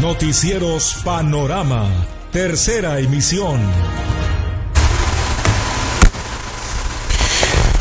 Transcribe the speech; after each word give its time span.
Noticieros 0.00 1.02
Panorama, 1.04 1.90
tercera 2.30 3.00
emisión. 3.00 3.60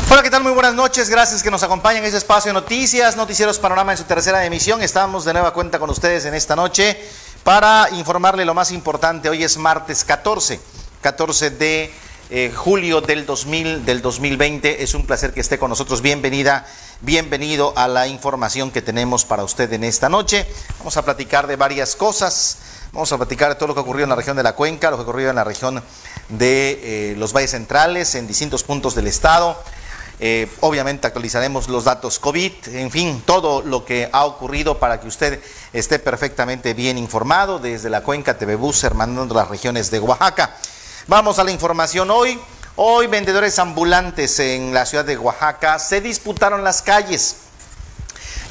Hola, 0.09 0.23
¿qué 0.23 0.31
tal? 0.31 0.41
Muy 0.41 0.53
buenas 0.53 0.73
noches. 0.73 1.11
Gracias 1.11 1.43
que 1.43 1.51
nos 1.51 1.61
acompañen 1.61 1.99
en 1.99 2.05
este 2.05 2.17
espacio 2.17 2.49
de 2.49 2.53
noticias, 2.53 3.15
Noticieros 3.15 3.59
Panorama 3.59 3.91
en 3.91 3.99
su 3.99 4.05
tercera 4.05 4.43
emisión. 4.43 4.81
Estamos 4.81 5.25
de 5.25 5.33
nueva 5.33 5.53
cuenta 5.53 5.77
con 5.77 5.91
ustedes 5.91 6.25
en 6.25 6.33
esta 6.33 6.55
noche 6.55 6.99
para 7.43 7.87
informarle 7.91 8.45
lo 8.45 8.55
más 8.55 8.71
importante. 8.71 9.29
Hoy 9.29 9.43
es 9.43 9.55
martes 9.57 10.03
14, 10.03 10.59
14 11.01 11.51
de 11.51 11.93
eh, 12.31 12.51
julio 12.53 12.99
del, 12.99 13.27
2000, 13.27 13.85
del 13.85 14.01
2020. 14.01 14.81
Es 14.81 14.95
un 14.95 15.05
placer 15.05 15.33
que 15.33 15.41
esté 15.41 15.59
con 15.59 15.69
nosotros. 15.69 16.01
Bienvenida, 16.01 16.65
bienvenido 17.01 17.73
a 17.75 17.87
la 17.87 18.07
información 18.07 18.71
que 18.71 18.81
tenemos 18.81 19.25
para 19.25 19.43
usted 19.43 19.71
en 19.73 19.83
esta 19.83 20.09
noche. 20.09 20.47
Vamos 20.79 20.97
a 20.97 21.03
platicar 21.03 21.47
de 21.47 21.55
varias 21.55 21.95
cosas. 21.95 22.57
Vamos 22.91 23.11
a 23.11 23.17
platicar 23.17 23.49
de 23.49 23.55
todo 23.55 23.67
lo 23.67 23.73
que 23.75 23.81
ocurrió 23.81 24.03
en 24.03 24.09
la 24.09 24.15
región 24.15 24.37
de 24.37 24.43
la 24.43 24.55
Cuenca, 24.55 24.89
lo 24.89 24.97
que 24.97 25.03
ocurrió 25.03 25.29
en 25.29 25.35
la 25.35 25.43
región 25.43 25.83
de 26.29 27.11
eh, 27.11 27.15
los 27.17 27.33
valles 27.33 27.51
centrales, 27.51 28.15
en 28.15 28.27
distintos 28.27 28.63
puntos 28.63 28.95
del 28.95 29.07
estado. 29.07 29.61
Eh, 30.19 30.49
obviamente 30.61 31.05
actualizaremos 31.05 31.67
los 31.69 31.83
datos 31.83 32.17
COVID, 32.17 32.51
en 32.69 32.89
fin, 32.89 33.21
todo 33.23 33.61
lo 33.61 33.85
que 33.85 34.09
ha 34.11 34.25
ocurrido 34.25 34.79
para 34.79 34.99
que 34.99 35.07
usted 35.07 35.39
esté 35.73 35.99
perfectamente 35.99 36.73
bien 36.73 36.97
informado 36.97 37.59
desde 37.59 37.91
la 37.91 38.01
Cuenca 38.01 38.37
TV 38.37 38.55
Bus, 38.55 38.83
hermanando 38.83 39.35
las 39.35 39.47
regiones 39.47 39.91
de 39.91 39.99
Oaxaca. 39.99 40.55
Vamos 41.07 41.37
a 41.37 41.43
la 41.43 41.51
información 41.51 42.09
hoy. 42.09 42.39
Hoy 42.79 43.07
vendedores 43.07 43.57
ambulantes 43.57 44.39
en 44.39 44.71
la 44.71 44.85
ciudad 44.85 45.03
de 45.03 45.17
Oaxaca 45.17 45.79
se 45.79 45.99
disputaron 45.99 46.63
las 46.63 46.83
calles. 46.83 47.37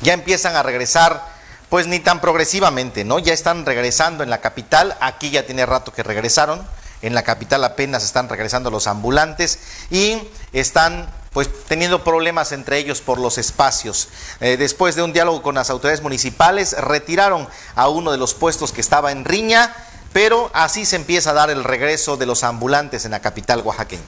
Ya 0.03 0.15
empiezan 0.15 0.57
a 0.57 0.65
regresar, 0.65 1.25
pues 1.69 1.87
ni 1.87 2.01
tan 2.01 2.21
progresivamente, 2.21 3.05
¿no? 3.05 3.21
Ya 3.21 3.33
están 3.33 3.65
regresando 3.65 4.25
en 4.25 4.31
la 4.31 4.41
capital. 4.41 4.97
Aquí 4.99 5.31
ya 5.31 5.47
tiene 5.47 5.65
rato 5.65 5.93
que 5.93 6.03
regresaron. 6.03 6.67
En 7.03 7.15
la 7.15 7.23
capital 7.23 7.63
apenas 7.63 8.03
están 8.03 8.29
regresando 8.29 8.69
los 8.69 8.89
ambulantes 8.89 9.61
y 9.93 10.21
están 10.53 11.09
pues 11.33 11.49
teniendo 11.69 12.03
problemas 12.03 12.51
entre 12.51 12.79
ellos 12.79 13.03
por 13.03 13.21
los 13.21 13.39
espacios. 13.39 14.09
Eh, 14.41 14.57
después 14.57 14.97
de 14.97 15.05
un 15.05 15.13
diálogo 15.13 15.41
con 15.41 15.55
las 15.55 15.71
autoridades 15.71 16.03
municipales, 16.03 16.73
retiraron 16.73 17.47
a 17.77 17.89
uno 17.89 18.11
de 18.11 18.19
los 18.19 18.35
puestos 18.35 18.73
que 18.73 18.81
estaba 18.81 19.13
en 19.13 19.25
Riña 19.25 19.73
pero 20.17 20.51
así 20.55 20.87
se 20.87 20.97
empieza 20.97 21.29
a 21.29 21.35
dar 21.35 21.51
el 21.51 21.63
regreso 21.63 22.17
de 22.17 22.25
los 22.25 22.43
ambulantes 22.43 23.05
en 23.05 23.11
la 23.11 23.21
capital 23.21 23.61
oaxaqueña. 23.61 24.01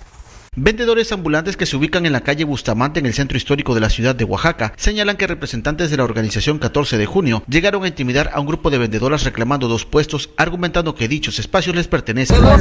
Vendedores 0.56 1.12
ambulantes 1.12 1.56
que 1.56 1.66
se 1.66 1.77
ubican 1.77 2.06
en 2.06 2.12
la 2.12 2.22
calle 2.22 2.44
Bustamante 2.44 3.00
en 3.00 3.06
el 3.06 3.14
centro 3.14 3.36
histórico 3.36 3.74
de 3.74 3.80
la 3.80 3.91
ciudad 3.91 4.14
de 4.14 4.24
Oaxaca 4.24 4.72
señalan 4.77 5.16
que 5.16 5.27
representantes 5.27 5.90
de 5.90 5.96
la 5.96 6.05
organización 6.05 6.58
14 6.58 6.98
de 6.98 7.06
junio 7.06 7.42
llegaron 7.48 7.84
a 7.84 7.88
intimidar 7.88 8.30
a 8.32 8.40
un 8.40 8.46
grupo 8.46 8.70
de 8.70 8.78
vendedoras 8.78 9.24
reclamando 9.24 9.68
dos 9.68 9.84
puestos, 9.84 10.30
argumentando 10.36 10.94
que 10.94 11.08
dichos 11.08 11.38
espacios 11.38 11.77
les 11.77 11.86
pertenecen. 11.86 12.40
Nos 12.40 12.60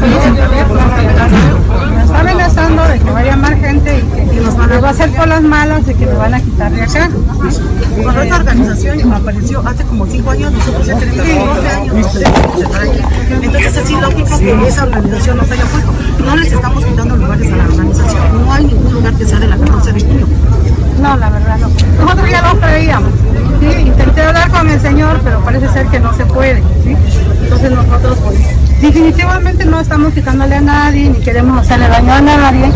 está 2.06 2.20
amenazando 2.20 2.84
de 2.84 3.00
que 3.00 3.12
vaya 3.12 3.36
más 3.36 3.60
gente 3.60 3.98
y 3.98 4.30
que 4.30 4.42
nos 4.42 4.56
a, 4.56 4.80
va 4.80 4.88
a 4.88 4.92
hacer 4.92 5.10
por 5.12 5.28
las 5.28 5.44
malas 5.44 5.86
de 5.86 5.94
que 5.96 6.06
nos 6.06 6.18
van 6.18 6.34
a 6.34 6.42
quitar 6.42 6.72
de 6.72 6.82
acá. 6.82 7.10
Cuando 8.02 8.22
esta 8.22 8.36
organización 8.36 9.14
apareció 9.14 9.68
hace 9.68 9.84
como 9.84 10.06
5 10.06 10.30
años, 10.30 10.52
nosotros 10.54 10.88
ya 10.88 11.00
tenemos 11.00 11.56
12 11.56 11.70
años. 11.70 12.08
Entonces 13.42 13.78
es 13.78 13.90
ilógico 13.90 14.40
que 14.40 14.68
esa 14.68 14.84
organización 14.84 15.38
nos 15.38 15.52
haya 15.52 15.66
puesto. 15.66 15.94
No 16.24 16.36
les 16.36 16.52
estamos 16.52 16.86
quitando 16.86 17.16
lugares 17.16 17.52
a 17.52 17.56
la 17.56 17.68
organización 17.78 18.46
no 18.46 18.54
hay 18.54 18.66
ningún 18.66 18.94
lugar 18.94 19.14
que 19.14 19.26
sea 19.26 19.40
de 19.40 19.48
la 19.48 19.58
14 19.58 19.94
de 19.94 20.00
junio. 20.02 20.28
No, 21.02 21.16
la 21.16 21.30
verdad 21.30 21.58
no. 21.60 21.70
Nosotros 22.00 22.30
ya 22.30 22.42
lo 22.42 22.60
traíamos. 22.60 23.12
¿sí? 23.60 23.68
Intenté 23.82 24.22
hablar 24.22 24.50
con 24.50 24.70
el 24.70 24.80
señor, 24.80 25.22
pero 25.24 25.40
parece 25.42 25.70
ser 25.70 25.88
que 25.88 26.00
no 26.00 26.14
se 26.14 26.26
puede. 26.26 26.62
¿sí? 26.84 26.96
Entonces 27.44 27.72
nosotros 27.72 28.18
pues, 28.24 28.82
definitivamente 28.82 29.66
no 29.66 29.80
estamos 29.80 30.14
quitándole 30.14 30.56
a 30.56 30.62
nadie, 30.62 31.10
ni 31.10 31.20
queremos 31.20 31.60
hacerle 31.62 31.88
daño 31.88 32.14
a 32.14 32.22
nadie. 32.22 32.72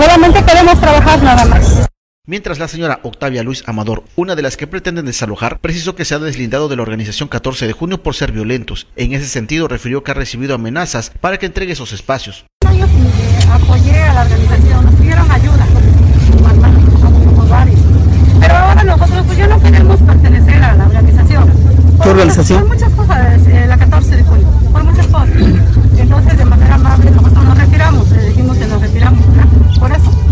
Solamente 0.00 0.42
queremos 0.42 0.80
trabajar 0.80 1.22
nada 1.22 1.44
más. 1.44 1.88
Mientras 2.26 2.58
la 2.58 2.68
señora 2.68 3.00
Octavia 3.02 3.42
Luis 3.42 3.62
Amador, 3.66 4.02
una 4.16 4.34
de 4.34 4.40
las 4.40 4.56
que 4.56 4.66
pretenden 4.66 5.04
desalojar, 5.04 5.60
precisó 5.60 5.94
que 5.94 6.06
se 6.06 6.14
ha 6.14 6.18
deslindado 6.18 6.68
de 6.68 6.76
la 6.76 6.80
organización 6.80 7.28
14 7.28 7.66
de 7.66 7.74
junio 7.74 8.02
por 8.02 8.14
ser 8.14 8.32
violentos. 8.32 8.86
En 8.96 9.12
ese 9.12 9.26
sentido, 9.26 9.68
refirió 9.68 10.02
que 10.02 10.12
ha 10.12 10.14
recibido 10.14 10.54
amenazas 10.54 11.12
para 11.20 11.36
que 11.36 11.44
entregue 11.44 11.74
esos 11.74 11.92
espacios. 11.92 12.46
Yo 12.74 12.86
apoyé 13.54 14.02
a 14.02 14.14
la 14.14 14.22
organización, 14.22 14.84
nos 14.84 14.94
pidieron 14.94 15.30
ayuda, 15.30 15.66
varios. 17.48 17.80
Pero 18.40 18.54
ahora 18.54 18.84
nosotros 18.84 19.22
pues 19.26 19.38
ya 19.38 19.46
no 19.46 19.60
queremos 19.60 20.00
pertenecer 20.00 20.62
a 20.62 20.74
la 20.74 20.84
organización. 20.84 21.50
¿Qué 22.02 22.08
organización? 22.08 22.60
Por 22.60 22.68
muchas 22.74 22.92
cosas, 22.92 23.46
eh, 23.46 23.66
la 23.68 23.76
14 23.78 24.16
de 24.16 24.22
junio, 24.24 24.48
por 24.72 24.84
muchas 24.84 25.06
cosas. 25.06 25.28
Entonces, 25.96 26.38
de 26.38 26.44
manera 26.44 26.74
amable, 26.74 27.10
nosotros 27.10 27.44
nos 27.44 27.58
retiramos, 27.58 28.10
le 28.10 28.28
dijimos 28.28 28.56
que 28.58 28.66
nos 28.66 28.80
retiramos, 28.80 29.26
¿verdad? 29.30 29.48
por 29.78 29.92
eso. 29.92 30.23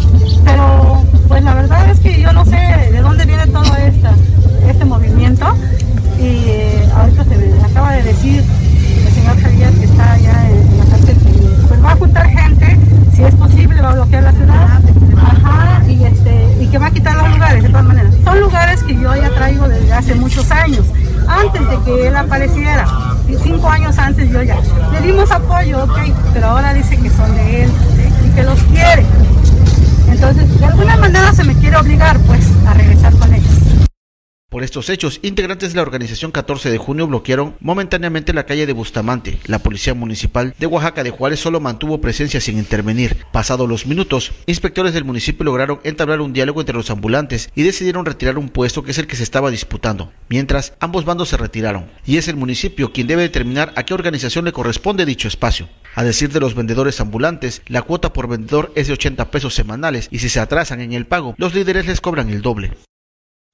Estos 34.72 34.88
hechos, 34.88 35.20
integrantes 35.20 35.72
de 35.72 35.76
la 35.76 35.82
organización 35.82 36.30
14 36.30 36.70
de 36.70 36.78
junio 36.78 37.06
bloquearon 37.06 37.56
momentáneamente 37.60 38.32
la 38.32 38.46
calle 38.46 38.64
de 38.64 38.72
Bustamante. 38.72 39.38
La 39.44 39.58
policía 39.58 39.92
municipal 39.92 40.54
de 40.58 40.64
Oaxaca 40.64 41.04
de 41.04 41.10
Juárez 41.10 41.40
solo 41.40 41.60
mantuvo 41.60 42.00
presencia 42.00 42.40
sin 42.40 42.56
intervenir. 42.56 43.26
Pasados 43.32 43.68
los 43.68 43.84
minutos, 43.84 44.32
inspectores 44.46 44.94
del 44.94 45.04
municipio 45.04 45.44
lograron 45.44 45.80
entablar 45.84 46.22
un 46.22 46.32
diálogo 46.32 46.62
entre 46.62 46.74
los 46.74 46.88
ambulantes 46.88 47.50
y 47.54 47.64
decidieron 47.64 48.06
retirar 48.06 48.38
un 48.38 48.48
puesto 48.48 48.82
que 48.82 48.92
es 48.92 48.98
el 48.98 49.06
que 49.06 49.16
se 49.16 49.24
estaba 49.24 49.50
disputando. 49.50 50.10
Mientras, 50.30 50.72
ambos 50.80 51.04
bandos 51.04 51.28
se 51.28 51.36
retiraron. 51.36 51.90
Y 52.06 52.16
es 52.16 52.28
el 52.28 52.36
municipio 52.36 52.94
quien 52.94 53.08
debe 53.08 53.20
determinar 53.20 53.74
a 53.76 53.82
qué 53.82 53.92
organización 53.92 54.46
le 54.46 54.52
corresponde 54.52 55.04
dicho 55.04 55.28
espacio. 55.28 55.68
A 55.94 56.02
decir 56.02 56.32
de 56.32 56.40
los 56.40 56.54
vendedores 56.54 56.98
ambulantes, 56.98 57.60
la 57.66 57.82
cuota 57.82 58.14
por 58.14 58.26
vendedor 58.26 58.72
es 58.74 58.86
de 58.86 58.94
80 58.94 59.30
pesos 59.30 59.54
semanales 59.54 60.08
y 60.10 60.20
si 60.20 60.30
se 60.30 60.40
atrasan 60.40 60.80
en 60.80 60.94
el 60.94 61.04
pago, 61.04 61.34
los 61.36 61.54
líderes 61.54 61.84
les 61.84 62.00
cobran 62.00 62.30
el 62.30 62.40
doble. 62.40 62.70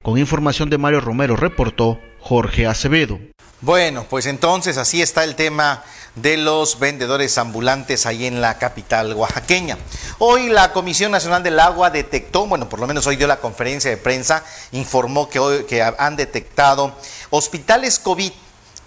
Con 0.01 0.17
información 0.17 0.69
de 0.69 0.77
Mario 0.77 1.01
Romero 1.01 1.35
reportó 1.35 1.99
Jorge 2.21 2.65
Acevedo. 2.65 3.19
Bueno, 3.59 4.05
pues 4.09 4.27
entonces 4.27 4.77
así 4.77 5.01
está 5.01 5.25
el 5.25 5.35
tema 5.35 5.83
de 6.15 6.37
los 6.37 6.79
vendedores 6.79 7.37
ambulantes 7.37 8.05
ahí 8.05 8.25
en 8.25 8.39
la 8.39 8.57
capital 8.57 9.13
oaxaqueña. 9.13 9.77
Hoy 10.19 10.47
la 10.47 10.71
Comisión 10.71 11.11
Nacional 11.11 11.43
del 11.43 11.59
Agua 11.59 11.89
detectó, 11.89 12.47
bueno, 12.47 12.69
por 12.69 12.79
lo 12.79 12.87
menos 12.87 13.07
hoy 13.07 13.17
dio 13.17 13.27
la 13.27 13.41
conferencia 13.41 13.91
de 13.91 13.97
prensa, 13.97 14.45
informó 14.71 15.27
que, 15.29 15.39
hoy, 15.39 15.65
que 15.65 15.83
han 15.83 16.15
detectado 16.15 16.95
hospitales 17.29 17.99
COVID 17.99 18.31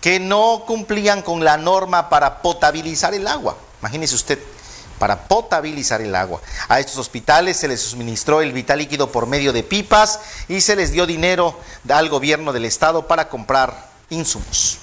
que 0.00 0.18
no 0.18 0.64
cumplían 0.66 1.20
con 1.20 1.44
la 1.44 1.58
norma 1.58 2.08
para 2.08 2.40
potabilizar 2.40 3.12
el 3.12 3.26
agua. 3.26 3.58
Imagínese 3.82 4.14
usted, 4.14 4.38
para 5.02 5.26
potabilizar 5.26 6.00
el 6.00 6.14
agua. 6.14 6.40
A 6.68 6.78
estos 6.78 6.96
hospitales 6.96 7.56
se 7.56 7.66
les 7.66 7.80
suministró 7.80 8.40
el 8.40 8.52
vital 8.52 8.78
líquido 8.78 9.10
por 9.10 9.26
medio 9.26 9.52
de 9.52 9.64
pipas 9.64 10.20
y 10.48 10.60
se 10.60 10.76
les 10.76 10.92
dio 10.92 11.06
dinero 11.06 11.58
al 11.88 12.08
gobierno 12.08 12.52
del 12.52 12.66
estado 12.66 13.08
para 13.08 13.28
comprar 13.28 13.90
insumos. 14.10 14.78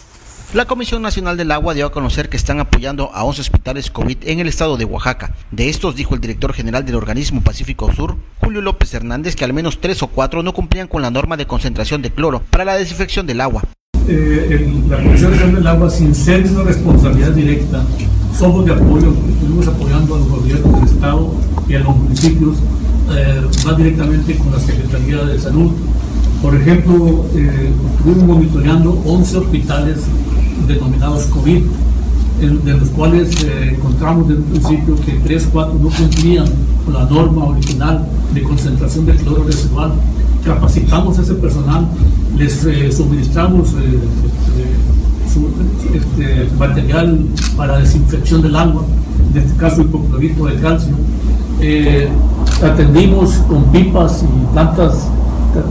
La 0.51 0.65
Comisión 0.65 1.01
Nacional 1.01 1.37
del 1.37 1.53
Agua 1.53 1.73
dio 1.73 1.85
a 1.85 1.93
conocer 1.93 2.27
que 2.27 2.35
están 2.35 2.59
apoyando 2.59 3.11
a 3.13 3.23
11 3.23 3.39
hospitales 3.39 3.91
COVID 3.91 4.27
en 4.27 4.41
el 4.41 4.49
estado 4.49 4.75
de 4.75 4.83
Oaxaca. 4.83 5.33
De 5.51 5.69
estos, 5.69 5.95
dijo 5.95 6.15
el 6.15 6.19
director 6.19 6.51
general 6.51 6.85
del 6.85 6.95
organismo 6.95 7.39
Pacífico 7.39 7.89
Sur, 7.93 8.17
Julio 8.41 8.59
López 8.61 8.93
Hernández, 8.93 9.37
que 9.37 9.45
al 9.45 9.53
menos 9.53 9.79
tres 9.79 10.03
o 10.03 10.07
cuatro 10.07 10.43
no 10.43 10.53
cumplían 10.53 10.89
con 10.89 11.01
la 11.01 11.11
norma 11.11 11.37
de 11.37 11.47
concentración 11.47 12.01
de 12.01 12.11
cloro 12.11 12.43
para 12.49 12.65
la 12.65 12.75
desinfección 12.75 13.25
del 13.25 13.39
agua. 13.39 13.63
Eh, 14.07 14.81
la 14.89 14.97
Comisión 15.03 15.31
Nacional 15.31 15.55
del 15.55 15.67
Agua, 15.67 15.89
sin 15.89 16.15
ser 16.15 16.45
una 16.51 16.63
responsabilidad 16.63 17.31
directa, 17.31 17.83
somos 18.37 18.65
de 18.65 18.73
apoyo, 18.73 19.13
estuvimos 19.29 19.67
apoyando 19.67 20.15
a 20.15 20.17
los 20.19 20.29
gobiernos 20.29 20.73
del 20.73 20.89
Estado 20.89 21.33
y 21.67 21.73
a 21.75 21.79
los 21.79 21.95
municipios, 21.95 22.57
eh, 23.15 23.41
más 23.65 23.77
directamente 23.77 24.37
con 24.37 24.51
la 24.51 24.59
Secretaría 24.59 25.23
de 25.25 25.39
Salud. 25.39 25.71
Por 26.41 26.55
ejemplo, 26.55 27.25
eh, 27.35 27.71
estuvimos 27.97 28.27
monitoreando 28.27 29.01
11 29.05 29.37
hospitales 29.37 29.97
denominados 30.67 31.25
COVID, 31.25 31.63
de 32.39 32.73
los 32.73 32.89
cuales 32.89 33.43
eh, 33.43 33.75
encontramos 33.75 34.29
desde 34.29 34.41
un 34.41 34.49
principio 34.49 34.95
que 34.95 35.11
3 35.23 35.49
4 35.51 35.73
no 35.73 35.89
cumplían 35.89 36.45
con 36.85 36.93
la 36.93 37.03
norma 37.05 37.45
original 37.45 38.07
de 38.33 38.43
concentración 38.43 39.05
de 39.05 39.15
cloro 39.15 39.43
residual. 39.43 39.91
Capacitamos 40.45 41.19
a 41.19 41.21
ese 41.21 41.33
personal, 41.33 41.85
les 42.37 42.63
eh, 42.65 42.91
suministramos 42.91 43.69
su, 43.69 45.49
material 46.57 47.25
para 47.57 47.79
desinfección 47.79 48.41
del 48.41 48.55
agua, 48.55 48.83
en 49.33 49.41
este 49.41 49.55
caso 49.57 49.81
hipoclorito 49.81 50.45
de 50.45 50.55
calcio. 50.55 50.95
Eh, 51.61 52.07
atendimos 52.63 53.33
con 53.49 53.65
pipas 53.65 54.23
y 54.23 54.53
plantas 54.53 55.09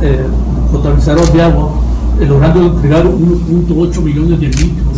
eh, 0.02 0.26
potabilizadoras 0.70 1.32
de 1.32 1.42
agua, 1.42 1.70
logrando 2.28 2.66
entregar 2.66 3.06
1.8 3.06 4.02
millones 4.02 4.40
de 4.40 4.48
litros 4.48 4.97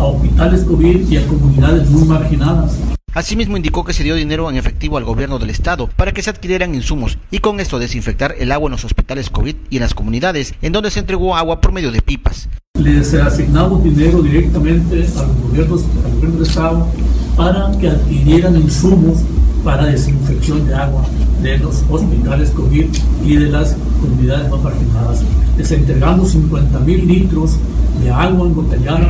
a 0.00 0.04
hospitales 0.04 0.64
COVID 0.64 1.10
y 1.10 1.16
a 1.18 1.26
comunidades 1.26 1.90
muy 1.90 2.08
marginadas. 2.08 2.76
Asimismo 3.12 3.56
indicó 3.56 3.84
que 3.84 3.92
se 3.92 4.04
dio 4.04 4.14
dinero 4.14 4.48
en 4.48 4.56
efectivo 4.56 4.96
al 4.96 5.04
gobierno 5.04 5.38
del 5.38 5.50
estado 5.50 5.88
para 5.88 6.12
que 6.12 6.22
se 6.22 6.30
adquirieran 6.30 6.74
insumos 6.74 7.18
y 7.30 7.40
con 7.40 7.60
esto 7.60 7.78
desinfectar 7.78 8.34
el 8.38 8.52
agua 8.52 8.68
en 8.68 8.72
los 8.72 8.84
hospitales 8.84 9.30
COVID 9.30 9.56
y 9.68 9.76
en 9.76 9.82
las 9.82 9.94
comunidades 9.94 10.54
en 10.62 10.72
donde 10.72 10.90
se 10.90 11.00
entregó 11.00 11.36
agua 11.36 11.60
por 11.60 11.72
medio 11.72 11.90
de 11.90 12.02
pipas. 12.02 12.48
Les 12.74 13.12
asignamos 13.14 13.82
dinero 13.82 14.22
directamente 14.22 15.04
a 15.18 15.22
los 15.26 15.36
gobiernos, 15.42 15.82
al 16.04 16.12
gobierno 16.12 16.38
del 16.38 16.46
estado 16.46 16.88
para 17.36 17.72
que 17.78 17.88
adquirieran 17.88 18.56
insumos 18.56 19.18
para 19.64 19.86
desinfección 19.86 20.66
de 20.66 20.74
agua 20.74 21.04
de 21.42 21.58
los 21.58 21.82
hospitales 21.90 22.50
COVID 22.50 22.86
y 23.24 23.36
de 23.36 23.46
las 23.46 23.76
comunidades 24.00 24.50
más 24.50 24.62
marginadas. 24.62 25.22
Les 25.56 25.70
entregamos 25.72 26.30
50 26.30 26.78
mil 26.80 27.06
litros 27.06 27.56
de 28.02 28.10
agua 28.10 28.46
embotellada 28.46 29.06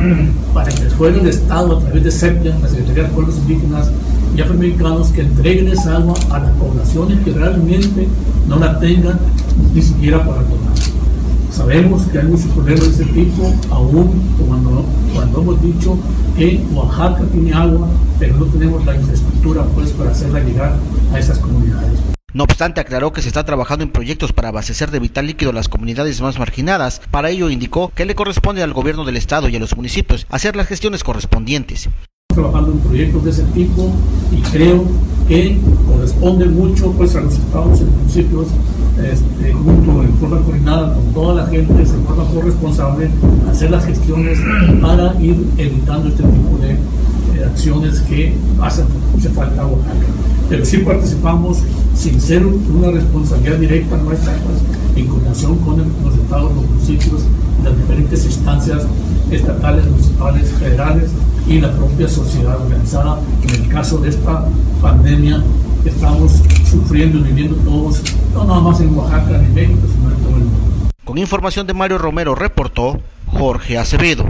para 0.53 0.69
que 0.69 0.83
fuera 0.89 1.17
el 1.17 1.27
Estado 1.27 1.77
a 1.77 1.79
través 1.79 2.03
de 2.03 2.11
SEPIA, 2.11 2.57
la 2.61 2.67
Secretaría 2.67 3.03
de 3.03 3.09
Pueblos 3.09 3.35
Indígenas 3.37 3.89
y 4.35 4.41
Afroamericanos, 4.41 5.09
que 5.09 5.21
entreguen 5.21 5.67
esa 5.69 5.97
agua 5.97 6.15
a 6.29 6.39
las 6.39 6.51
poblaciones 6.51 7.19
que 7.23 7.31
realmente 7.31 8.07
no 8.47 8.59
la 8.59 8.79
tengan 8.79 9.19
ni 9.73 9.81
siquiera 9.81 10.19
para 10.19 10.41
tomar. 10.43 11.00
Sabemos 11.51 12.03
que 12.07 12.19
hay 12.19 12.25
muchos 12.25 12.49
problemas 12.51 12.97
de 12.97 13.03
ese 13.03 13.13
tipo, 13.13 13.53
aún 13.69 14.35
cuando, 14.47 14.85
cuando 15.13 15.41
hemos 15.41 15.61
dicho 15.61 15.97
que 16.37 16.63
Oaxaca 16.73 17.23
tiene 17.31 17.53
agua, 17.53 17.89
pero 18.17 18.37
no 18.37 18.45
tenemos 18.45 18.85
la 18.85 18.95
infraestructura 18.95 19.63
pues, 19.75 19.91
para 19.91 20.11
hacerla 20.11 20.39
llegar 20.39 20.77
a 21.13 21.19
esas 21.19 21.39
comunidades. 21.39 21.99
No 22.33 22.45
obstante, 22.45 22.79
aclaró 22.79 23.11
que 23.11 23.21
se 23.21 23.27
está 23.27 23.43
trabajando 23.43 23.83
en 23.83 23.91
proyectos 23.91 24.31
para 24.31 24.47
abastecer 24.47 24.89
de 24.89 24.99
vital 24.99 25.27
líquido 25.27 25.51
a 25.51 25.53
las 25.53 25.67
comunidades 25.67 26.21
más 26.21 26.39
marginadas. 26.39 27.01
Para 27.11 27.29
ello 27.29 27.49
indicó 27.49 27.91
que 27.93 28.05
le 28.05 28.15
corresponde 28.15 28.63
al 28.63 28.71
gobierno 28.71 29.03
del 29.03 29.17
estado 29.17 29.49
y 29.49 29.55
a 29.57 29.59
los 29.59 29.75
municipios 29.75 30.27
hacer 30.29 30.55
las 30.55 30.67
gestiones 30.67 31.03
correspondientes. 31.03 31.89
Trabajando 32.33 32.71
en 32.71 32.79
proyectos 32.79 33.23
de 33.23 33.29
ese 33.31 33.43
tipo 33.53 33.89
y 34.31 34.41
creo 34.51 34.85
que 35.27 35.57
corresponde 35.87 36.45
mucho 36.45 36.91
pues 36.93 37.15
a 37.15 37.21
los 37.21 37.33
estados 37.33 37.81
y 37.81 37.83
municipios 37.83 38.47
este, 38.97 39.53
junto 39.53 40.03
en 40.03 40.13
forma 40.17 40.41
coordinada 40.41 40.93
con 40.93 41.05
toda 41.13 41.35
la 41.43 41.47
gente, 41.47 41.73
de 41.73 41.85
forma 41.85 42.25
corresponsable, 42.25 43.09
hacer 43.49 43.71
las 43.71 43.85
gestiones 43.85 44.37
para 44.81 45.19
ir 45.21 45.43
evitando 45.57 46.09
este 46.09 46.23
tipo 46.23 46.57
de 46.61 46.71
eh, 46.71 47.45
acciones 47.45 48.01
que 48.01 48.35
hacen 48.61 48.85
mucha 49.13 49.29
falta 49.31 49.63
a. 49.63 49.67
Pero 50.49 50.65
sí 50.65 50.77
participamos 50.79 51.59
sin 51.95 52.19
ser 52.19 52.45
una 52.45 52.91
responsabilidad 52.91 53.57
directa 53.57 53.97
nuestra, 53.97 54.33
pues, 54.33 54.59
en 54.97 55.07
coordinación 55.07 55.57
con 55.59 55.77
los 55.77 56.15
estados, 56.15 56.53
los 56.53 56.69
municipios, 56.69 57.21
las 57.63 57.77
diferentes 57.77 58.25
instancias 58.25 58.83
estatales, 59.31 59.85
municipales, 59.85 60.51
federales 60.51 61.11
y 61.47 61.59
la 61.59 61.71
propia 61.71 62.07
sociedad 62.07 62.59
organizada. 62.59 63.19
En 63.43 63.49
el 63.49 63.69
caso 63.69 63.97
de 63.97 64.09
esta 64.09 64.45
pandemia 64.81 65.43
que 65.83 65.89
estamos 65.89 66.33
sufriendo 66.69 67.19
y 67.19 67.23
viviendo 67.23 67.55
todos, 67.57 68.01
no 68.33 68.45
nada 68.45 68.59
más 68.59 68.79
en 68.79 68.95
Oaxaca 68.97 69.37
ni 69.37 69.45
en 69.45 69.53
México, 69.53 69.79
sino 69.91 70.11
en 70.11 70.17
todo 70.17 70.37
el 70.37 70.43
mundo. 70.43 70.89
Con 71.03 71.17
información 71.17 71.67
de 71.67 71.73
Mario 71.73 71.97
Romero 71.97 72.35
reportó 72.35 72.99
Jorge 73.27 73.77
Acevedo. 73.77 74.25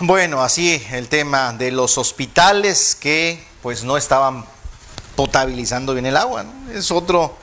Bueno, 0.00 0.42
así 0.42 0.80
el 0.92 1.08
tema 1.08 1.52
de 1.52 1.70
los 1.70 1.98
hospitales 1.98 2.96
que 3.00 3.42
pues 3.62 3.84
no 3.84 3.96
estaban 3.96 4.44
potabilizando 5.16 5.94
bien 5.94 6.06
el 6.06 6.16
agua, 6.16 6.44
¿no? 6.44 6.72
es 6.72 6.92
otro 6.92 7.34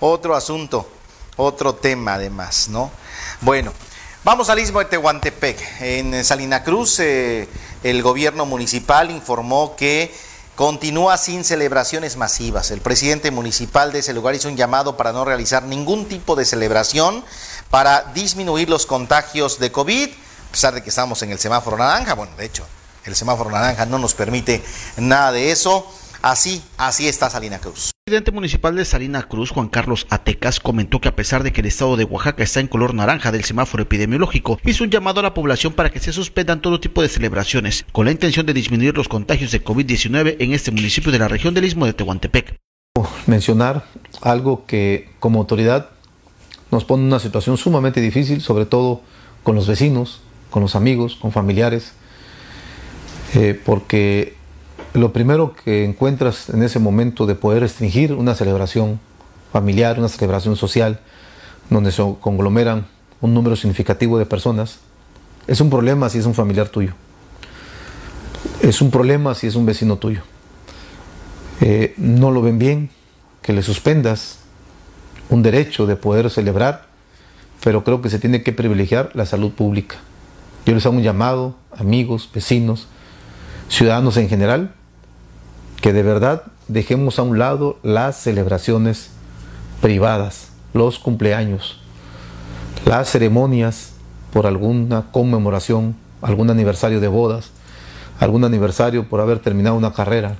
otro 0.00 0.34
asunto, 0.34 0.88
otro 1.36 1.74
tema 1.74 2.14
además, 2.14 2.68
¿no? 2.68 2.90
Bueno, 3.40 3.72
vamos 4.26 4.50
al 4.50 4.58
istmo 4.58 4.80
de 4.80 4.86
Tehuantepec. 4.86 5.56
En 5.82 6.24
Salina 6.24 6.64
Cruz, 6.64 6.98
eh, 6.98 7.48
el 7.84 8.02
gobierno 8.02 8.44
municipal 8.44 9.12
informó 9.12 9.76
que 9.76 10.12
continúa 10.56 11.16
sin 11.16 11.44
celebraciones 11.44 12.16
masivas. 12.16 12.72
El 12.72 12.80
presidente 12.80 13.30
municipal 13.30 13.92
de 13.92 14.00
ese 14.00 14.12
lugar 14.12 14.34
hizo 14.34 14.48
un 14.48 14.56
llamado 14.56 14.96
para 14.96 15.12
no 15.12 15.24
realizar 15.24 15.62
ningún 15.62 16.06
tipo 16.06 16.34
de 16.34 16.44
celebración 16.44 17.24
para 17.70 18.10
disminuir 18.14 18.68
los 18.68 18.84
contagios 18.84 19.60
de 19.60 19.70
COVID 19.70 20.08
a 20.08 20.50
pesar 20.50 20.74
de 20.74 20.82
que 20.82 20.88
estamos 20.88 21.22
en 21.22 21.30
el 21.30 21.38
semáforo 21.38 21.76
naranja, 21.76 22.14
bueno, 22.14 22.32
de 22.36 22.46
hecho, 22.46 22.66
el 23.04 23.14
semáforo 23.14 23.50
naranja 23.50 23.86
no 23.86 23.98
nos 24.00 24.14
permite 24.14 24.60
nada 24.96 25.30
de 25.30 25.52
eso. 25.52 25.86
Así, 26.28 26.60
así 26.76 27.06
está 27.06 27.30
Salina 27.30 27.60
Cruz. 27.60 27.92
El 28.04 28.10
presidente 28.10 28.32
municipal 28.32 28.74
de 28.74 28.84
Salina 28.84 29.22
Cruz, 29.22 29.50
Juan 29.50 29.68
Carlos 29.68 30.08
Atecas, 30.10 30.58
comentó 30.58 31.00
que 31.00 31.06
a 31.06 31.14
pesar 31.14 31.44
de 31.44 31.52
que 31.52 31.60
el 31.60 31.68
estado 31.68 31.96
de 31.96 32.02
Oaxaca 32.02 32.42
está 32.42 32.58
en 32.58 32.66
color 32.66 32.94
naranja 32.94 33.30
del 33.30 33.44
semáforo 33.44 33.84
epidemiológico, 33.84 34.58
hizo 34.64 34.82
un 34.82 34.90
llamado 34.90 35.20
a 35.20 35.22
la 35.22 35.34
población 35.34 35.74
para 35.74 35.90
que 35.90 36.00
se 36.00 36.12
suspendan 36.12 36.60
todo 36.60 36.80
tipo 36.80 37.00
de 37.00 37.08
celebraciones, 37.08 37.86
con 37.92 38.06
la 38.06 38.10
intención 38.10 38.44
de 38.44 38.54
disminuir 38.54 38.96
los 38.96 39.06
contagios 39.06 39.52
de 39.52 39.62
COVID-19 39.62 40.34
en 40.40 40.52
este 40.52 40.72
municipio 40.72 41.12
de 41.12 41.20
la 41.20 41.28
región 41.28 41.54
del 41.54 41.64
Istmo 41.64 41.86
de 41.86 41.92
Tehuantepec. 41.92 42.56
Mencionar 43.28 43.84
algo 44.20 44.66
que 44.66 45.10
como 45.20 45.38
autoridad 45.38 45.90
nos 46.72 46.84
pone 46.84 47.04
en 47.04 47.06
una 47.06 47.20
situación 47.20 47.56
sumamente 47.56 48.00
difícil, 48.00 48.40
sobre 48.40 48.66
todo 48.66 49.00
con 49.44 49.54
los 49.54 49.68
vecinos, 49.68 50.22
con 50.50 50.60
los 50.60 50.74
amigos, 50.74 51.14
con 51.14 51.30
familiares, 51.30 51.92
eh, 53.34 53.60
porque 53.64 54.35
lo 54.94 55.12
primero 55.12 55.54
que 55.54 55.84
encuentras 55.84 56.48
en 56.48 56.62
ese 56.62 56.78
momento 56.78 57.26
de 57.26 57.34
poder 57.34 57.60
restringir 57.60 58.12
una 58.14 58.34
celebración 58.34 58.98
familiar, 59.52 59.98
una 59.98 60.08
celebración 60.08 60.56
social, 60.56 61.00
donde 61.70 61.92
se 61.92 62.02
conglomeran 62.20 62.86
un 63.20 63.34
número 63.34 63.56
significativo 63.56 64.18
de 64.18 64.26
personas, 64.26 64.78
es 65.46 65.60
un 65.60 65.70
problema 65.70 66.08
si 66.08 66.18
es 66.18 66.26
un 66.26 66.34
familiar 66.34 66.68
tuyo. 66.68 66.92
Es 68.62 68.80
un 68.80 68.90
problema 68.90 69.34
si 69.34 69.46
es 69.46 69.54
un 69.54 69.66
vecino 69.66 69.96
tuyo. 69.96 70.22
Eh, 71.60 71.94
no 71.96 72.30
lo 72.30 72.42
ven 72.42 72.58
bien 72.58 72.90
que 73.42 73.52
le 73.52 73.62
suspendas 73.62 74.38
un 75.28 75.42
derecho 75.42 75.86
de 75.86 75.96
poder 75.96 76.30
celebrar, 76.30 76.86
pero 77.62 77.84
creo 77.84 78.02
que 78.02 78.10
se 78.10 78.18
tiene 78.18 78.42
que 78.42 78.52
privilegiar 78.52 79.10
la 79.14 79.26
salud 79.26 79.52
pública. 79.52 79.96
Yo 80.66 80.74
les 80.74 80.84
hago 80.84 80.96
un 80.96 81.02
llamado, 81.02 81.54
amigos, 81.76 82.28
vecinos, 82.32 82.88
ciudadanos 83.68 84.16
en 84.16 84.28
general, 84.28 84.74
que 85.80 85.92
de 85.92 86.02
verdad 86.02 86.42
dejemos 86.68 87.18
a 87.18 87.22
un 87.22 87.38
lado 87.38 87.78
las 87.82 88.16
celebraciones 88.16 89.10
privadas, 89.80 90.48
los 90.74 90.98
cumpleaños, 90.98 91.80
las 92.84 93.10
ceremonias 93.10 93.92
por 94.32 94.46
alguna 94.46 95.10
conmemoración, 95.12 95.96
algún 96.22 96.50
aniversario 96.50 97.00
de 97.00 97.08
bodas, 97.08 97.50
algún 98.20 98.44
aniversario 98.44 99.08
por 99.08 99.20
haber 99.20 99.38
terminado 99.38 99.76
una 99.76 99.92
carrera, 99.92 100.36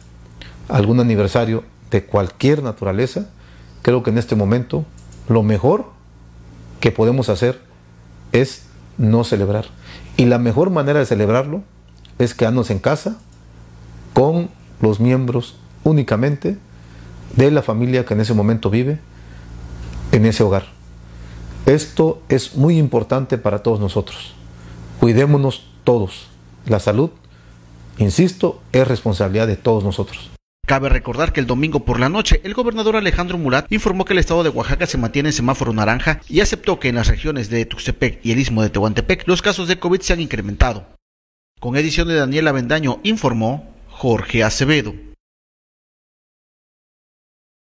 algún 0.69 1.01
aniversario 1.01 1.65
de 1.91 2.05
cualquier 2.05 2.63
naturaleza, 2.63 3.27
creo 3.83 4.03
que 4.03 4.11
en 4.11 4.19
este 4.19 4.35
momento 4.35 4.85
lo 5.29 5.43
mejor 5.43 5.87
que 6.81 6.91
podemos 6.91 7.29
hacer 7.29 7.61
es 8.33 8.63
no 8.99 9.25
celebrar. 9.25 9.67
Y 10.17 10.27
la 10.27 10.39
mejor 10.39 10.71
manera 10.71 10.99
de 10.99 11.07
celebrarlo 11.07 11.63
es 12.19 12.35
quedarnos 12.35 12.71
en 12.71 12.79
casa 12.79 13.19
con 14.13 14.51
los 14.81 15.01
miembros 15.01 15.57
únicamente 15.85 16.59
de 17.37 17.51
la 17.51 17.63
familia 17.63 18.05
que 18.05 18.15
en 18.15 18.21
ese 18.21 18.35
momento 18.35 18.71
vive 18.71 18.99
en 20.13 20.27
ese 20.27 20.43
hogar. 20.43 20.67
Esto 21.67 22.23
es 22.29 22.55
muy 22.57 22.79
importante 22.79 23.39
para 23.39 23.63
todos 23.63 23.81
nosotros. 23.81 24.35
Cuidémonos 25.01 25.67
todos. 25.85 26.29
La 26.65 26.81
salud, 26.81 27.11
insisto, 27.99 28.61
es 28.73 28.87
responsabilidad 28.87 29.47
de 29.47 29.57
todos 29.57 29.85
nosotros. 29.85 30.31
Cabe 30.67 30.89
recordar 30.89 31.33
que 31.33 31.39
el 31.39 31.47
domingo 31.47 31.85
por 31.85 32.01
la 32.01 32.09
noche, 32.09 32.41
el 32.43 32.55
gobernador 32.55 32.97
Alejandro 32.97 33.39
Murat 33.39 33.71
informó 33.71 34.05
que 34.05 34.15
el 34.15 34.19
estado 34.19 34.43
de 34.43 34.49
Oaxaca 34.49 34.87
se 34.87 34.99
mantiene 34.99 35.29
en 35.29 35.33
semáforo 35.33 35.73
naranja 35.73 36.21
y 36.29 36.41
aceptó 36.41 36.81
que 36.81 36.89
en 36.89 36.97
las 36.97 37.07
regiones 37.07 37.51
de 37.51 37.67
Tuxtepec 37.67 38.19
y 38.25 38.33
el 38.33 38.41
istmo 38.41 38.63
de 38.63 38.71
Tehuantepec 38.71 39.29
los 39.29 39.43
casos 39.43 39.69
de 39.69 39.79
COVID 39.79 40.01
se 40.01 40.13
han 40.13 40.21
incrementado. 40.21 40.96
Con 41.59 41.75
edición 41.75 42.07
de 42.09 42.17
Daniela 42.17 42.53
Bendaño, 42.53 43.01
informó 43.03 43.67
Jorge 43.89 44.45
Acevedo. 44.45 44.93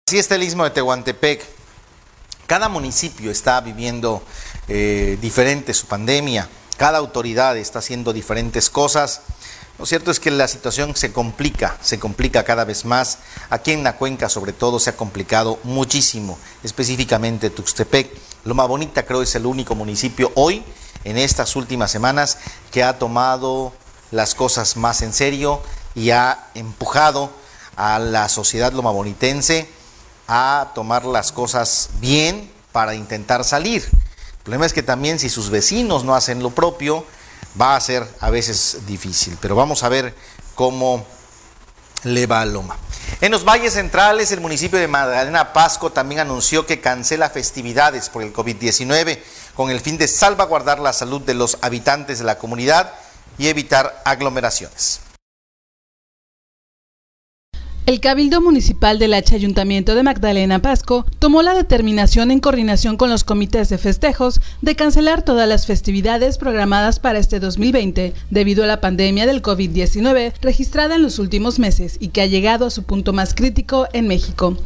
Así 0.07 0.17
está 0.17 0.33
el 0.35 0.43
istmo 0.43 0.63
de 0.63 0.71
Tehuantepec. 0.71 1.45
Cada 2.47 2.67
municipio 2.67 3.29
está 3.29 3.61
viviendo 3.61 4.23
eh, 4.67 5.19
diferente 5.21 5.71
su 5.75 5.85
pandemia, 5.85 6.49
cada 6.77 6.97
autoridad 6.97 7.57
está 7.57 7.77
haciendo 7.77 8.11
diferentes 8.11 8.71
cosas. 8.71 9.21
Lo 9.77 9.85
cierto 9.85 10.09
es 10.09 10.19
que 10.19 10.31
la 10.31 10.47
situación 10.47 10.95
se 10.95 11.13
complica, 11.13 11.77
se 11.81 11.99
complica 11.99 12.43
cada 12.43 12.65
vez 12.65 12.85
más. 12.85 13.19
Aquí 13.51 13.71
en 13.71 13.83
la 13.83 13.97
cuenca 13.97 14.29
sobre 14.29 14.51
todo 14.51 14.79
se 14.79 14.89
ha 14.89 14.97
complicado 14.97 15.59
muchísimo, 15.63 16.39
específicamente 16.63 17.51
Tuxtepec. 17.51 18.09
Loma 18.45 18.65
Bonita 18.65 19.05
creo 19.05 19.21
es 19.21 19.35
el 19.35 19.45
único 19.45 19.75
municipio 19.75 20.31
hoy, 20.35 20.63
en 21.05 21.17
estas 21.17 21.55
últimas 21.55 21.89
semanas, 21.89 22.39
que 22.71 22.83
ha 22.83 22.99
tomado 22.99 23.71
las 24.11 24.35
cosas 24.35 24.75
más 24.75 25.01
en 25.01 25.13
serio 25.13 25.61
y 25.93 26.09
ha 26.11 26.47
empujado 26.53 27.31
a 27.77 27.99
la 27.99 28.27
sociedad 28.27 28.73
lomabonitense 28.73 29.69
a 30.27 30.71
tomar 30.75 31.05
las 31.05 31.31
cosas 31.31 31.89
bien 31.99 32.51
para 32.71 32.95
intentar 32.95 33.43
salir. 33.43 33.83
El 33.83 34.43
problema 34.43 34.65
es 34.65 34.73
que 34.73 34.83
también 34.83 35.19
si 35.19 35.29
sus 35.29 35.49
vecinos 35.49 36.03
no 36.03 36.15
hacen 36.15 36.43
lo 36.43 36.49
propio, 36.49 37.05
va 37.59 37.75
a 37.75 37.81
ser 37.81 38.07
a 38.19 38.29
veces 38.29 38.79
difícil. 38.85 39.37
Pero 39.41 39.55
vamos 39.55 39.83
a 39.83 39.89
ver 39.89 40.13
cómo 40.55 41.05
le 42.03 42.27
va 42.27 42.41
a 42.41 42.45
Loma. 42.45 42.77
En 43.21 43.31
los 43.31 43.45
valles 43.45 43.73
centrales, 43.73 44.31
el 44.31 44.41
municipio 44.41 44.77
de 44.77 44.87
Magdalena 44.87 45.53
Pasco 45.53 45.91
también 45.91 46.21
anunció 46.21 46.65
que 46.65 46.81
cancela 46.81 47.29
festividades 47.29 48.09
por 48.09 48.23
el 48.23 48.33
COVID-19 48.33 49.19
con 49.55 49.71
el 49.71 49.79
fin 49.79 49.97
de 49.97 50.07
salvaguardar 50.07 50.79
la 50.79 50.93
salud 50.93 51.21
de 51.21 51.33
los 51.33 51.57
habitantes 51.61 52.19
de 52.19 52.25
la 52.25 52.37
comunidad 52.37 52.93
y 53.37 53.47
evitar 53.47 54.01
aglomeraciones. 54.05 55.01
El 57.85 57.99
Cabildo 57.99 58.41
Municipal 58.41 58.97
del 58.97 59.13
H 59.13 59.35
Ayuntamiento 59.35 59.93
de 59.93 60.01
Magdalena 60.01 60.57
Pasco 60.57 61.05
tomó 61.19 61.43
la 61.43 61.53
determinación 61.53 62.31
en 62.31 62.39
coordinación 62.39 62.97
con 62.97 63.11
los 63.11 63.23
comités 63.23 63.69
de 63.69 63.77
festejos 63.77 64.41
de 64.63 64.75
cancelar 64.75 65.21
todas 65.21 65.47
las 65.47 65.67
festividades 65.67 66.39
programadas 66.39 66.99
para 66.99 67.19
este 67.19 67.39
2020 67.39 68.15
debido 68.31 68.63
a 68.63 68.67
la 68.67 68.81
pandemia 68.81 69.27
del 69.27 69.43
COVID-19 69.43 70.33
registrada 70.41 70.95
en 70.95 71.03
los 71.03 71.19
últimos 71.19 71.59
meses 71.59 71.97
y 71.99 72.07
que 72.07 72.21
ha 72.21 72.25
llegado 72.25 72.65
a 72.65 72.71
su 72.71 72.81
punto 72.81 73.13
más 73.13 73.35
crítico 73.35 73.87
en 73.93 74.07
México. 74.07 74.57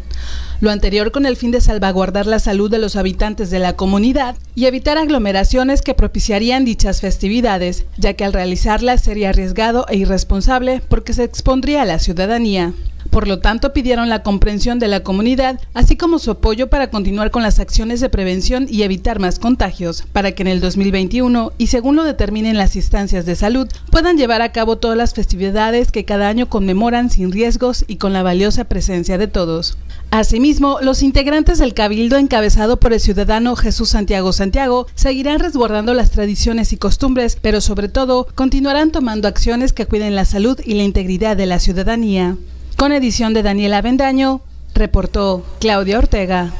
Lo 0.61 0.71
anterior 0.71 1.11
con 1.11 1.25
el 1.25 1.37
fin 1.37 1.51
de 1.51 1.61
salvaguardar 1.61 2.27
la 2.27 2.39
salud 2.39 2.69
de 2.69 2.79
los 2.79 2.97
habitantes 2.97 3.49
de 3.49 3.59
la 3.59 3.77
comunidad 3.77 4.35
y 4.55 4.65
evitar 4.65 4.97
aglomeraciones 4.97 5.81
que 5.81 5.93
propiciarían 5.93 6.65
dichas 6.65 6.99
festividades, 6.99 7.85
ya 7.97 8.13
que 8.13 8.25
al 8.25 8.33
realizarlas 8.33 9.01
sería 9.01 9.29
arriesgado 9.29 9.85
e 9.87 9.95
irresponsable 9.95 10.81
porque 10.89 11.13
se 11.13 11.23
expondría 11.23 11.83
a 11.83 11.85
la 11.85 11.99
ciudadanía. 11.99 12.73
Por 13.09 13.27
lo 13.27 13.39
tanto, 13.39 13.73
pidieron 13.73 14.07
la 14.09 14.21
comprensión 14.21 14.77
de 14.77 14.87
la 14.87 15.01
comunidad, 15.01 15.59
así 15.73 15.97
como 15.97 16.19
su 16.19 16.31
apoyo 16.31 16.69
para 16.69 16.89
continuar 16.89 17.31
con 17.31 17.41
las 17.41 17.59
acciones 17.59 17.99
de 18.01 18.09
prevención 18.09 18.67
y 18.69 18.83
evitar 18.83 19.19
más 19.19 19.39
contagios, 19.39 20.03
para 20.13 20.31
que 20.33 20.43
en 20.43 20.47
el 20.47 20.61
2021, 20.61 21.53
y 21.57 21.67
según 21.67 21.95
lo 21.95 22.03
determinen 22.03 22.57
las 22.57 22.75
instancias 22.75 23.25
de 23.25 23.35
salud, 23.35 23.67
puedan 23.91 24.17
llevar 24.17 24.41
a 24.41 24.51
cabo 24.51 24.77
todas 24.77 24.97
las 24.97 25.13
festividades 25.13 25.91
que 25.91 26.05
cada 26.05 26.29
año 26.29 26.49
conmemoran 26.49 27.09
sin 27.09 27.31
riesgos 27.31 27.83
y 27.87 27.95
con 27.95 28.13
la 28.13 28.23
valiosa 28.23 28.65
presencia 28.65 29.17
de 29.17 29.27
todos. 29.27 29.77
Asimismo, 30.11 30.79
los 30.81 31.03
integrantes 31.03 31.59
del 31.59 31.73
Cabildo 31.73 32.17
encabezado 32.17 32.79
por 32.79 32.93
el 32.93 32.99
ciudadano 32.99 33.55
Jesús 33.55 33.89
Santiago 33.89 34.33
Santiago 34.33 34.87
seguirán 34.95 35.39
resguardando 35.39 35.93
las 35.93 36.11
tradiciones 36.11 36.73
y 36.73 36.77
costumbres, 36.77 37.37
pero 37.41 37.61
sobre 37.61 37.89
todo 37.89 38.27
continuarán 38.35 38.91
tomando 38.91 39.27
acciones 39.27 39.73
que 39.73 39.85
cuiden 39.85 40.15
la 40.15 40.25
salud 40.25 40.59
y 40.65 40.73
la 40.75 40.83
integridad 40.83 41.37
de 41.37 41.45
la 41.45 41.59
ciudadanía. 41.59 42.37
Con 42.79 42.93
edición 42.93 43.33
de 43.33 43.43
Daniela 43.43 43.81
Bendaño, 43.81 44.39
reportó 44.73 45.45
Claudia 45.59 45.97
Ortega. 45.97 46.53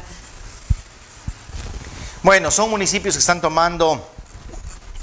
Bueno, 2.22 2.50
son 2.50 2.68
municipios 2.68 3.14
que 3.14 3.20
están 3.20 3.40
tomando 3.40 4.06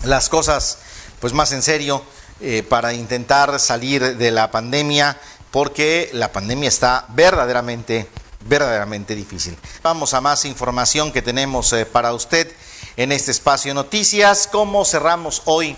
las 0.04 0.30
cosas 0.30 0.78
pues 1.20 1.34
más 1.34 1.52
en 1.54 1.64
serio 1.64 2.04
eh, 2.40 2.62
para 2.62 2.94
intentar 2.94 3.60
salir 3.60 4.16
de 4.16 4.30
la 4.30 4.52
pandemia 4.52 5.20
porque 5.50 6.12
la 6.14 6.32
pandemia 6.32 6.70
está 6.70 7.08
verdaderamente 7.10 8.08
verdaderamente 8.42 9.16
difícil. 9.16 9.58
Vamos 9.82 10.14
a 10.14 10.22
más 10.22 10.46
información 10.46 11.12
que 11.12 11.24
tenemos 11.24 11.74
eh, 11.74 11.88
para 11.88 12.14
usted 12.14 12.54
en 12.96 13.12
este 13.12 13.32
espacio 13.32 13.72
de 13.72 13.74
noticias. 13.74 14.48
¿Cómo 14.52 14.86
cerramos 14.86 15.42
hoy 15.46 15.76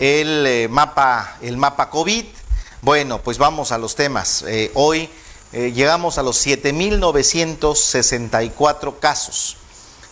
el 0.00 0.44
eh, 0.44 0.66
mapa 0.68 1.36
el 1.40 1.56
mapa 1.56 1.88
COVID? 1.88 2.41
Bueno, 2.84 3.22
pues 3.22 3.38
vamos 3.38 3.70
a 3.70 3.78
los 3.78 3.94
temas. 3.94 4.42
Eh, 4.48 4.72
hoy 4.74 5.08
eh, 5.52 5.70
llegamos 5.72 6.18
a 6.18 6.24
los 6.24 6.44
7.964 6.44 8.98
casos. 8.98 9.56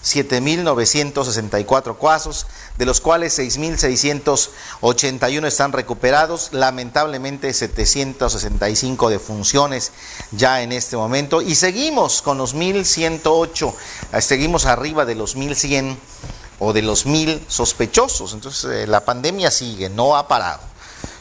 7.964 0.04 1.98
casos, 1.98 2.46
de 2.78 2.86
los 2.86 3.00
cuales 3.00 3.36
6.681 3.40 5.46
están 5.46 5.72
recuperados, 5.72 6.50
lamentablemente 6.52 7.52
765 7.52 9.10
defunciones 9.10 9.90
ya 10.30 10.62
en 10.62 10.70
este 10.70 10.96
momento, 10.96 11.42
y 11.42 11.56
seguimos 11.56 12.22
con 12.22 12.38
los 12.38 12.54
1.108, 12.54 13.74
eh, 14.12 14.22
seguimos 14.22 14.66
arriba 14.66 15.04
de 15.04 15.16
los 15.16 15.36
1.100 15.36 15.96
o 16.60 16.72
de 16.72 16.82
los 16.82 17.04
1.000 17.04 17.40
sospechosos, 17.48 18.32
entonces 18.32 18.88
la 18.88 19.04
pandemia 19.04 19.50
sigue, 19.50 19.90
no 19.90 20.16
ha 20.16 20.28
parado. 20.28 20.69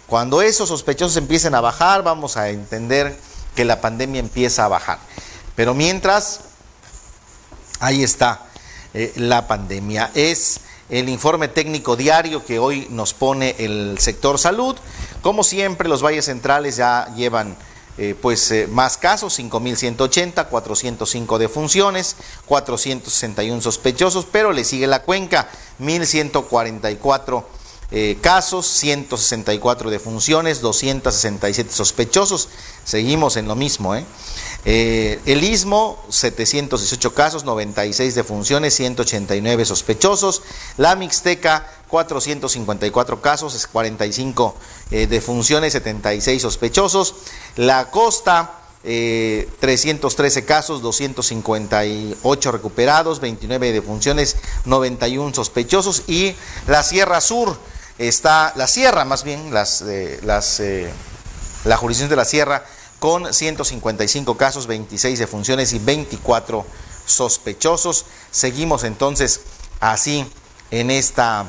Cuando 0.09 0.41
esos 0.41 0.69
sospechosos 0.69 1.17
empiecen 1.17 1.53
a 1.53 1.61
bajar, 1.61 2.01
vamos 2.01 2.35
a 2.35 2.49
entender 2.49 3.15
que 3.55 3.63
la 3.63 3.79
pandemia 3.79 4.19
empieza 4.19 4.65
a 4.65 4.67
bajar. 4.67 4.97
Pero 5.55 5.75
mientras, 5.75 6.41
ahí 7.79 8.03
está 8.03 8.47
eh, 8.95 9.13
la 9.17 9.47
pandemia. 9.47 10.09
Es 10.15 10.61
el 10.89 11.09
informe 11.09 11.47
técnico 11.47 11.95
diario 11.95 12.43
que 12.43 12.57
hoy 12.57 12.87
nos 12.89 13.13
pone 13.13 13.55
el 13.59 13.97
sector 13.99 14.39
salud. 14.39 14.75
Como 15.21 15.43
siempre, 15.43 15.87
los 15.87 16.01
valles 16.01 16.25
centrales 16.25 16.77
ya 16.77 17.13
llevan 17.15 17.55
eh, 17.99 18.15
pues 18.19 18.49
eh, 18.51 18.65
más 18.67 18.97
casos, 18.97 19.37
5.180, 19.37 20.47
405 20.47 21.37
defunciones, 21.37 22.15
461 22.45 23.61
sospechosos, 23.61 24.25
pero 24.31 24.53
le 24.53 24.63
sigue 24.63 24.87
la 24.87 25.03
cuenca, 25.03 25.49
1.144 25.79 27.43
eh, 27.91 28.19
casos, 28.21 28.67
164 28.67 29.89
defunciones, 29.89 30.61
267 30.61 31.71
sospechosos. 31.73 32.49
Seguimos 32.85 33.35
en 33.35 33.47
lo 33.47 33.55
mismo. 33.55 33.95
¿eh? 33.95 34.05
Eh, 34.63 35.19
el 35.25 35.43
Istmo, 35.43 35.97
718 36.09 37.15
casos, 37.15 37.45
96 37.45 38.13
defunciones, 38.13 38.75
189 38.75 39.65
sospechosos. 39.65 40.43
La 40.77 40.95
Mixteca, 40.95 41.67
454 41.87 43.21
casos, 43.21 43.65
45 43.65 44.55
defunciones, 44.91 45.73
76 45.73 46.43
sospechosos. 46.43 47.15
La 47.55 47.89
Costa, 47.89 48.51
313 48.83 50.45
casos, 50.45 50.83
258 50.83 52.51
recuperados, 52.51 53.19
29 53.19 53.71
defunciones, 53.71 54.35
91 54.65 55.33
sospechosos. 55.33 56.03
Y 56.05 56.35
la 56.67 56.83
Sierra 56.83 57.19
Sur, 57.19 57.57
está 57.99 58.53
la 58.55 58.67
sierra, 58.67 59.05
más 59.05 59.23
bien, 59.23 59.53
las, 59.53 59.81
eh, 59.81 60.19
las, 60.23 60.59
eh, 60.61 60.89
la 61.65 61.77
jurisdicción 61.77 62.09
de 62.09 62.15
la 62.15 62.25
sierra, 62.25 62.65
con 62.99 63.33
155 63.33 64.37
casos, 64.37 64.67
26 64.67 65.19
defunciones 65.19 65.73
y 65.73 65.79
24 65.79 66.65
sospechosos. 67.05 68.05
Seguimos 68.31 68.83
entonces 68.83 69.41
así 69.79 70.25
en 70.71 70.91
esta, 70.91 71.45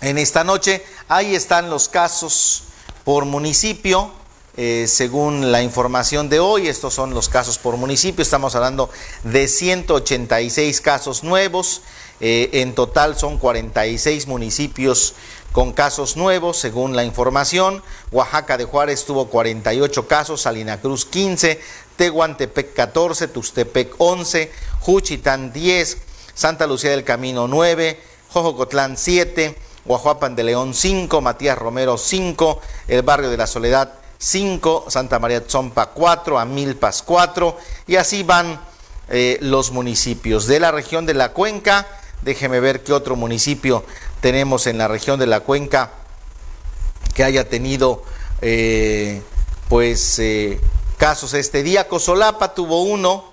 en 0.00 0.18
esta 0.18 0.44
noche. 0.44 0.84
Ahí 1.08 1.34
están 1.34 1.70
los 1.70 1.88
casos 1.88 2.64
por 3.04 3.24
municipio. 3.24 4.12
Eh, 4.56 4.86
según 4.86 5.50
la 5.50 5.62
información 5.62 6.28
de 6.28 6.38
hoy, 6.38 6.68
estos 6.68 6.92
son 6.92 7.14
los 7.14 7.28
casos 7.28 7.58
por 7.58 7.76
municipio. 7.76 8.22
Estamos 8.22 8.54
hablando 8.54 8.90
de 9.24 9.48
186 9.48 10.80
casos 10.80 11.24
nuevos. 11.24 11.82
Eh, 12.24 12.60
en 12.62 12.76
total 12.76 13.18
son 13.18 13.36
46 13.36 14.28
municipios 14.28 15.14
con 15.50 15.72
casos 15.72 16.16
nuevos, 16.16 16.56
según 16.56 16.94
la 16.94 17.02
información. 17.02 17.82
Oaxaca 18.12 18.56
de 18.56 18.64
Juárez 18.64 19.04
tuvo 19.04 19.26
48 19.26 20.06
casos, 20.06 20.42
Salina 20.42 20.80
Cruz 20.80 21.04
15, 21.04 21.60
Tehuantepec 21.96 22.74
14, 22.74 23.26
Tustepec 23.26 23.94
11, 23.98 24.52
Juchitán 24.78 25.52
10, 25.52 25.98
Santa 26.32 26.68
Lucía 26.68 26.92
del 26.92 27.02
Camino 27.02 27.48
9, 27.48 28.00
Jojocotlán 28.28 28.96
7, 28.96 29.58
Guajuapan 29.84 30.36
de 30.36 30.44
León 30.44 30.74
5, 30.74 31.20
Matías 31.20 31.58
Romero 31.58 31.98
5, 31.98 32.60
el 32.86 33.02
barrio 33.02 33.30
de 33.30 33.36
la 33.36 33.48
Soledad 33.48 33.94
5, 34.18 34.84
Santa 34.86 35.18
María 35.18 35.44
Tzompa 35.44 35.86
4, 35.86 36.38
Amilpas 36.38 37.02
4, 37.02 37.56
y 37.88 37.96
así 37.96 38.22
van 38.22 38.60
eh, 39.08 39.38
los 39.40 39.72
municipios 39.72 40.46
de 40.46 40.60
la 40.60 40.70
región 40.70 41.04
de 41.04 41.14
la 41.14 41.32
Cuenca. 41.32 41.98
Déjeme 42.22 42.60
ver 42.60 42.82
qué 42.84 42.92
otro 42.92 43.16
municipio 43.16 43.84
tenemos 44.20 44.66
en 44.68 44.78
la 44.78 44.86
región 44.86 45.18
de 45.18 45.26
la 45.26 45.40
Cuenca 45.40 45.90
que 47.14 47.24
haya 47.24 47.48
tenido 47.48 48.04
eh, 48.40 49.22
pues 49.68 50.18
eh, 50.20 50.60
casos 50.98 51.34
este 51.34 51.64
día. 51.64 51.88
Cosolapa 51.88 52.54
tuvo 52.54 52.82
uno, 52.82 53.24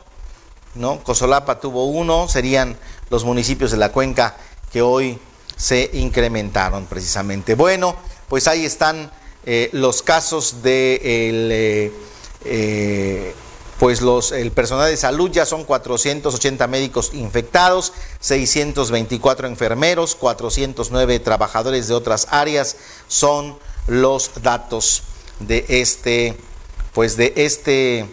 ¿no? 0.73 1.03
Cosolapa 1.03 1.59
tuvo 1.59 1.85
uno, 1.85 2.27
serían 2.27 2.77
los 3.11 3.23
municipios 3.25 3.71
de 3.71 3.77
la 3.77 3.91
Cuenca 3.91 4.35
que 4.71 4.81
hoy 4.81 5.19
se 5.55 5.91
incrementaron 5.93 6.87
precisamente. 6.87 7.53
Bueno, 7.53 7.95
pues 8.27 8.47
ahí 8.47 8.65
están 8.65 9.11
eh, 9.45 9.69
los 9.71 10.01
casos 10.01 10.63
de 10.63 11.29
el 11.29 11.93
pues 13.79 14.01
los, 14.01 14.33
el 14.33 14.51
personal 14.51 14.89
de 14.89 14.97
salud 14.97 15.31
ya 15.31 15.45
son 15.45 15.63
480 15.63 16.67
médicos 16.67 17.11
infectados, 17.13 17.93
624 18.19 19.47
enfermeros, 19.47 20.15
409 20.15 21.19
trabajadores 21.21 21.87
de 21.87 21.93
otras 21.93 22.27
áreas 22.29 22.75
son 23.07 23.57
los 23.87 24.31
datos 24.43 25.03
de 25.39 25.65
este, 25.69 26.37
pues 26.93 27.15
de 27.15 27.31
este, 27.37 28.05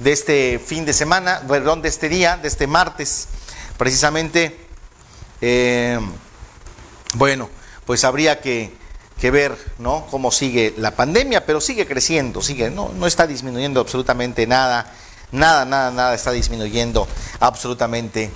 de 0.00 0.12
este 0.12 0.58
fin 0.58 0.84
de 0.84 0.92
semana, 0.92 1.42
perdón, 1.46 1.80
de 1.80 1.88
este 1.88 2.08
día, 2.08 2.36
de 2.36 2.48
este 2.48 2.66
martes, 2.66 3.28
precisamente. 3.76 4.58
Eh, 5.40 6.00
bueno, 7.14 7.48
pues 7.86 8.02
habría 8.02 8.40
que, 8.40 8.72
ver, 9.20 9.56
¿no? 9.78 10.06
Cómo 10.10 10.30
sigue 10.30 10.74
la 10.78 10.92
pandemia, 10.92 11.44
pero 11.44 11.60
sigue 11.60 11.86
creciendo, 11.86 12.40
sigue, 12.40 12.70
no, 12.70 12.90
no 12.96 13.06
está 13.06 13.26
disminuyendo 13.26 13.80
absolutamente 13.80 14.46
nada, 14.46 14.92
nada, 15.32 15.64
nada, 15.64 15.90
nada 15.90 16.14
está 16.14 16.30
disminuyendo 16.30 17.06
absolutamente 17.40 18.30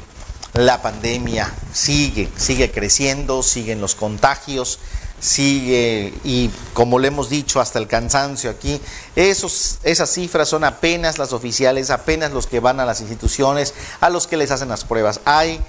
la 0.55 0.83
pandemia 0.83 1.53
sigue, 1.73 2.29
sigue 2.37 2.71
creciendo, 2.71 3.43
siguen 3.43 3.81
los 3.81 3.95
contagios, 3.95 4.79
sigue, 5.19 6.13
y 6.25 6.51
como 6.75 6.99
le 6.99 7.09
hemos 7.09 7.31
dicho 7.31 7.61
hasta 7.61 7.79
el 7.79 7.87
cansancio 7.87 8.51
aquí, 8.51 8.81
esas 9.17 10.11
cifras 10.13 10.49
son 10.49 10.65
apenas 10.65 11.19
las 11.19 11.33
oficiales, 11.33 11.91
apenas 11.91 12.33
los 12.33 12.47
que 12.47 12.61
van 12.61 12.81
a 12.81 12.85
las 12.85 13.01
instituciones, 13.01 13.73
a 14.01 14.11
los 14.11 14.27
que 14.27 14.37
les 14.37 14.51
hacen 14.51 14.69
las 14.69 14.85
pruebas. 14.85 15.21
Hay 15.25 15.61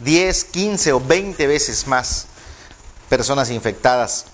10, 0.00 0.44
15 0.44 0.92
o 0.94 1.00
20 1.00 1.46
veces 1.46 1.86
más 1.86 2.26
personas 3.08 3.50
infectadas 3.50 4.24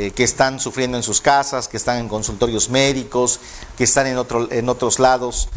eh, 0.00 0.12
que 0.12 0.22
están 0.22 0.60
sufriendo 0.60 0.96
en 0.96 1.02
sus 1.02 1.20
casas, 1.20 1.66
que 1.66 1.76
están 1.76 1.98
en 1.98 2.08
consultorios 2.08 2.70
médicos, 2.70 3.40
que 3.76 3.82
están 3.82 4.06
en, 4.06 4.16
en 4.50 4.68
otros 4.68 5.00
lados 5.00 5.48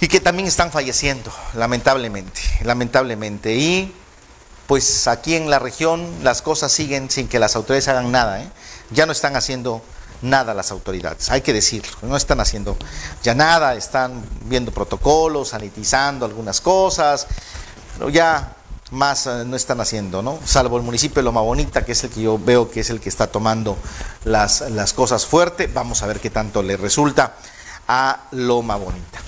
y 0.00 0.06
que 0.06 0.20
también 0.20 0.46
están 0.46 0.70
falleciendo, 0.70 1.32
lamentablemente, 1.54 2.40
lamentablemente. 2.62 3.56
Y 3.56 3.92
pues 4.68 5.08
aquí 5.08 5.34
en 5.34 5.50
la 5.50 5.58
región 5.58 6.08
las 6.22 6.42
cosas 6.42 6.70
siguen 6.70 7.10
sin 7.10 7.26
que 7.26 7.40
las 7.40 7.56
autoridades 7.56 7.88
hagan 7.88 8.12
nada. 8.12 8.40
¿eh? 8.40 8.48
Ya 8.92 9.04
no 9.04 9.10
están 9.10 9.34
haciendo 9.34 9.82
nada 10.22 10.54
las 10.54 10.70
autoridades, 10.70 11.28
hay 11.28 11.40
que 11.40 11.52
decirlo, 11.52 11.90
no 12.02 12.16
están 12.16 12.38
haciendo 12.38 12.76
ya 13.24 13.34
nada, 13.34 13.74
están 13.74 14.24
viendo 14.44 14.70
protocolos, 14.70 15.48
sanitizando 15.48 16.24
algunas 16.24 16.60
cosas, 16.60 17.26
ya 18.12 18.53
más 18.94 19.26
eh, 19.26 19.44
no 19.44 19.56
están 19.56 19.80
haciendo, 19.80 20.22
¿no? 20.22 20.38
Salvo 20.44 20.76
el 20.76 20.82
municipio 20.82 21.16
de 21.16 21.24
Loma 21.24 21.40
Bonita, 21.40 21.84
que 21.84 21.92
es 21.92 22.04
el 22.04 22.10
que 22.10 22.22
yo 22.22 22.38
veo 22.38 22.70
que 22.70 22.80
es 22.80 22.90
el 22.90 23.00
que 23.00 23.08
está 23.08 23.26
tomando 23.26 23.76
las, 24.24 24.62
las 24.70 24.92
cosas 24.92 25.26
fuerte. 25.26 25.66
Vamos 25.66 26.02
a 26.02 26.06
ver 26.06 26.20
qué 26.20 26.30
tanto 26.30 26.62
le 26.62 26.76
resulta 26.76 27.36
a 27.88 28.28
Loma 28.30 28.76
Bonita. 28.76 29.20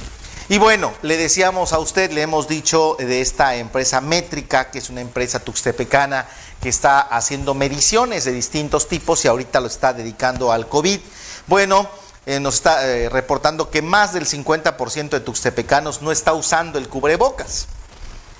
Y 0.49 0.59
bueno, 0.59 0.93
le 1.03 1.17
decíamos 1.17 1.73
a 1.73 1.81
usted, 1.81 2.13
le 2.13 2.23
hemos 2.23 2.47
dicho 2.47 2.97
de 3.01 3.21
esta 3.21 3.57
empresa 3.57 4.01
métrica, 4.01 4.71
que 4.71 4.79
es 4.79 4.91
una 4.91 5.01
empresa 5.01 5.41
tuxtepecana 5.41 6.29
que 6.63 6.69
está 6.69 7.01
haciendo 7.01 7.53
mediciones 7.55 8.25
de 8.25 8.33
distintos 8.33 8.87
tipos 8.87 9.25
y 9.25 9.29
ahorita 9.29 9.61
lo 9.61 9.67
está 9.67 9.93
dedicando 9.93 10.53
al 10.53 10.69
COVID. 10.69 11.01
Bueno, 11.49 11.89
eh, 12.27 12.39
nos 12.39 12.55
está 12.57 12.87
eh, 12.87 13.09
reportando 13.09 13.71
que 13.71 13.83
más 13.83 14.13
del 14.13 14.27
50% 14.27 15.11
de 15.11 15.21
tuxtepecanos 15.21 16.03
no 16.03 16.13
está 16.13 16.33
usando 16.33 16.79
el 16.79 16.89
cubrebocas. 16.89 17.67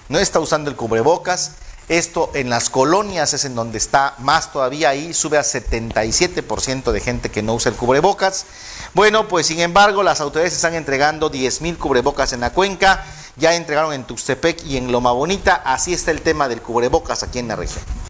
No 0.09 0.19
está 0.19 0.41
usando 0.41 0.71
el 0.71 0.77
cubrebocas. 0.77 1.53
Esto 1.89 2.31
en 2.35 2.51
las 2.51 2.69
colonias 2.69 3.33
es 3.33 3.45
en 3.45 3.55
donde 3.55 3.79
está 3.79 4.15
más 4.19 4.53
todavía, 4.53 4.89
ahí 4.89 5.15
sube 5.15 5.39
a 5.39 5.43
77% 5.43 6.91
de 6.91 7.01
gente 7.01 7.31
que 7.31 7.43
no 7.43 7.55
usa 7.55 7.71
el 7.71 7.77
cubrebocas. 7.77 8.45
Bueno, 8.93 9.29
pues 9.29 9.47
sin 9.47 9.61
embargo 9.61 10.03
las 10.03 10.21
autoridades 10.21 10.55
están 10.55 10.75
entregando 10.75 11.29
10 11.29 11.61
mil 11.61 11.79
cubrebocas 11.79 12.33
en 12.33 12.41
la 12.41 12.51
cuenca, 12.51 13.05
ya 13.37 13.55
entregaron 13.55 13.93
en 13.93 14.03
Tuxtepec 14.03 14.65
y 14.65 14.79
en 14.79 14.91
Loma 14.91 15.13
Bonita, 15.13 15.63
así 15.65 15.93
está 15.93 16.11
el 16.11 16.23
tema 16.23 16.49
del 16.49 16.61
cubrebocas 16.61 17.23
aquí 17.23 17.39
en 17.39 17.49
la 17.49 17.55
región. 17.55 18.06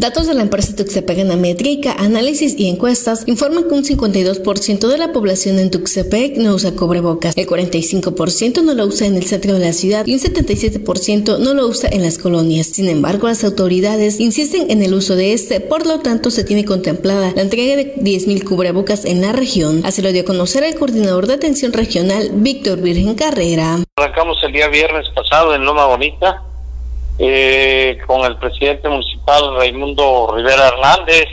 Datos 0.00 0.26
de 0.26 0.32
la 0.32 0.40
empresa 0.40 0.74
Tuxtepecana 0.74 1.36
Métrica, 1.36 1.92
análisis 1.92 2.58
y 2.58 2.70
encuestas 2.70 3.24
informan 3.26 3.64
que 3.64 3.74
un 3.74 3.84
52% 3.84 4.88
de 4.88 4.96
la 4.96 5.12
población 5.12 5.58
en 5.58 5.70
Tuxtepec 5.70 6.38
no 6.38 6.54
usa 6.54 6.74
cubrebocas, 6.74 7.36
el 7.36 7.46
45% 7.46 8.62
no 8.62 8.72
lo 8.72 8.86
usa 8.86 9.06
en 9.06 9.16
el 9.16 9.24
centro 9.24 9.52
de 9.52 9.58
la 9.58 9.74
ciudad 9.74 10.06
y 10.06 10.14
un 10.14 10.20
77% 10.20 11.38
no 11.38 11.52
lo 11.52 11.66
usa 11.66 11.90
en 11.92 12.02
las 12.02 12.16
colonias. 12.16 12.68
Sin 12.68 12.88
embargo, 12.88 13.28
las 13.28 13.44
autoridades 13.44 14.20
insisten 14.20 14.70
en 14.70 14.80
el 14.80 14.94
uso 14.94 15.16
de 15.16 15.34
este, 15.34 15.60
por 15.60 15.86
lo 15.86 15.98
tanto 15.98 16.30
se 16.30 16.44
tiene 16.44 16.64
contemplada 16.64 17.34
la 17.36 17.42
entrega 17.42 17.76
de 17.76 17.96
10.000 17.96 18.42
cubrebocas 18.44 19.04
en 19.04 19.20
la 19.20 19.32
región. 19.32 19.82
Así 19.84 20.00
lo 20.00 20.12
dio 20.12 20.22
a 20.22 20.24
conocer 20.24 20.64
el 20.64 20.76
coordinador 20.76 21.26
de 21.26 21.34
atención 21.34 21.74
regional, 21.74 22.30
Víctor 22.32 22.80
Virgen 22.80 23.16
Carrera. 23.16 23.80
Arrancamos 23.96 24.42
el 24.44 24.52
día 24.52 24.68
viernes 24.68 25.10
pasado 25.14 25.54
en 25.54 25.62
Loma 25.62 25.84
Bonita 25.84 26.49
eh, 27.22 27.98
con 28.06 28.22
el 28.22 28.38
presidente 28.38 28.88
municipal 28.88 29.54
Raimundo 29.56 30.32
Rivera 30.34 30.68
Hernández. 30.68 31.26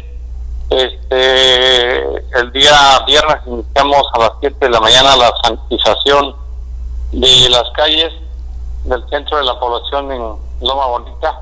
Este, 0.69 2.03
el 2.37 2.51
día 2.51 2.73
viernes 3.07 3.37
iniciamos 3.45 4.03
a 4.13 4.19
las 4.19 4.31
7 4.41 4.57
de 4.59 4.69
la 4.69 4.81
mañana 4.81 5.15
la 5.15 5.31
sanitización 5.43 6.35
de 7.13 7.49
las 7.49 7.71
calles 7.71 8.11
del 8.83 9.01
centro 9.09 9.37
de 9.37 9.45
la 9.45 9.57
población 9.57 10.11
en 10.11 10.19
Loma 10.59 10.87
Bonita, 10.87 11.39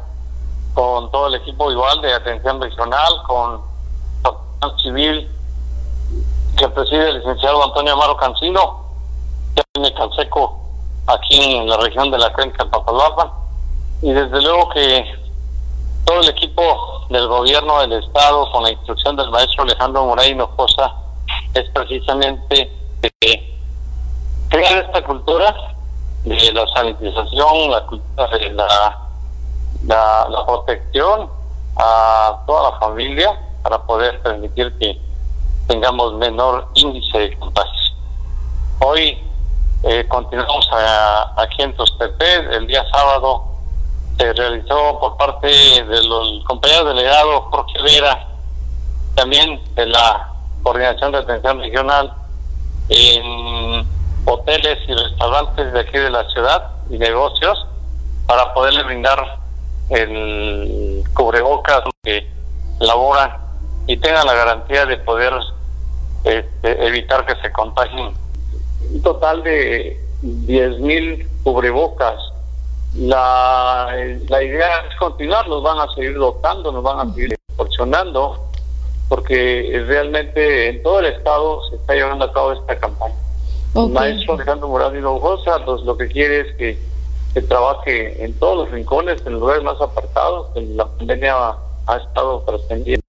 con 0.75 1.09
todo 1.09 1.25
el 1.29 1.35
equipo 1.41 1.71
igual 1.71 1.99
de 2.03 2.13
atención 2.13 2.61
regional, 2.61 3.13
con 3.27 3.61
la 4.21 4.77
civil 4.77 5.27
que 6.55 6.69
preside 6.69 7.09
el 7.09 7.17
licenciado 7.17 7.63
Antonio 7.63 7.93
Amaro 7.93 8.15
Cancino, 8.17 8.85
que 9.55 9.63
tiene 9.73 9.91
Calseco 9.95 10.61
aquí 11.07 11.55
en 11.55 11.67
la 11.67 11.77
región 11.77 12.11
de 12.11 12.19
la 12.19 12.31
Cuenca 12.31 12.63
Papalapa 12.65 13.44
y 14.05 14.13
desde 14.13 14.39
luego 14.39 14.69
que 14.69 15.03
todo 16.05 16.21
el 16.21 16.29
equipo 16.29 17.07
del 17.09 17.27
gobierno 17.27 17.79
del 17.79 17.93
estado 17.93 18.51
con 18.51 18.61
la 18.61 18.69
instrucción 18.69 19.15
del 19.15 19.31
maestro 19.31 19.63
Alejandro 19.63 20.05
Moray 20.05 20.29
Hinojosa 20.29 20.93
es 21.55 21.67
precisamente 21.71 22.71
crear 24.49 24.85
esta 24.85 25.03
cultura 25.03 25.55
de 26.23 26.53
la 26.53 26.67
sanitización, 26.67 27.71
la 27.71 27.83
cultura 27.87 28.27
de 28.27 28.51
la, 28.51 29.07
la, 29.87 30.45
protección 30.45 31.27
a 31.75 32.43
toda 32.45 32.69
la 32.69 32.77
familia 32.77 33.39
para 33.63 33.81
poder 33.87 34.21
permitir 34.21 34.71
que 34.77 35.01
tengamos 35.67 36.13
menor 36.13 36.67
índice 36.75 37.17
de 37.17 37.39
contagios. 37.39 37.95
Hoy 38.81 39.17
eh, 39.81 40.05
continuamos 40.07 40.69
aquí 41.37 41.63
en 41.63 41.73
el 42.53 42.67
día 42.67 42.85
sábado 42.91 43.54
se 44.17 44.33
realizó 44.33 44.99
por 44.99 45.17
parte 45.17 45.47
de 45.47 46.03
los 46.03 46.43
compañeros 46.45 46.95
delegados 46.95 47.43
Jorge 47.51 47.81
Vera, 47.83 48.27
también 49.15 49.61
de 49.75 49.85
la 49.87 50.29
Coordinación 50.63 51.11
de 51.11 51.17
Atención 51.19 51.59
Regional, 51.59 52.13
en 52.89 53.85
hoteles 54.25 54.79
y 54.87 54.93
restaurantes 54.93 55.73
de 55.73 55.79
aquí 55.79 55.97
de 55.97 56.09
la 56.09 56.27
ciudad 56.29 56.71
y 56.89 56.97
negocios, 56.97 57.67
para 58.25 58.53
poderle 58.53 58.83
brindar 58.83 59.39
el 59.89 61.03
cubrebocas 61.13 61.83
que 62.03 62.27
laboran 62.79 63.37
y 63.87 63.97
tengan 63.97 64.25
la 64.25 64.33
garantía 64.33 64.85
de 64.85 64.97
poder 64.97 65.33
este, 66.23 66.87
evitar 66.87 67.25
que 67.25 67.35
se 67.41 67.51
contagien. 67.51 68.13
Un 68.91 69.01
total 69.03 69.43
de 69.43 69.99
10.000 70.23 71.27
cubrebocas 71.43 72.15
la, 72.97 73.93
la 74.29 74.43
idea 74.43 74.85
es 74.89 74.95
continuar, 74.97 75.47
nos 75.47 75.63
van 75.63 75.79
a 75.79 75.93
seguir 75.93 76.15
dotando, 76.15 76.71
nos 76.71 76.83
van 76.83 76.99
a 76.99 77.13
seguir 77.13 77.35
proporcionando, 77.47 78.39
porque 79.09 79.83
realmente 79.87 80.69
en 80.69 80.83
todo 80.83 80.99
el 80.99 81.07
estado 81.07 81.61
se 81.69 81.75
está 81.75 81.93
llevando 81.93 82.25
a 82.25 82.33
cabo 82.33 82.53
esta 82.53 82.77
campaña. 82.77 83.15
El 83.75 83.89
maestro 83.89 84.35
Alejandro 84.35 84.69
Morales 84.69 84.99
Hinojosa 84.99 85.65
pues, 85.65 85.81
lo 85.81 85.97
que 85.97 86.07
quiere 86.07 86.41
es 86.41 86.55
que, 86.55 86.95
se 87.33 87.41
trabaje 87.41 88.23
en 88.23 88.31
todos 88.39 88.59
los 88.59 88.71
rincones, 88.71 89.21
en 89.25 89.33
los 89.33 89.41
lugares 89.41 89.61
más 89.61 89.81
apartados. 89.81 90.47
La 90.55 90.85
pandemia 90.85 91.35
ha 91.85 91.97
estado 91.97 92.39
trascendiendo 92.47 93.03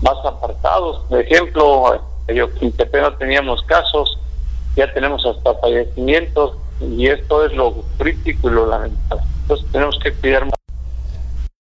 más 0.00 0.24
apartados. 0.24 1.00
Por 1.08 1.20
ejemplo, 1.20 2.00
en 2.28 2.36
Yoquintepe 2.36 3.00
no 3.00 3.12
teníamos 3.14 3.62
casos, 3.62 4.16
ya 4.76 4.92
tenemos 4.92 5.26
hasta 5.26 5.54
fallecimientos 5.54 6.52
y 6.80 7.06
esto 7.06 7.44
es 7.44 7.52
lo 7.54 7.84
crítico 7.98 8.50
y 8.50 8.54
lo 8.54 8.66
lamentable. 8.66 9.22
Entonces 9.42 9.66
tenemos 9.72 9.98
que 10.02 10.12
cuidar 10.12 10.44
más. 10.44 10.59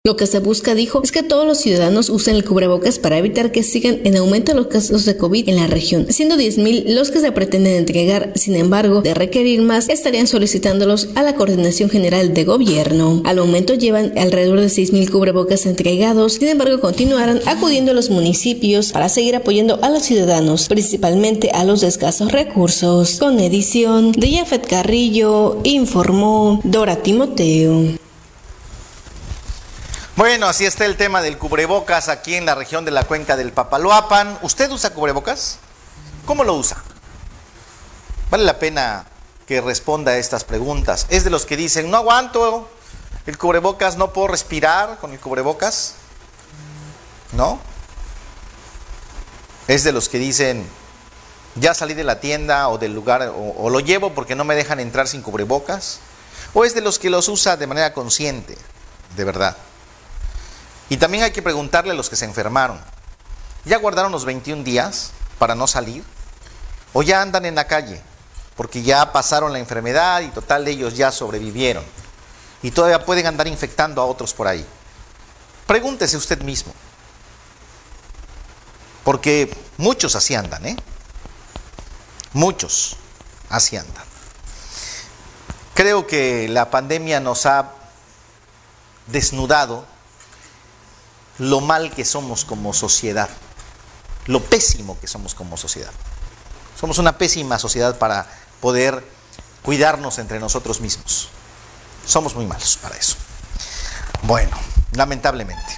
Lo 0.05 0.17
que 0.17 0.27
se 0.27 0.39
busca, 0.39 0.75
dijo, 0.75 1.01
es 1.01 1.13
que 1.13 1.23
todos 1.23 1.47
los 1.47 1.59
ciudadanos 1.59 2.09
usen 2.09 2.35
el 2.35 2.43
cubrebocas 2.43 2.99
para 2.99 3.17
evitar 3.17 3.53
que 3.53 3.63
sigan 3.63 4.01
en 4.03 4.17
aumento 4.17 4.53
los 4.53 4.67
casos 4.67 5.05
de 5.05 5.15
COVID 5.15 5.47
en 5.47 5.55
la 5.55 5.67
región, 5.67 6.07
siendo 6.09 6.35
10.000 6.35 6.93
los 6.93 7.09
que 7.09 7.21
se 7.21 7.31
pretenden 7.31 7.75
entregar. 7.75 8.33
Sin 8.35 8.57
embargo, 8.57 9.01
de 9.01 9.13
requerir 9.13 9.61
más, 9.61 9.87
estarían 9.87 10.27
solicitándolos 10.27 11.07
a 11.15 11.23
la 11.23 11.35
Coordinación 11.35 11.89
General 11.89 12.33
de 12.33 12.43
Gobierno. 12.43 13.21
Al 13.23 13.37
momento 13.37 13.75
llevan 13.75 14.11
alrededor 14.17 14.59
de 14.59 14.67
6.000 14.67 15.09
cubrebocas 15.09 15.65
entregados, 15.65 16.33
sin 16.33 16.49
embargo, 16.49 16.81
continuarán 16.81 17.39
acudiendo 17.45 17.91
a 17.91 17.95
los 17.95 18.09
municipios 18.09 18.91
para 18.91 19.07
seguir 19.07 19.37
apoyando 19.37 19.79
a 19.83 19.89
los 19.89 20.03
ciudadanos, 20.03 20.67
principalmente 20.67 21.51
a 21.51 21.63
los 21.63 21.79
de 21.79 21.87
escasos 21.87 22.33
recursos. 22.33 23.19
Con 23.19 23.39
edición 23.39 24.11
de 24.11 24.33
Jafet 24.33 24.67
Carrillo, 24.67 25.61
informó 25.63 26.59
Dora 26.65 26.97
Timoteo. 26.97 28.02
Bueno, 30.15 30.45
así 30.45 30.63
está 30.63 30.85
el 30.85 30.95
tema 30.95 31.23
del 31.23 31.39
cubrebocas 31.39 32.07
aquí 32.07 32.35
en 32.35 32.45
la 32.45 32.53
región 32.53 32.85
de 32.85 32.91
la 32.91 33.03
cuenca 33.03 33.35
del 33.35 33.51
Papaloapan. 33.51 34.37
¿Usted 34.43 34.69
usa 34.69 34.91
cubrebocas? 34.91 35.57
¿Cómo 36.27 36.43
lo 36.43 36.53
usa? 36.53 36.77
Vale 38.29 38.43
la 38.43 38.59
pena 38.59 39.07
que 39.47 39.59
responda 39.59 40.11
a 40.11 40.17
estas 40.17 40.43
preguntas. 40.43 41.07
¿Es 41.09 41.23
de 41.23 41.31
los 41.31 41.47
que 41.47 41.57
dicen, 41.57 41.89
no 41.89 41.97
aguanto 41.97 42.69
el 43.25 43.39
cubrebocas, 43.39 43.97
no 43.97 44.13
puedo 44.13 44.27
respirar 44.27 44.99
con 44.99 45.13
el 45.13 45.19
cubrebocas? 45.19 45.95
¿No? 47.31 47.59
¿Es 49.67 49.83
de 49.83 49.93
los 49.93 50.09
que 50.09 50.19
dicen, 50.19 50.63
ya 51.55 51.73
salí 51.73 51.95
de 51.95 52.03
la 52.03 52.19
tienda 52.19 52.69
o 52.69 52.77
del 52.77 52.93
lugar 52.93 53.23
o, 53.35 53.55
o 53.57 53.69
lo 53.71 53.79
llevo 53.79 54.13
porque 54.13 54.35
no 54.35 54.43
me 54.43 54.53
dejan 54.53 54.79
entrar 54.79 55.07
sin 55.07 55.23
cubrebocas? 55.23 56.01
¿O 56.53 56.65
es 56.65 56.75
de 56.75 56.81
los 56.81 56.99
que 56.99 57.09
los 57.09 57.29
usa 57.29 57.57
de 57.57 57.65
manera 57.65 57.93
consciente, 57.93 58.55
de 59.15 59.23
verdad? 59.23 59.57
Y 60.93 60.97
también 60.97 61.23
hay 61.23 61.31
que 61.31 61.41
preguntarle 61.41 61.89
a 61.89 61.95
los 61.95 62.07
que 62.07 62.15
se 62.15 62.25
enfermaron, 62.25 62.79
¿ya 63.65 63.79
guardaron 63.79 64.11
los 64.11 64.25
21 64.25 64.63
días 64.63 65.09
para 65.39 65.55
no 65.55 65.65
salir? 65.65 66.03
¿O 66.93 67.01
ya 67.01 67.19
andan 67.19 67.45
en 67.45 67.55
la 67.55 67.65
calle? 67.65 67.99
Porque 68.55 68.83
ya 68.83 69.11
pasaron 69.11 69.51
la 69.51 69.57
enfermedad 69.57 70.21
y 70.21 70.27
total 70.27 70.65
de 70.65 70.69
ellos 70.69 70.95
ya 70.95 71.11
sobrevivieron. 71.11 71.83
Y 72.61 72.69
todavía 72.69 73.03
pueden 73.03 73.25
andar 73.25 73.47
infectando 73.47 74.03
a 74.03 74.05
otros 74.05 74.35
por 74.35 74.47
ahí. 74.47 74.63
Pregúntese 75.65 76.15
usted 76.15 76.43
mismo. 76.43 76.75
Porque 79.03 79.51
muchos 79.77 80.15
así 80.15 80.35
andan, 80.35 80.63
¿eh? 80.63 80.75
Muchos 82.33 82.97
así 83.49 83.77
andan. 83.77 84.05
Creo 85.73 86.05
que 86.05 86.47
la 86.49 86.69
pandemia 86.69 87.19
nos 87.19 87.47
ha 87.47 87.71
desnudado 89.07 89.91
lo 91.39 91.61
mal 91.61 91.91
que 91.91 92.05
somos 92.05 92.45
como 92.45 92.73
sociedad, 92.73 93.29
lo 94.27 94.41
pésimo 94.43 94.99
que 94.99 95.07
somos 95.07 95.35
como 95.35 95.57
sociedad. 95.57 95.91
Somos 96.79 96.97
una 96.97 97.17
pésima 97.17 97.59
sociedad 97.59 97.97
para 97.97 98.27
poder 98.59 99.03
cuidarnos 99.61 100.19
entre 100.19 100.39
nosotros 100.39 100.81
mismos. 100.81 101.29
Somos 102.05 102.35
muy 102.35 102.45
malos 102.45 102.77
para 102.81 102.97
eso. 102.97 103.15
Bueno, 104.23 104.57
lamentablemente. 104.93 105.77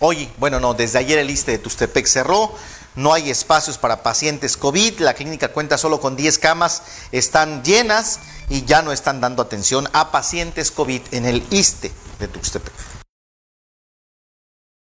Hoy, 0.00 0.32
bueno, 0.38 0.60
no, 0.60 0.74
desde 0.74 0.98
ayer 0.98 1.18
el 1.18 1.30
ISTE 1.30 1.52
de 1.52 1.58
Tustepec 1.58 2.06
cerró, 2.06 2.54
no 2.94 3.12
hay 3.12 3.30
espacios 3.30 3.78
para 3.78 4.02
pacientes 4.02 4.56
COVID, 4.56 5.00
la 5.00 5.14
clínica 5.14 5.52
cuenta 5.52 5.78
solo 5.78 6.00
con 6.00 6.16
10 6.16 6.38
camas, 6.38 6.82
están 7.12 7.62
llenas 7.64 8.20
y 8.48 8.64
ya 8.64 8.82
no 8.82 8.92
están 8.92 9.20
dando 9.20 9.42
atención 9.42 9.88
a 9.92 10.10
pacientes 10.10 10.70
COVID 10.70 11.02
en 11.12 11.26
el 11.26 11.46
ISTE 11.50 11.92
de 12.18 12.28
Tuxtepec. 12.28 12.97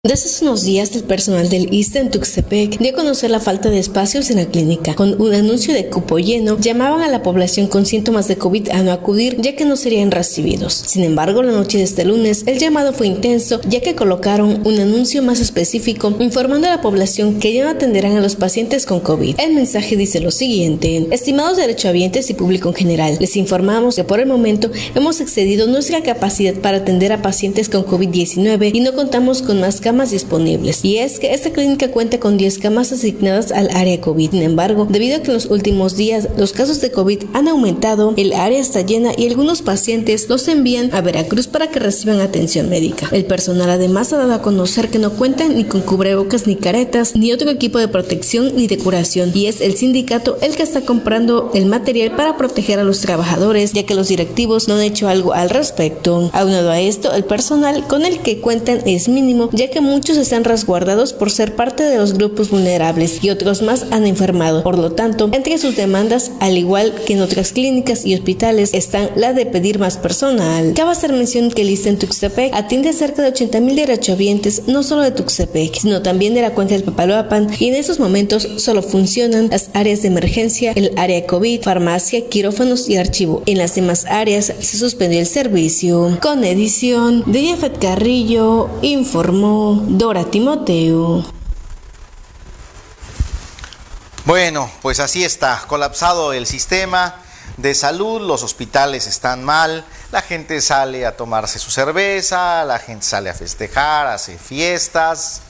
Desde 0.03 0.47
unos 0.47 0.65
días, 0.65 0.97
el 0.97 1.05
personal 1.05 1.51
del 1.51 1.75
ISTE 1.75 1.99
en 1.99 2.11
Tuxtepec 2.11 2.79
dio 2.79 2.93
a 2.93 2.95
conocer 2.95 3.31
la 3.31 3.39
falta 3.39 3.69
de 3.69 3.79
espacios 3.79 4.31
en 4.31 4.39
la 4.39 4.47
clínica. 4.47 4.95
Con 4.95 5.21
un 5.21 5.35
anuncio 5.35 5.75
de 5.75 5.91
cupo 5.91 6.19
lleno, 6.19 6.59
llamaban 6.59 7.03
a 7.03 7.09
la 7.09 7.23
población 7.23 7.67
con 7.67 7.85
síntomas 7.85 8.27
de 8.27 8.39
COVID 8.39 8.71
a 8.71 8.83
no 8.83 8.93
acudir, 8.93 9.37
ya 9.43 9.55
que 9.57 9.67
no 9.67 9.77
serían 9.77 10.11
recibidos. 10.11 10.73
Sin 10.73 11.05
embargo, 11.05 11.43
la 11.43 11.53
noche 11.53 11.77
de 11.77 11.85
este 11.85 12.07
lunes, 12.07 12.45
el 12.47 12.59
llamado 12.59 12.95
fue 12.95 13.09
intenso, 13.09 13.61
ya 13.69 13.83
que 13.83 13.95
colocaron 13.95 14.67
un 14.67 14.81
anuncio 14.81 15.23
más 15.23 15.39
específico 15.39 16.17
informando 16.19 16.67
a 16.67 16.77
la 16.77 16.81
población 16.81 17.39
que 17.39 17.53
ya 17.53 17.65
no 17.65 17.71
atenderán 17.71 18.17
a 18.17 18.23
los 18.23 18.37
pacientes 18.37 18.87
con 18.87 19.01
COVID. 19.01 19.39
El 19.39 19.53
mensaje 19.53 19.99
dice 19.99 20.21
lo 20.21 20.31
siguiente: 20.31 21.09
Estimados 21.11 21.59
derechohabientes 21.59 22.31
y 22.31 22.35
público 22.35 22.71
en 22.71 22.75
general, 22.75 23.19
les 23.21 23.37
informamos 23.37 23.97
que 23.97 24.05
por 24.05 24.19
el 24.19 24.27
momento 24.27 24.71
hemos 24.95 25.21
excedido 25.21 25.67
nuestra 25.67 26.03
capacidad 26.03 26.55
para 26.55 26.79
atender 26.79 27.13
a 27.13 27.21
pacientes 27.21 27.69
con 27.69 27.85
COVID-19 27.85 28.71
y 28.73 28.81
no 28.81 28.95
contamos 28.95 29.43
con 29.43 29.61
más 29.61 29.83
camas 29.91 30.13
disponibles. 30.13 30.85
Y 30.85 30.99
es 30.99 31.19
que 31.19 31.35
esta 31.35 31.51
clínica 31.51 31.91
cuenta 31.91 32.21
con 32.21 32.37
10 32.37 32.61
camas 32.61 32.93
asignadas 32.93 33.51
al 33.51 33.71
área 33.71 34.01
COVID. 34.01 34.31
Sin 34.31 34.43
embargo, 34.43 34.87
debido 34.89 35.17
a 35.17 35.21
que 35.21 35.33
en 35.33 35.35
los 35.35 35.47
últimos 35.47 35.97
días 35.97 36.29
los 36.37 36.53
casos 36.53 36.81
de 36.81 36.93
COVID 36.93 37.25
han 37.33 37.49
aumentado, 37.49 38.15
el 38.17 38.33
área 38.33 38.61
está 38.61 38.83
llena 38.83 39.11
y 39.17 39.27
algunos 39.27 39.63
pacientes 39.63 40.29
los 40.29 40.47
envían 40.47 40.95
a 40.95 41.01
Veracruz 41.01 41.49
para 41.49 41.73
que 41.73 41.81
reciban 41.81 42.21
atención 42.21 42.69
médica. 42.69 43.09
El 43.11 43.25
personal 43.25 43.69
además 43.69 44.13
ha 44.13 44.19
dado 44.19 44.33
a 44.33 44.43
conocer 44.43 44.91
que 44.91 45.01
no 45.01 45.11
cuentan 45.11 45.57
ni 45.57 45.65
con 45.65 45.81
cubrebocas 45.81 46.47
ni 46.47 46.55
caretas, 46.55 47.17
ni 47.17 47.33
otro 47.33 47.51
equipo 47.51 47.81
de 47.81 47.89
protección 47.89 48.55
ni 48.55 48.69
de 48.69 48.79
curación. 48.79 49.33
Y 49.35 49.47
es 49.47 49.61
el 49.61 49.75
sindicato 49.75 50.39
el 50.41 50.55
que 50.55 50.63
está 50.63 50.83
comprando 50.83 51.51
el 51.53 51.67
material 51.67 52.15
para 52.15 52.37
proteger 52.37 52.79
a 52.79 52.85
los 52.85 53.01
trabajadores, 53.01 53.73
ya 53.73 53.83
que 53.83 53.97
los 53.97 54.07
directivos 54.07 54.69
no 54.69 54.75
han 54.75 54.83
hecho 54.83 55.09
algo 55.09 55.33
al 55.33 55.51
respecto. 55.51 56.31
Aunado 56.33 56.71
a 56.71 56.81
esto, 56.81 57.13
el 57.13 57.25
personal 57.25 57.89
con 57.89 58.05
el 58.05 58.21
que 58.21 58.39
cuentan 58.39 58.83
es 58.87 59.09
mínimo, 59.09 59.51
ya 59.53 59.69
que 59.69 59.80
muchos 59.81 60.17
están 60.17 60.45
resguardados 60.45 61.13
por 61.13 61.31
ser 61.31 61.57
parte 61.57 61.83
de 61.83 61.97
los 61.97 62.15
grupos 62.15 62.51
vulnerables 62.51 63.23
y 63.23 63.31
otros 63.31 63.63
más 63.63 63.87
han 63.91 64.07
enfermado. 64.07 64.63
Por 64.63 64.79
lo 64.79 64.93
tanto, 64.93 65.29
entre 65.33 65.59
sus 65.59 65.77
demandas, 65.77 66.33
al 66.41 66.59
igual 66.59 66.95
que 67.07 67.15
en 67.15 67.23
otras 67.23 67.53
clínicas 67.53 68.05
y 68.05 68.15
hospitales, 68.15 68.75
están 68.75 69.11
la 69.17 69.33
de 69.33 69.47
pedir 69.47 69.79
más 69.79 69.97
personal. 69.97 70.73
Cabe 70.75 70.93
hacer 70.93 71.13
mención 71.13 71.51
que 71.51 71.63
el 71.63 71.71
ISTE 71.71 71.91
en 71.91 71.99
Tuxtepec 71.99 72.55
atiende 72.55 72.91
a 72.91 72.93
cerca 72.93 73.23
de 73.23 73.29
80 73.29 73.61
mil 73.61 73.77
derechohabientes, 73.77 74.63
no 74.67 74.83
solo 74.83 75.03
de 75.03 75.11
Tuxtepec, 75.11 75.79
sino 75.79 76.03
también 76.03 76.35
de 76.35 76.43
la 76.43 76.55
cuenca 76.55 76.75
del 76.75 76.85
Papaloapan, 76.85 77.49
y 77.59 77.69
en 77.69 77.75
estos 77.75 77.99
momentos 77.99 78.49
solo 78.57 78.83
funcionan 78.83 79.49
las 79.51 79.71
áreas 79.75 80.03
de 80.03 80.09
emergencia, 80.09 80.73
el 80.73 80.93
área 80.97 81.27
COVID, 81.27 81.63
farmacia, 81.63 82.29
quirófanos 82.29 82.89
y 82.89 82.97
archivo. 82.97 83.43
En 83.47 83.59
las 83.59 83.75
demás 83.75 84.05
áreas 84.07 84.53
se 84.61 84.79
suspendió 84.79 85.21
el 85.21 85.27
servicio. 85.27 86.19
Con 86.21 86.45
edición 86.45 87.25
de 87.27 87.43
Jeffet 87.43 87.79
Carrillo, 87.79 88.69
informó 88.83 89.70
Dora 89.77 90.25
Timoteo. 90.25 91.25
Bueno, 94.25 94.71
pues 94.83 95.01
así 95.01 95.25
está, 95.25 95.65
colapsado 95.67 96.33
el 96.33 96.47
sistema 96.47 97.17
de 97.57 97.75
salud, 97.75 98.21
los 98.21 98.43
hospitales 98.43 99.07
están 99.07 99.45
mal, 99.45 99.85
la 100.13 100.23
gente 100.23 100.61
sale 100.61 101.07
a 101.07 101.17
tomarse 101.17 101.59
su 101.59 101.71
cerveza, 101.71 102.65
la 102.65 102.79
gente 102.79 103.05
sale 103.05 103.31
a 103.31 103.35
festejar, 103.35 104.07
hace 104.07 104.39
fiestas. 104.39 105.43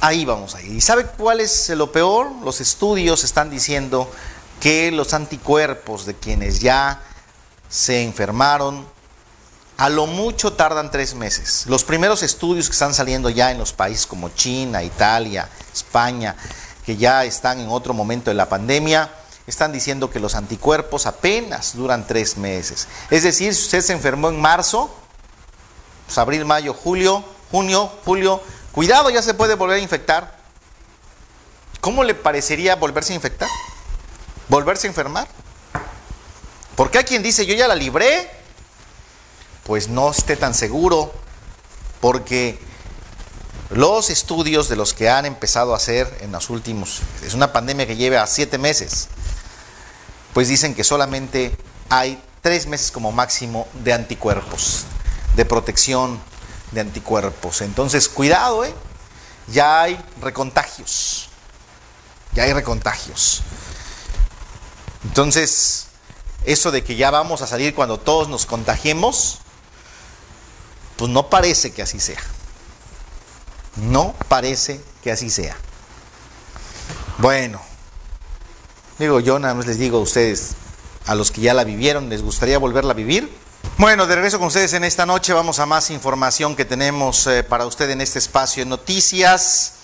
Ahí 0.00 0.24
vamos 0.24 0.54
a 0.54 0.62
ir. 0.62 0.72
¿Y 0.72 0.80
sabe 0.80 1.06
cuál 1.06 1.40
es 1.40 1.68
lo 1.70 1.90
peor? 1.92 2.30
Los 2.42 2.60
estudios 2.60 3.24
están 3.24 3.50
diciendo 3.50 4.10
que 4.60 4.90
los 4.90 5.14
anticuerpos 5.14 6.06
de 6.06 6.14
quienes 6.14 6.60
ya 6.60 7.00
se 7.68 8.02
enfermaron 8.02 8.86
a 9.76 9.88
lo 9.88 10.06
mucho 10.06 10.54
tardan 10.54 10.90
tres 10.90 11.14
meses. 11.14 11.64
Los 11.66 11.84
primeros 11.84 12.22
estudios 12.22 12.66
que 12.66 12.72
están 12.72 12.94
saliendo 12.94 13.28
ya 13.28 13.50
en 13.50 13.58
los 13.58 13.72
países 13.72 14.06
como 14.06 14.30
China, 14.30 14.82
Italia, 14.82 15.48
España, 15.72 16.34
que 16.84 16.96
ya 16.96 17.24
están 17.24 17.60
en 17.60 17.68
otro 17.68 17.92
momento 17.92 18.30
de 18.30 18.34
la 18.34 18.48
pandemia, 18.48 19.10
están 19.46 19.72
diciendo 19.72 20.10
que 20.10 20.18
los 20.18 20.34
anticuerpos 20.34 21.06
apenas 21.06 21.76
duran 21.76 22.06
tres 22.06 22.36
meses. 22.36 22.88
Es 23.10 23.22
decir, 23.22 23.54
si 23.54 23.64
usted 23.64 23.82
se 23.82 23.92
enfermó 23.92 24.28
en 24.28 24.40
marzo, 24.40 24.90
pues 26.06 26.16
abril, 26.18 26.44
mayo, 26.44 26.72
julio, 26.72 27.24
junio, 27.50 27.92
julio, 28.04 28.42
cuidado, 28.72 29.10
ya 29.10 29.22
se 29.22 29.34
puede 29.34 29.54
volver 29.54 29.76
a 29.76 29.82
infectar. 29.82 30.36
¿Cómo 31.80 32.02
le 32.02 32.14
parecería 32.14 32.76
volverse 32.76 33.12
a 33.12 33.16
infectar? 33.16 33.48
¿Volverse 34.48 34.86
a 34.86 34.90
enfermar? 34.90 35.28
Porque 36.74 36.98
hay 36.98 37.04
quien 37.04 37.22
dice, 37.22 37.46
yo 37.46 37.54
ya 37.54 37.68
la 37.68 37.74
libré, 37.74 38.35
pues 39.66 39.88
no 39.88 40.10
esté 40.10 40.36
tan 40.36 40.54
seguro, 40.54 41.12
porque 42.00 42.58
los 43.70 44.10
estudios 44.10 44.68
de 44.68 44.76
los 44.76 44.94
que 44.94 45.10
han 45.10 45.26
empezado 45.26 45.74
a 45.74 45.76
hacer 45.76 46.18
en 46.20 46.30
los 46.30 46.50
últimos, 46.50 47.00
es 47.24 47.34
una 47.34 47.52
pandemia 47.52 47.86
que 47.86 47.96
lleva 47.96 48.24
siete 48.26 48.58
meses, 48.58 49.08
pues 50.32 50.48
dicen 50.48 50.74
que 50.74 50.84
solamente 50.84 51.56
hay 51.88 52.22
tres 52.42 52.66
meses 52.68 52.92
como 52.92 53.10
máximo 53.10 53.66
de 53.82 53.92
anticuerpos, 53.92 54.84
de 55.34 55.44
protección 55.44 56.20
de 56.70 56.82
anticuerpos. 56.82 57.60
Entonces, 57.60 58.08
cuidado, 58.08 58.64
¿eh? 58.64 58.74
ya 59.48 59.82
hay 59.82 59.98
recontagios, 60.20 61.28
ya 62.34 62.44
hay 62.44 62.52
recontagios. 62.52 63.42
Entonces, 65.04 65.86
eso 66.44 66.70
de 66.70 66.84
que 66.84 66.94
ya 66.94 67.10
vamos 67.10 67.42
a 67.42 67.48
salir 67.48 67.74
cuando 67.74 67.98
todos 67.98 68.28
nos 68.28 68.46
contagiemos, 68.46 69.40
pues 70.96 71.10
no 71.10 71.28
parece 71.28 71.72
que 71.72 71.82
así 71.82 72.00
sea. 72.00 72.20
No 73.76 74.14
parece 74.28 74.80
que 75.02 75.12
así 75.12 75.30
sea. 75.30 75.56
Bueno, 77.18 77.60
digo 78.98 79.20
yo 79.20 79.38
nada 79.38 79.54
más 79.54 79.66
les 79.66 79.78
digo 79.78 79.98
a 79.98 80.00
ustedes, 80.00 80.54
a 81.06 81.14
los 81.14 81.30
que 81.30 81.42
ya 81.42 81.54
la 81.54 81.64
vivieron, 81.64 82.08
¿les 82.08 82.22
gustaría 82.22 82.58
volverla 82.58 82.92
a 82.92 82.94
vivir? 82.94 83.30
Bueno, 83.78 84.06
de 84.06 84.14
regreso 84.14 84.38
con 84.38 84.48
ustedes 84.48 84.72
en 84.72 84.84
esta 84.84 85.04
noche 85.04 85.34
vamos 85.34 85.58
a 85.58 85.66
más 85.66 85.90
información 85.90 86.56
que 86.56 86.64
tenemos 86.64 87.26
eh, 87.26 87.42
para 87.42 87.66
usted 87.66 87.90
en 87.90 88.00
este 88.00 88.18
espacio 88.18 88.64
de 88.64 88.70
noticias. 88.70 89.74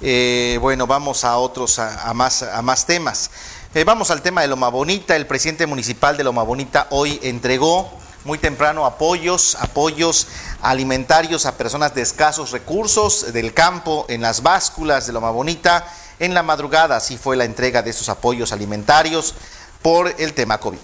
Eh, 0.00 0.58
bueno, 0.60 0.86
vamos 0.86 1.24
a 1.24 1.36
otros, 1.38 1.78
a, 1.80 2.12
más, 2.14 2.42
a 2.42 2.62
más 2.62 2.86
temas. 2.86 3.30
Eh, 3.74 3.82
vamos 3.82 4.12
al 4.12 4.22
tema 4.22 4.42
de 4.42 4.48
Loma 4.48 4.68
Bonita. 4.68 5.16
El 5.16 5.26
presidente 5.26 5.66
municipal 5.66 6.16
de 6.16 6.22
Loma 6.22 6.44
Bonita 6.44 6.86
hoy 6.90 7.18
entregó 7.24 7.90
muy 8.24 8.38
temprano 8.38 8.86
apoyos, 8.86 9.56
apoyos 9.60 10.26
alimentarios 10.62 11.46
a 11.46 11.56
personas 11.56 11.94
de 11.94 12.02
escasos 12.02 12.50
recursos 12.50 13.32
del 13.32 13.52
campo 13.52 14.06
en 14.08 14.22
las 14.22 14.42
básculas 14.42 15.06
de 15.06 15.12
Loma 15.12 15.30
Bonita. 15.30 15.86
En 16.18 16.32
la 16.32 16.42
madrugada 16.42 16.96
así 16.96 17.18
fue 17.18 17.36
la 17.36 17.44
entrega 17.44 17.82
de 17.82 17.90
estos 17.90 18.08
apoyos 18.08 18.52
alimentarios 18.52 19.34
por 19.82 20.14
el 20.18 20.32
tema 20.32 20.58
COVID. 20.58 20.78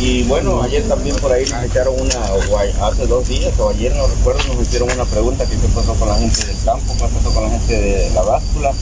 Y 0.00 0.22
bueno, 0.22 0.62
ayer 0.62 0.88
también 0.88 1.14
por 1.16 1.30
ahí 1.30 1.44
nos 1.44 1.62
echaron 1.62 1.94
una, 2.00 2.86
hace 2.86 3.06
dos 3.06 3.28
días 3.28 3.52
o 3.58 3.68
ayer 3.68 3.94
no 3.94 4.06
recuerdo, 4.06 4.54
nos 4.54 4.62
hicieron 4.62 4.90
una 4.90 5.04
pregunta 5.04 5.44
que 5.44 5.56
qué 5.58 5.68
pasó 5.74 5.92
con 5.94 6.08
la 6.08 6.14
gente 6.14 6.42
del 6.46 6.56
campo, 6.64 6.94
qué 6.94 7.00
pasó 7.00 7.34
con 7.34 7.44
la 7.44 7.50
gente 7.50 7.78
de 7.78 8.10
la 8.14 8.22
báscula. 8.22 8.72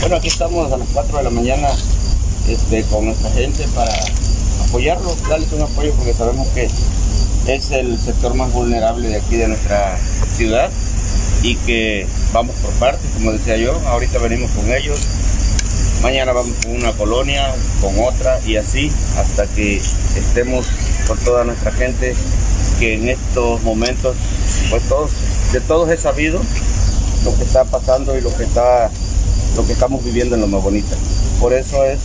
Bueno, 0.00 0.16
aquí 0.16 0.28
estamos 0.28 0.72
a 0.72 0.78
las 0.78 0.88
4 0.94 1.18
de 1.18 1.24
la 1.24 1.30
mañana 1.30 1.68
este, 2.48 2.82
con 2.84 3.04
nuestra 3.04 3.30
gente 3.32 3.68
para 3.74 3.92
apoyarlos, 4.74 5.28
darles 5.28 5.52
un 5.52 5.62
apoyo 5.62 5.94
porque 5.94 6.12
sabemos 6.12 6.48
que 6.48 6.68
es 7.46 7.70
el 7.70 7.96
sector 7.96 8.34
más 8.34 8.52
vulnerable 8.52 9.06
de 9.06 9.16
aquí 9.18 9.36
de 9.36 9.46
nuestra 9.46 9.96
ciudad 10.36 10.68
y 11.42 11.54
que 11.58 12.08
vamos 12.32 12.56
por 12.56 12.72
partes, 12.72 13.08
como 13.14 13.30
decía 13.30 13.56
yo, 13.56 13.78
ahorita 13.86 14.18
venimos 14.18 14.50
con 14.50 14.72
ellos, 14.72 14.98
mañana 16.02 16.32
vamos 16.32 16.56
con 16.64 16.74
una 16.74 16.90
colonia, 16.90 17.54
con 17.80 17.94
otra 18.00 18.40
y 18.44 18.56
así 18.56 18.90
hasta 19.16 19.46
que 19.46 19.76
estemos 20.16 20.66
con 21.06 21.18
toda 21.18 21.44
nuestra 21.44 21.70
gente 21.70 22.16
que 22.80 22.94
en 22.94 23.10
estos 23.10 23.62
momentos, 23.62 24.16
pues 24.70 24.82
todos, 24.88 25.12
de 25.52 25.60
todos 25.60 25.88
he 25.88 25.96
sabido 25.96 26.40
lo 27.24 27.36
que 27.36 27.44
está 27.44 27.62
pasando 27.64 28.18
y 28.18 28.22
lo 28.22 28.36
que 28.36 28.42
está, 28.42 28.90
lo 29.54 29.64
que 29.64 29.72
estamos 29.72 30.04
viviendo 30.04 30.34
en 30.34 30.40
lo 30.40 30.48
más 30.48 30.64
bonita. 30.64 30.96
Por 31.38 31.52
eso 31.52 31.84
es 31.84 32.00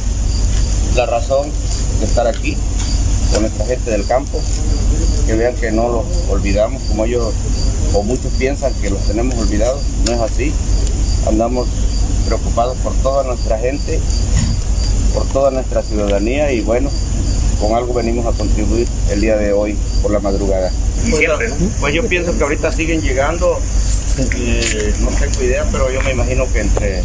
la 0.95 1.05
razón 1.05 1.49
de 1.99 2.05
estar 2.05 2.27
aquí 2.27 2.57
con 3.33 3.41
nuestra 3.41 3.65
gente 3.65 3.91
del 3.91 4.05
campo, 4.05 4.39
que 5.27 5.33
vean 5.33 5.55
que 5.55 5.71
no 5.71 5.89
los 5.89 6.05
olvidamos 6.29 6.81
como 6.83 7.05
ellos 7.05 7.33
o 7.93 8.03
muchos 8.03 8.31
piensan 8.37 8.73
que 8.75 8.89
los 8.89 9.01
tenemos 9.07 9.37
olvidados, 9.37 9.81
no 10.05 10.13
es 10.13 10.19
así. 10.19 10.53
Andamos 11.27 11.67
preocupados 12.25 12.77
por 12.77 12.93
toda 12.95 13.23
nuestra 13.23 13.57
gente, 13.57 13.99
por 15.13 15.25
toda 15.27 15.51
nuestra 15.51 15.81
ciudadanía 15.83 16.51
y 16.51 16.61
bueno, 16.61 16.89
con 17.59 17.75
algo 17.75 17.93
venimos 17.93 18.25
a 18.25 18.37
contribuir 18.37 18.87
el 19.11 19.21
día 19.21 19.35
de 19.35 19.53
hoy 19.53 19.77
por 20.01 20.11
la 20.11 20.19
madrugada. 20.19 20.71
Pues, 21.79 21.93
yo 21.93 22.07
pienso 22.07 22.37
que 22.37 22.43
ahorita 22.43 22.71
siguen 22.71 23.01
llegando, 23.01 23.57
eh, 24.17 24.93
no 25.01 25.09
tengo 25.09 25.43
idea, 25.43 25.65
pero 25.71 25.91
yo 25.91 26.01
me 26.01 26.11
imagino 26.11 26.45
que 26.51 26.61
entre, 26.61 27.03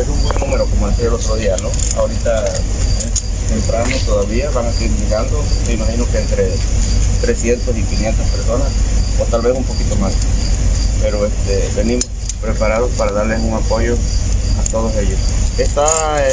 es 0.00 0.08
un 0.08 0.22
buen 0.22 0.38
número 0.38 0.64
como 0.66 0.88
decía 0.88 1.06
el 1.06 1.14
otro 1.14 1.36
día, 1.36 1.56
¿no? 1.62 1.70
Ahorita 1.98 2.44
temprano 3.48 3.96
todavía 4.06 4.50
van 4.50 4.66
a 4.66 4.72
seguir 4.72 4.96
llegando, 4.98 5.42
me 5.66 5.74
imagino 5.74 6.06
que 6.10 6.18
entre 6.18 6.52
300 7.22 7.76
y 7.76 7.82
500 7.82 8.26
personas, 8.28 8.68
o 9.18 9.24
tal 9.24 9.42
vez 9.42 9.56
un 9.56 9.64
poquito 9.64 9.96
más. 9.96 10.12
Pero 11.02 11.26
este, 11.26 11.68
venimos 11.76 12.04
preparados 12.40 12.90
para 12.92 13.12
darles 13.12 13.40
un 13.40 13.54
apoyo 13.54 13.94
a 13.94 14.70
todos 14.70 14.94
ellos. 14.96 15.18
Está 15.58 15.86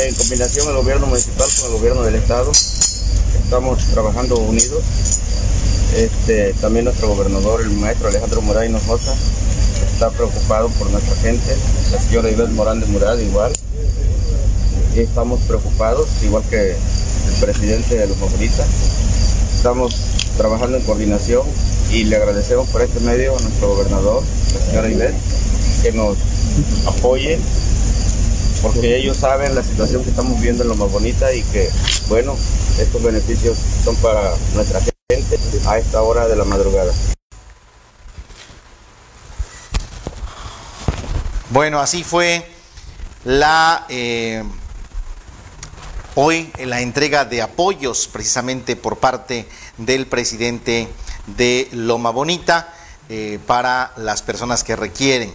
en 0.06 0.14
combinación 0.16 0.68
el 0.68 0.76
gobierno 0.76 1.08
municipal 1.08 1.48
con 1.58 1.72
el 1.72 1.78
gobierno 1.78 2.04
del 2.04 2.16
estado. 2.16 2.52
Estamos 3.44 3.84
trabajando 3.86 4.38
unidos. 4.38 4.84
Este, 5.96 6.54
también 6.60 6.86
nuestro 6.86 7.08
gobernador, 7.08 7.62
el 7.62 7.72
maestro 7.72 8.10
Alejandro 8.10 8.42
Morán 8.42 8.66
Hinojosa, 8.66 9.16
está 9.96 10.10
preocupado 10.10 10.68
por 10.78 10.90
nuestra 10.90 11.16
gente. 11.16 11.56
La 11.94 12.02
señora 12.02 12.30
Ivette 12.30 12.52
Morán 12.52 12.82
de 12.82 12.86
Murad 12.88 13.18
igual. 13.18 13.54
Estamos 14.94 15.40
preocupados, 15.48 16.10
igual 16.22 16.44
que 16.50 16.72
el 16.72 17.34
presidente 17.40 17.96
de 17.96 18.08
los 18.08 18.18
favoritas. 18.18 18.68
Estamos 19.56 19.96
trabajando 20.38 20.76
en 20.76 20.84
coordinación 20.84 21.44
y 21.92 22.04
le 22.04 22.18
agradecemos 22.18 22.68
por 22.70 22.82
este 22.82 23.00
medio 23.00 23.38
a 23.38 23.42
nuestro 23.42 23.70
gobernador, 23.70 24.22
la 24.54 24.66
señora 24.66 24.90
Ivette, 24.90 25.16
que 25.82 25.92
nos 25.94 26.18
apoye, 26.88 27.40
porque 28.62 28.98
ellos 28.98 29.16
saben 29.16 29.56
la 29.56 29.64
situación 29.64 30.04
que 30.04 30.10
estamos 30.10 30.36
viviendo 30.36 30.64
en 30.64 30.70
lo 30.70 30.76
más 30.76 30.92
bonita 30.92 31.34
y 31.34 31.42
que, 31.42 31.70
bueno, 32.10 32.36
estos 32.82 33.02
beneficios 33.02 33.58
son 33.86 33.96
para 33.98 34.34
nuestra 34.56 34.82
gente 35.10 35.40
a 35.68 35.78
esta 35.78 36.02
hora 36.02 36.28
de 36.28 36.36
la 36.36 36.44
madrugada. 36.44 36.92
Bueno, 41.52 41.80
así 41.80 42.04
fue 42.04 42.50
la 43.24 43.86
eh, 43.88 44.44
hoy 46.16 46.52
la 46.58 46.82
entrega 46.82 47.24
de 47.24 47.44
apoyos 47.44 48.08
precisamente 48.08 48.76
por 48.76 48.98
parte 48.98 49.48
del 49.78 50.08
presidente 50.08 50.88
de 51.28 51.70
Loma 51.72 52.10
Bonita 52.10 52.74
eh, 53.10 53.38
para 53.46 53.94
las 53.98 54.24
personas 54.24 54.64
que 54.64 54.76
requieren. 54.76 55.32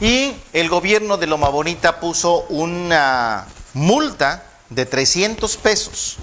Y 0.00 0.34
el 0.52 0.68
gobierno 0.68 1.16
de 1.16 1.28
Loma 1.28 1.48
Bonita 1.48 2.00
puso 2.00 2.40
una 2.48 3.46
multa 3.72 4.42
de 4.68 4.84
300 4.84 5.56
pesos 5.58 6.16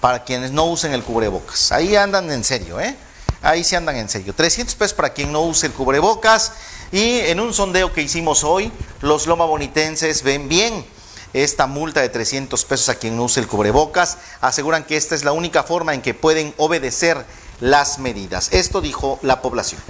para 0.00 0.24
quienes 0.24 0.52
no 0.52 0.64
usen 0.64 0.94
el 0.94 1.02
cubrebocas. 1.02 1.70
Ahí 1.70 1.96
andan 1.96 2.30
en 2.30 2.44
serio, 2.44 2.80
¿eh? 2.80 2.96
Ahí 3.42 3.62
sí 3.62 3.76
andan 3.76 3.96
en 3.96 4.08
serio. 4.08 4.32
300 4.34 4.74
pesos 4.74 4.94
para 4.94 5.10
quien 5.10 5.32
no 5.32 5.42
use 5.42 5.66
el 5.66 5.72
cubrebocas. 5.72 6.52
Y 6.92 7.18
en 7.20 7.40
un 7.40 7.52
sondeo 7.52 7.92
que 7.92 8.02
hicimos 8.02 8.44
hoy, 8.44 8.70
los 9.00 9.26
loma 9.26 9.44
bonitenses 9.44 10.22
ven 10.22 10.48
bien 10.48 10.84
esta 11.32 11.66
multa 11.66 12.00
de 12.00 12.08
300 12.08 12.64
pesos 12.64 12.88
a 12.88 12.94
quien 12.94 13.16
no 13.16 13.24
use 13.24 13.40
el 13.40 13.48
cubrebocas. 13.48 14.18
Aseguran 14.40 14.84
que 14.84 14.96
esta 14.96 15.14
es 15.14 15.24
la 15.24 15.32
única 15.32 15.62
forma 15.64 15.94
en 15.94 16.02
que 16.02 16.14
pueden 16.14 16.54
obedecer 16.56 17.24
las 17.60 17.98
medidas. 17.98 18.52
Esto 18.52 18.80
dijo 18.80 19.18
la 19.22 19.42
población. 19.42 19.80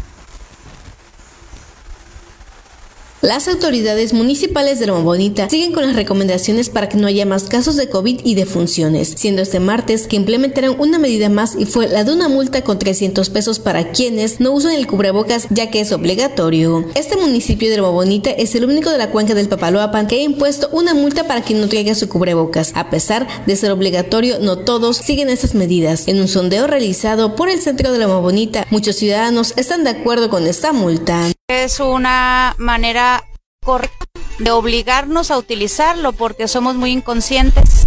Las 3.22 3.48
autoridades 3.48 4.12
municipales 4.12 4.78
de 4.78 4.86
Loma 4.86 5.00
Bonita 5.00 5.48
siguen 5.48 5.72
con 5.72 5.84
las 5.84 5.96
recomendaciones 5.96 6.68
para 6.68 6.90
que 6.90 6.98
no 6.98 7.06
haya 7.06 7.24
más 7.24 7.44
casos 7.44 7.74
de 7.76 7.88
COVID 7.88 8.20
y 8.24 8.34
defunciones, 8.34 9.14
siendo 9.16 9.40
este 9.40 9.58
martes 9.58 10.06
que 10.06 10.16
implementaron 10.16 10.76
una 10.78 10.98
medida 10.98 11.30
más 11.30 11.56
y 11.58 11.64
fue 11.64 11.88
la 11.88 12.04
de 12.04 12.12
una 12.12 12.28
multa 12.28 12.62
con 12.62 12.78
300 12.78 13.30
pesos 13.30 13.58
para 13.58 13.90
quienes 13.90 14.38
no 14.38 14.52
usan 14.52 14.74
el 14.74 14.86
cubrebocas 14.86 15.46
ya 15.48 15.70
que 15.70 15.80
es 15.80 15.92
obligatorio. 15.92 16.84
Este 16.94 17.16
municipio 17.16 17.70
de 17.70 17.78
Loma 17.78 17.88
Bonita 17.88 18.30
es 18.30 18.54
el 18.54 18.66
único 18.66 18.90
de 18.90 18.98
la 18.98 19.10
cuenca 19.10 19.34
del 19.34 19.48
Papaloapan 19.48 20.06
que 20.06 20.16
ha 20.16 20.22
impuesto 20.22 20.68
una 20.72 20.92
multa 20.92 21.26
para 21.26 21.40
quien 21.40 21.62
no 21.62 21.68
traiga 21.68 21.94
su 21.94 22.10
cubrebocas. 22.10 22.72
A 22.74 22.90
pesar 22.90 23.26
de 23.46 23.56
ser 23.56 23.70
obligatorio, 23.70 24.40
no 24.40 24.58
todos 24.58 24.98
siguen 24.98 25.30
estas 25.30 25.54
medidas. 25.54 26.06
En 26.06 26.20
un 26.20 26.28
sondeo 26.28 26.66
realizado 26.66 27.34
por 27.34 27.48
el 27.48 27.62
Centro 27.62 27.92
de 27.92 27.98
Loma 27.98 28.20
Bonita, 28.20 28.66
muchos 28.70 28.96
ciudadanos 28.96 29.54
están 29.56 29.84
de 29.84 29.90
acuerdo 29.90 30.28
con 30.28 30.46
esta 30.46 30.74
multa. 30.74 31.30
Es 31.48 31.78
una 31.78 32.56
manera 32.58 33.22
correcta 33.64 34.04
de 34.40 34.50
obligarnos 34.50 35.30
a 35.30 35.38
utilizarlo 35.38 36.12
porque 36.12 36.48
somos 36.48 36.74
muy 36.74 36.90
inconscientes 36.90 37.86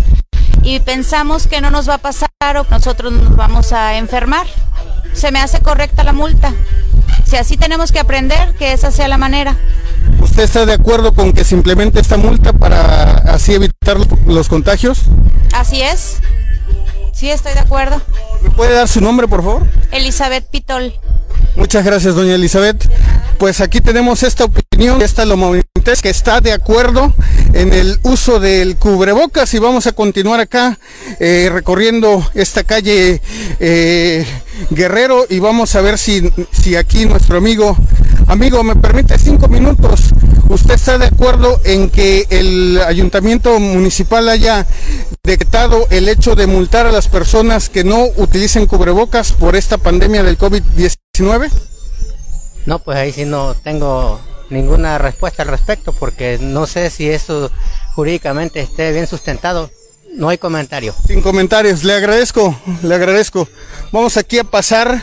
y 0.64 0.80
pensamos 0.80 1.46
que 1.46 1.60
no 1.60 1.70
nos 1.70 1.90
va 1.90 1.96
a 1.96 1.98
pasar 1.98 2.30
o 2.58 2.64
que 2.64 2.70
nosotros 2.70 3.12
nos 3.12 3.36
vamos 3.36 3.74
a 3.74 3.98
enfermar. 3.98 4.48
Se 5.12 5.34
me 5.34 5.40
hace 5.40 5.60
correcta 5.60 6.06
la 6.06 6.14
multa. 6.14 6.54
Si 7.26 7.36
así 7.36 7.58
tenemos 7.58 7.92
que 7.92 8.00
aprender, 8.00 8.56
que 8.56 8.72
esa 8.72 8.92
sea 8.92 9.10
la 9.10 9.18
manera. 9.18 9.58
¿Usted 10.22 10.44
está 10.44 10.66
de 10.66 10.74
acuerdo 10.76 11.14
con 11.14 11.34
que 11.34 11.44
se 11.44 11.54
implemente 11.54 12.00
esta 12.00 12.16
multa 12.16 12.54
para 12.54 13.12
así 13.34 13.56
evitar 13.56 13.98
los 14.26 14.48
contagios? 14.48 15.02
Así 15.52 15.82
es. 15.82 16.20
Sí, 17.14 17.30
estoy 17.30 17.56
de 17.56 17.60
acuerdo. 17.60 18.02
¿Me 18.42 18.52
puede 18.52 18.74
dar 18.74 18.88
su 18.88 19.02
nombre, 19.02 19.28
por 19.28 19.44
favor? 19.44 19.68
Elizabeth 19.92 20.50
Pitol. 20.50 20.94
Muchas 21.58 21.84
gracias, 21.84 22.16
doña 22.16 22.36
Elizabeth. 22.36 22.90
Pues 23.40 23.62
aquí 23.62 23.80
tenemos 23.80 24.24
esta 24.24 24.44
opinión, 24.44 25.02
esta 25.02 25.24
Lomovintes, 25.24 26.02
que 26.02 26.10
está 26.10 26.42
de 26.42 26.52
acuerdo 26.52 27.14
en 27.54 27.72
el 27.72 27.98
uso 28.04 28.42
del 28.42 28.76
cubrebocas 28.76 29.54
y 29.54 29.60
vamos 29.60 29.88
a 29.88 29.94
continuar 29.94 30.42
acá 30.42 30.78
eh, 31.22 31.50
recorriendo 31.50 32.22
esta 32.34 32.66
calle 32.66 33.22
eh, 33.62 34.26
Guerrero 34.72 35.26
y 35.30 35.40
vamos 35.40 35.74
a 35.76 35.82
ver 35.82 35.98
si, 35.98 36.30
si 36.52 36.76
aquí 36.76 37.06
nuestro 37.06 37.38
amigo, 37.38 37.78
amigo, 38.28 38.62
me 38.62 38.76
permite 38.76 39.18
cinco 39.18 39.48
minutos, 39.48 40.10
¿usted 40.50 40.74
está 40.74 40.98
de 40.98 41.06
acuerdo 41.06 41.62
en 41.64 41.90
que 41.90 42.28
el 42.30 42.82
ayuntamiento 42.86 43.58
municipal 43.58 44.28
haya 44.28 44.68
decretado 45.24 45.88
el 45.92 46.10
hecho 46.10 46.36
de 46.36 46.46
multar 46.46 46.88
a 46.88 46.92
las 46.92 47.08
personas 47.08 47.70
que 47.70 47.86
no 47.86 48.04
utilicen 48.18 48.66
cubrebocas 48.66 49.32
por 49.32 49.56
esta 49.56 49.78
pandemia 49.78 50.24
del 50.24 50.38
COVID-19? 50.38 51.69
No, 52.66 52.80
pues 52.80 52.98
ahí 52.98 53.12
sí 53.12 53.26
no 53.26 53.56
tengo 53.56 54.20
ninguna 54.50 54.98
respuesta 54.98 55.44
al 55.44 55.50
respecto 55.50 55.94
porque 55.94 56.38
no 56.40 56.66
sé 56.66 56.90
si 56.90 57.10
eso 57.10 57.52
jurídicamente 57.96 58.60
esté 58.60 58.92
bien 58.92 59.08
sustentado. 59.08 59.70
No 60.16 60.30
hay 60.30 60.38
comentario. 60.38 60.94
Sin 61.06 61.22
comentarios, 61.22 61.84
le 61.84 61.94
agradezco, 61.94 62.60
le 62.82 62.96
agradezco. 62.96 63.48
Vamos 63.92 64.18
aquí 64.18 64.40
a 64.40 64.44
pasar 64.44 65.02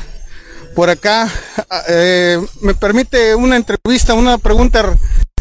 por 0.75 0.91
acá. 0.91 1.29
Eh, 1.89 2.39
¿Me 2.61 2.75
permite 2.75 3.35
una 3.35 3.57
entrevista, 3.57 4.15
una 4.15 4.39
pregunta 4.39 4.97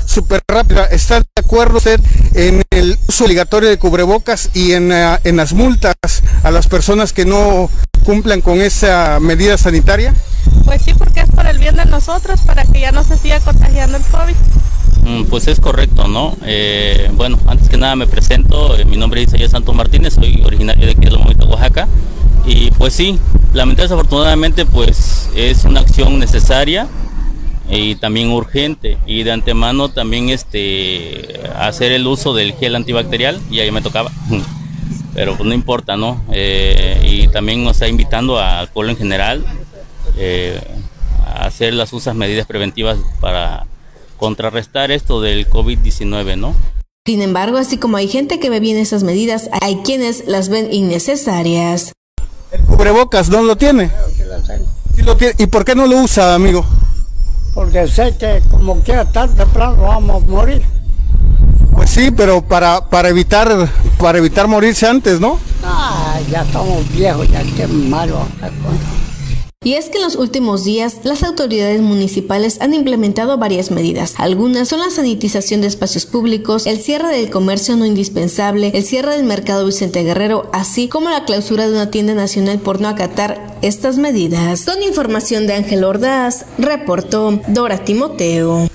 súper 0.05 0.41
rápida. 0.47 0.85
¿Está 0.85 1.19
de 1.19 1.25
acuerdo 1.37 1.77
usted 1.77 1.99
en 2.33 2.61
el 2.69 2.97
uso 3.07 3.25
obligatorio 3.25 3.69
de 3.69 3.77
cubrebocas 3.77 4.49
y 4.53 4.73
en, 4.73 4.91
uh, 4.91 5.17
en 5.23 5.37
las 5.37 5.53
multas 5.53 5.95
a 6.43 6.51
las 6.51 6.67
personas 6.67 7.13
que 7.13 7.25
no 7.25 7.69
cumplan 8.03 8.41
con 8.41 8.61
esa 8.61 9.19
medida 9.19 9.57
sanitaria? 9.57 10.13
Pues 10.65 10.81
sí, 10.83 10.93
porque 10.93 11.21
es 11.21 11.29
por 11.29 11.47
el 11.47 11.57
bien 11.57 11.75
de 11.75 11.85
nosotros, 11.85 12.41
para 12.41 12.65
que 12.65 12.79
ya 12.79 12.91
no 12.91 13.03
se 13.03 13.17
siga 13.17 13.39
contagiando 13.39 13.97
el 13.97 14.03
COVID. 14.03 14.35
Mm, 15.03 15.25
pues 15.25 15.47
es 15.47 15.59
correcto, 15.59 16.07
¿no? 16.07 16.35
Eh, 16.43 17.11
bueno, 17.13 17.37
antes 17.47 17.69
que 17.69 17.77
nada 17.77 17.95
me 17.95 18.07
presento, 18.07 18.75
eh, 18.75 18.85
mi 18.85 18.97
nombre 18.97 19.21
es 19.21 19.27
Isaías 19.27 19.51
Santos 19.51 19.75
Martínez, 19.75 20.13
soy 20.13 20.41
originario 20.43 20.85
de 20.85 20.91
aquí 20.91 21.01
de 21.01 21.11
Lomita, 21.11 21.45
Oaxaca, 21.45 21.87
y 22.45 22.71
pues 22.71 22.93
sí, 22.93 23.19
lamentablemente 23.53 23.81
desafortunadamente 23.83 24.65
pues 24.65 25.29
es 25.35 25.63
una 25.65 25.79
acción 25.79 26.19
necesaria 26.19 26.87
y 27.69 27.95
también 27.95 28.31
urgente 28.31 28.97
y 29.05 29.23
de 29.23 29.31
antemano 29.31 29.89
también 29.89 30.29
este 30.29 31.39
hacer 31.55 31.91
el 31.91 32.05
uso 32.05 32.33
del 32.33 32.53
gel 32.53 32.75
antibacterial 32.75 33.41
y 33.49 33.59
ahí 33.59 33.71
me 33.71 33.81
tocaba 33.81 34.11
pero 35.13 35.35
pues 35.35 35.47
no 35.47 35.53
importa 35.53 35.97
no 35.97 36.23
eh, 36.31 37.01
y 37.03 37.27
también 37.29 37.63
nos 37.63 37.77
está 37.77 37.87
invitando 37.87 38.39
al 38.39 38.67
pueblo 38.69 38.91
en 38.91 38.97
general 38.97 39.45
eh, 40.17 40.59
a 41.25 41.45
hacer 41.45 41.73
las 41.73 41.91
usas 41.93 42.15
medidas 42.15 42.45
preventivas 42.45 42.97
para 43.19 43.65
contrarrestar 44.17 44.91
esto 44.91 45.21
del 45.21 45.49
COVID-19 45.49 46.37
no 46.37 46.55
sin 47.07 47.21
embargo, 47.21 47.59
así 47.59 47.77
como 47.77 47.97
hay 47.97 48.07
gente 48.07 48.39
que 48.39 48.49
ve 48.49 48.59
bien 48.59 48.77
esas 48.77 49.03
medidas, 49.03 49.51
hay 49.61 49.75
quienes 49.85 50.25
las 50.25 50.49
ven 50.49 50.73
innecesarias. 50.73 51.93
El 52.51 52.61
cubrebocas 52.61 53.29
no 53.29 53.43
lo 53.43 53.55
tiene. 53.57 53.91
Sí 54.95 55.03
lo 55.03 55.15
tiene. 55.15 55.35
¿Y 55.37 55.45
por 55.45 55.65
qué 55.65 55.75
no 55.75 55.85
lo 55.85 55.99
usa, 55.99 56.33
amigo? 56.33 56.65
Porque 57.55 57.87
sé 57.87 58.15
que 58.17 58.43
como 58.51 58.81
quiera 58.81 59.05
tarde 59.05 59.33
temprano 59.33 59.77
vamos 59.77 60.23
a 60.23 60.27
morir. 60.27 60.61
Pues 61.73 61.89
sí, 61.89 62.11
pero 62.11 62.41
para, 62.41 62.89
para 62.89 63.09
evitar 63.09 63.49
para 63.97 64.17
evitar 64.17 64.47
morirse 64.47 64.85
antes, 64.87 65.19
¿no? 65.19 65.39
Ah, 65.63 66.19
ya 66.29 66.43
estamos 66.43 66.87
viejos, 66.91 67.27
ya 67.29 67.41
qué 67.55 67.65
malo. 67.67 68.19
Y 69.65 69.73
es 69.73 69.89
que 69.89 69.97
en 69.97 70.03
los 70.03 70.13
últimos 70.13 70.63
días 70.63 70.97
las 71.01 71.23
autoridades 71.23 71.81
municipales 71.81 72.61
han 72.61 72.75
implementado 72.75 73.39
varias 73.39 73.71
medidas. 73.71 74.13
Algunas 74.19 74.67
son 74.67 74.79
la 74.79 74.91
sanitización 74.91 75.61
de 75.61 75.67
espacios 75.67 76.05
públicos, 76.05 76.67
el 76.67 76.79
cierre 76.79 77.07
del 77.07 77.31
comercio 77.31 77.75
no 77.75 77.83
indispensable, 77.83 78.69
el 78.75 78.85
cierre 78.85 79.15
del 79.15 79.25
mercado 79.25 79.65
Vicente 79.65 80.03
Guerrero, 80.03 80.51
así 80.53 80.87
como 80.87 81.09
la 81.09 81.25
clausura 81.25 81.67
de 81.67 81.73
una 81.73 81.89
tienda 81.89 82.13
nacional 82.13 82.59
por 82.59 82.79
no 82.79 82.89
acatar 82.89 83.57
estas 83.63 83.97
medidas. 83.97 84.65
Con 84.65 84.83
información 84.83 85.47
de 85.47 85.55
Ángel 85.55 85.83
Ordaz, 85.83 86.45
reportó 86.59 87.31
Dora 87.47 87.83
Timoteo. 87.83 88.69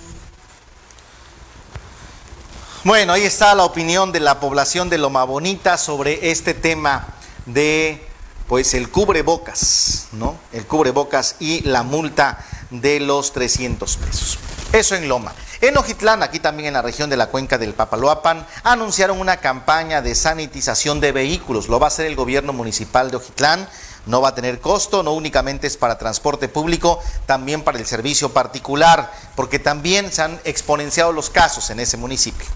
Bueno, 2.82 3.12
ahí 3.12 3.22
está 3.22 3.54
la 3.54 3.64
opinión 3.64 4.10
de 4.10 4.18
la 4.18 4.40
población 4.40 4.90
de 4.90 4.98
Loma 4.98 5.22
Bonita 5.22 5.78
sobre 5.78 6.32
este 6.32 6.52
tema 6.52 7.14
de 7.46 8.09
pues 8.50 8.74
el 8.74 8.90
cubrebocas, 8.90 10.08
¿no? 10.10 10.36
El 10.52 10.66
cubrebocas 10.66 11.36
y 11.38 11.60
la 11.60 11.84
multa 11.84 12.44
de 12.70 12.98
los 12.98 13.32
300 13.32 13.96
pesos. 13.98 14.40
Eso 14.72 14.96
en 14.96 15.08
Loma. 15.08 15.32
En 15.60 15.78
Ojitlán, 15.78 16.24
aquí 16.24 16.40
también 16.40 16.66
en 16.66 16.72
la 16.74 16.82
región 16.82 17.08
de 17.08 17.16
la 17.16 17.28
cuenca 17.28 17.58
del 17.58 17.74
Papaloapan, 17.74 18.44
anunciaron 18.64 19.20
una 19.20 19.36
campaña 19.36 20.02
de 20.02 20.16
sanitización 20.16 20.98
de 20.98 21.12
vehículos. 21.12 21.68
Lo 21.68 21.78
va 21.78 21.86
a 21.86 21.94
hacer 21.94 22.06
el 22.06 22.16
gobierno 22.16 22.52
municipal 22.52 23.12
de 23.12 23.18
Ojitlán. 23.18 23.68
No 24.06 24.20
va 24.20 24.30
a 24.30 24.34
tener 24.34 24.58
costo, 24.60 25.04
no 25.04 25.12
únicamente 25.12 25.68
es 25.68 25.76
para 25.76 25.96
transporte 25.96 26.48
público, 26.48 26.98
también 27.26 27.62
para 27.62 27.78
el 27.78 27.86
servicio 27.86 28.32
particular, 28.32 29.12
porque 29.36 29.60
también 29.60 30.10
se 30.10 30.22
han 30.22 30.40
exponenciado 30.42 31.12
los 31.12 31.30
casos 31.30 31.70
en 31.70 31.78
ese 31.78 31.96
municipio. 31.96 32.48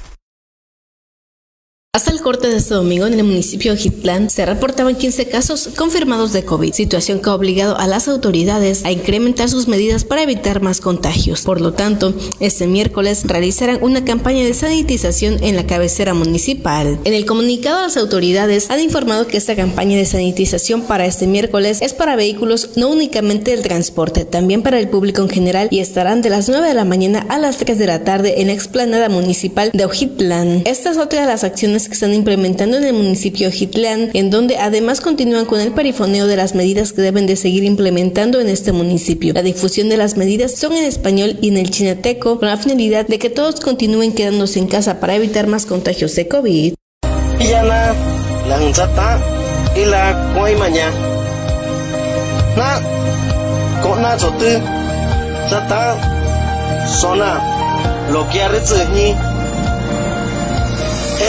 Hasta 1.94 2.11
el 2.11 2.20
corte 2.20 2.48
de 2.48 2.57
este 2.57 2.74
domingo 2.74 3.07
en 3.07 3.14
el 3.14 3.22
municipio 3.22 3.70
de 3.70 3.78
Jitlán 3.78 4.28
se 4.28 4.44
reportaban 4.44 4.96
15 4.96 5.28
casos 5.28 5.68
confirmados 5.76 6.33
de 6.33 6.44
COVID, 6.44 6.72
situación 6.72 7.20
que 7.20 7.30
ha 7.30 7.35
obligado 7.37 7.78
a 7.78 7.87
las 7.87 8.09
autoridades 8.09 8.85
a 8.85 8.90
incrementar 8.90 9.48
sus 9.48 9.68
medidas 9.68 10.02
para 10.02 10.24
evitar 10.24 10.61
más 10.61 10.80
contagios. 10.80 11.42
Por 11.42 11.61
lo 11.61 11.72
tanto, 11.74 12.12
este 12.40 12.66
miércoles 12.66 13.22
realizarán 13.22 13.78
una 13.80 14.04
campaña 14.04 14.42
de 14.42 14.54
sanitización 14.54 15.37
en 15.44 15.54
la 15.54 15.68
cabecera 15.68 16.14
municipal. 16.14 16.98
En 17.04 17.14
el 17.14 17.26
comunicado, 17.26 17.83
las 17.83 17.96
autoridades 17.96 18.72
han 18.72 18.80
informado 18.80 19.28
que 19.28 19.37
esta 19.37 19.54
campaña 19.54 19.96
de 19.96 20.04
sanitización 20.04 20.83
para 20.83 21.07
este 21.07 21.28
miércoles 21.28 21.80
es 21.80 21.92
para 21.92 22.16
vehículos 22.16 22.70
no 22.74 22.88
únicamente 22.88 23.52
del 23.52 23.62
transporte, 23.62 24.24
también 24.24 24.64
para 24.64 24.80
el 24.80 24.88
público 24.88 25.22
en 25.22 25.30
general 25.30 25.68
y 25.70 25.78
estarán 25.78 26.22
de 26.22 26.30
las 26.30 26.48
9 26.48 26.66
de 26.66 26.74
la 26.74 26.85
mañana 26.85 27.24
a 27.28 27.38
las 27.38 27.59
3 27.59 27.78
de 27.78 27.87
la 27.87 28.02
tarde 28.02 28.40
en 28.40 28.48
la 28.48 28.52
explanada 28.52 29.09
municipal 29.09 29.70
de 29.72 29.85
Ojitlán. 29.85 30.62
Esta 30.64 30.90
es 30.90 30.98
otra 30.98 31.20
de 31.20 31.28
las 31.28 31.44
acciones 31.44 31.84
que 31.88 31.94
están 31.94 32.14
implementando 32.14 32.77
en 32.77 32.85
el 32.85 32.92
municipio 32.92 33.49
de 33.49 33.57
Jitlán, 33.57 34.11
en 34.14 34.31
donde 34.31 34.57
además 34.57 35.01
continúan 35.01 35.47
con 35.47 35.61
el 35.61 35.73
perifoneo 35.73 36.27
de 36.27 36.37
las 36.37 36.55
medidas 36.55 36.92
que 36.92 37.03
deben 37.03 37.27
de 37.27 37.37
seguir 37.37 37.64
implementando 37.64 38.40
en 38.40 38.49
este 38.49 38.73
municipio. 38.73 39.33
La 39.35 39.42
difusión 39.42 39.88
de 39.88 39.97
las 39.97 40.16
medidas 40.16 40.53
son 40.53 40.73
en 40.75 40.85
español 40.85 41.38
y 41.40 41.49
en 41.49 41.57
el 41.57 41.70
chinateco, 41.70 42.38
con 42.38 42.49
la 42.49 42.57
finalidad 42.57 43.07
de 43.07 43.18
que 43.18 43.31
todos 43.31 43.61
continúen 43.61 44.12
quedándose 44.12 44.59
en 44.59 44.66
casa 44.66 45.01
para 45.01 45.14
evitar 45.16 45.47
más 45.47 45.66
contagios 45.66 46.14
de 46.14 46.29
COVID. 46.29 46.75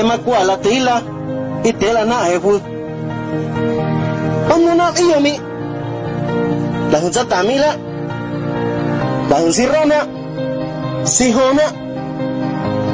ema 0.00 0.18
kwa 0.18 0.44
la 0.44 0.56
tila 0.56 1.02
i 1.64 1.72
tela 1.72 2.04
na 2.04 2.24
he 2.24 2.40
fu 2.40 2.60
onu 4.54 4.74
na 4.74 4.92
iyo 5.00 5.20
mi. 5.20 5.40
La 6.92 6.98
hunza 7.00 7.24
tamila. 7.24 7.76
La 9.30 9.36
hunzi 9.36 9.66
rona. 9.66 9.98
Si 11.04 11.32
hona 11.32 11.66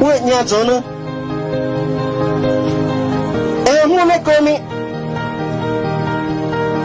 we 0.00 0.20
nya 0.20 0.44
zona 0.44 0.82
e 3.66 3.86
mu 3.86 4.04
ne 4.06 4.18
komi. 4.26 4.54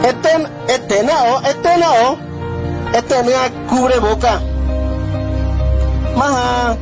Eten 0.08 0.42
etena 0.74 1.14
o 1.32 1.34
etena 1.50 1.88
o. 2.06 2.18
Etena 2.98 3.50
cubre 3.68 4.00
boca 4.00 4.40
maha 6.16 6.76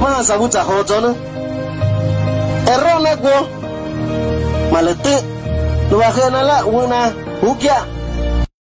maha 0.00 0.24
sabucha 0.24 0.62
ho 0.62 0.82
go 2.64 3.48
malete 4.72 5.22
lo 5.90 5.98
bajena 5.98 6.42
la 6.42 6.64
una 6.64 7.14
ukia 7.42 7.86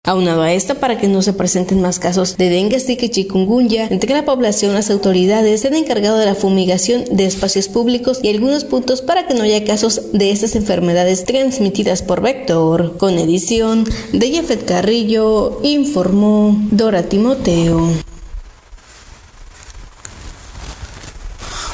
Aunado 0.03 0.41
a 0.41 0.51
esto, 0.51 0.75
para 0.75 0.97
que 0.97 1.07
no 1.07 1.21
se 1.21 1.31
presenten 1.31 1.79
más 1.79 1.99
casos 1.99 2.35
de 2.35 2.49
dengue, 2.49 2.79
zika 2.79 3.05
y 3.05 3.09
chikungunya, 3.09 3.85
entre 3.85 4.15
la 4.15 4.25
población 4.25 4.73
las 4.73 4.89
autoridades 4.89 5.61
se 5.61 5.67
han 5.67 5.75
encargado 5.75 6.17
de 6.17 6.25
la 6.25 6.33
fumigación 6.33 7.03
de 7.11 7.27
espacios 7.27 7.67
públicos 7.67 8.19
y 8.23 8.29
algunos 8.29 8.63
puntos 8.63 9.03
para 9.03 9.27
que 9.27 9.35
no 9.35 9.43
haya 9.43 9.63
casos 9.63 10.11
de 10.11 10.31
estas 10.31 10.55
enfermedades 10.55 11.23
transmitidas 11.25 12.01
por 12.01 12.21
vector. 12.21 12.97
Con 12.97 13.19
edición 13.19 13.85
de 14.11 14.31
Jeffet 14.31 14.65
Carrillo, 14.65 15.59
informó 15.61 16.57
Dora 16.71 17.03
Timoteo. 17.03 18.10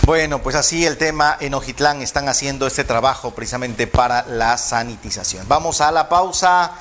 Bueno, 0.07 0.41
pues 0.41 0.55
así 0.55 0.85
el 0.85 0.95
tema 0.95 1.35
en 1.41 1.53
Ojitlán 1.53 2.01
están 2.01 2.29
haciendo 2.29 2.65
este 2.65 2.85
trabajo 2.85 3.35
precisamente 3.35 3.87
para 3.87 4.25
la 4.25 4.57
sanitización. 4.57 5.45
Vamos 5.49 5.81
a 5.81 5.91
la 5.91 6.07
pausa, 6.07 6.71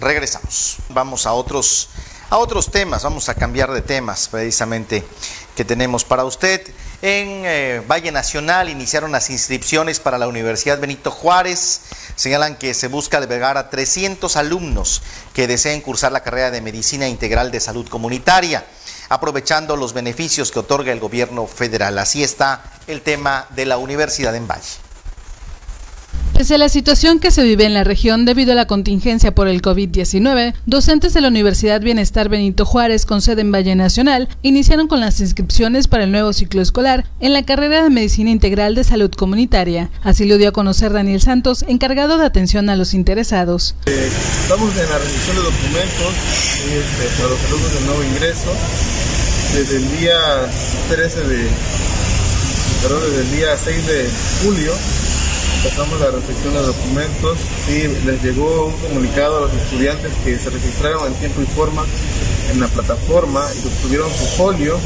regresamos. 0.00 0.78
Vamos 0.88 1.24
a 1.24 1.32
otros 1.32 1.90
a 2.28 2.38
otros 2.38 2.72
temas, 2.72 3.04
vamos 3.04 3.28
a 3.28 3.36
cambiar 3.36 3.70
de 3.70 3.82
temas 3.82 4.26
precisamente 4.26 5.04
que 5.54 5.64
tenemos 5.64 6.02
para 6.02 6.24
usted. 6.24 6.60
En 7.02 7.44
eh, 7.44 7.82
Valle 7.88 8.10
Nacional 8.10 8.68
iniciaron 8.68 9.12
las 9.12 9.30
inscripciones 9.30 10.00
para 10.00 10.18
la 10.18 10.26
Universidad 10.26 10.80
Benito 10.80 11.12
Juárez. 11.12 11.82
Señalan 12.16 12.56
que 12.56 12.74
se 12.74 12.88
busca 12.88 13.18
albergar 13.18 13.58
a 13.58 13.70
300 13.70 14.36
alumnos 14.36 15.02
que 15.34 15.46
deseen 15.46 15.82
cursar 15.82 16.10
la 16.10 16.24
carrera 16.24 16.50
de 16.50 16.60
Medicina 16.60 17.06
Integral 17.06 17.52
de 17.52 17.60
Salud 17.60 17.88
Comunitaria. 17.88 18.64
Aprovechando 19.12 19.76
los 19.76 19.92
beneficios 19.92 20.50
que 20.50 20.60
otorga 20.60 20.90
el 20.90 20.98
gobierno 20.98 21.46
federal. 21.46 21.98
Así 21.98 22.24
está 22.24 22.62
el 22.86 23.02
tema 23.02 23.46
de 23.50 23.66
la 23.66 23.76
universidad 23.76 24.34
en 24.34 24.48
Valle. 24.48 24.81
Pese 26.42 26.56
a 26.56 26.58
la 26.58 26.68
situación 26.68 27.20
que 27.20 27.30
se 27.30 27.44
vive 27.44 27.66
en 27.66 27.72
la 27.72 27.84
región 27.84 28.24
debido 28.24 28.50
a 28.50 28.56
la 28.56 28.66
contingencia 28.66 29.32
por 29.32 29.46
el 29.46 29.62
COVID-19, 29.62 30.54
docentes 30.66 31.14
de 31.14 31.20
la 31.20 31.28
Universidad 31.28 31.80
Bienestar 31.80 32.28
Benito 32.28 32.64
Juárez 32.64 33.06
con 33.06 33.22
sede 33.22 33.42
en 33.42 33.52
Valle 33.52 33.76
Nacional 33.76 34.28
iniciaron 34.42 34.88
con 34.88 34.98
las 34.98 35.20
inscripciones 35.20 35.86
para 35.86 36.02
el 36.02 36.10
nuevo 36.10 36.32
ciclo 36.32 36.60
escolar 36.60 37.06
en 37.20 37.32
la 37.32 37.44
carrera 37.44 37.84
de 37.84 37.90
Medicina 37.90 38.30
Integral 38.30 38.74
de 38.74 38.82
Salud 38.82 39.12
Comunitaria. 39.12 39.88
Así 40.02 40.24
lo 40.24 40.36
dio 40.36 40.48
a 40.48 40.52
conocer 40.52 40.92
Daniel 40.92 41.20
Santos, 41.20 41.64
encargado 41.68 42.18
de 42.18 42.26
atención 42.26 42.68
a 42.70 42.74
los 42.74 42.92
interesados. 42.92 43.76
Eh, 43.86 44.10
estamos 44.42 44.68
en 44.76 44.90
la 44.90 44.98
revisión 44.98 45.36
de 45.36 45.42
documentos 45.42 46.12
este, 46.66 47.22
para 47.22 47.28
los 47.30 47.44
alumnos 47.44 47.72
del 47.72 47.86
nuevo 47.86 48.02
ingreso 48.02 48.52
desde 49.54 49.76
el 49.76 49.96
día 49.96 50.18
13 50.88 51.20
de, 51.20 51.48
perdón, 52.82 53.00
desde 53.10 53.20
el 53.20 53.30
día 53.30 53.56
6 53.56 53.86
de 53.86 54.10
julio 54.42 54.72
empezamos 55.62 56.00
la 56.00 56.10
recepción 56.10 56.54
de 56.54 56.60
documentos 56.60 57.38
y 57.68 58.04
les 58.04 58.20
llegó 58.20 58.66
un 58.66 58.72
comunicado 58.88 59.38
a 59.38 59.40
los 59.42 59.52
estudiantes 59.52 60.12
que 60.24 60.36
se 60.36 60.50
registraron 60.50 61.06
en 61.06 61.14
tiempo 61.14 61.40
y 61.40 61.46
forma 61.46 61.84
en 62.50 62.58
la 62.58 62.66
plataforma 62.66 63.46
y 63.54 63.68
obtuvieron 63.68 64.10
su 64.10 64.26
folio 64.36 64.76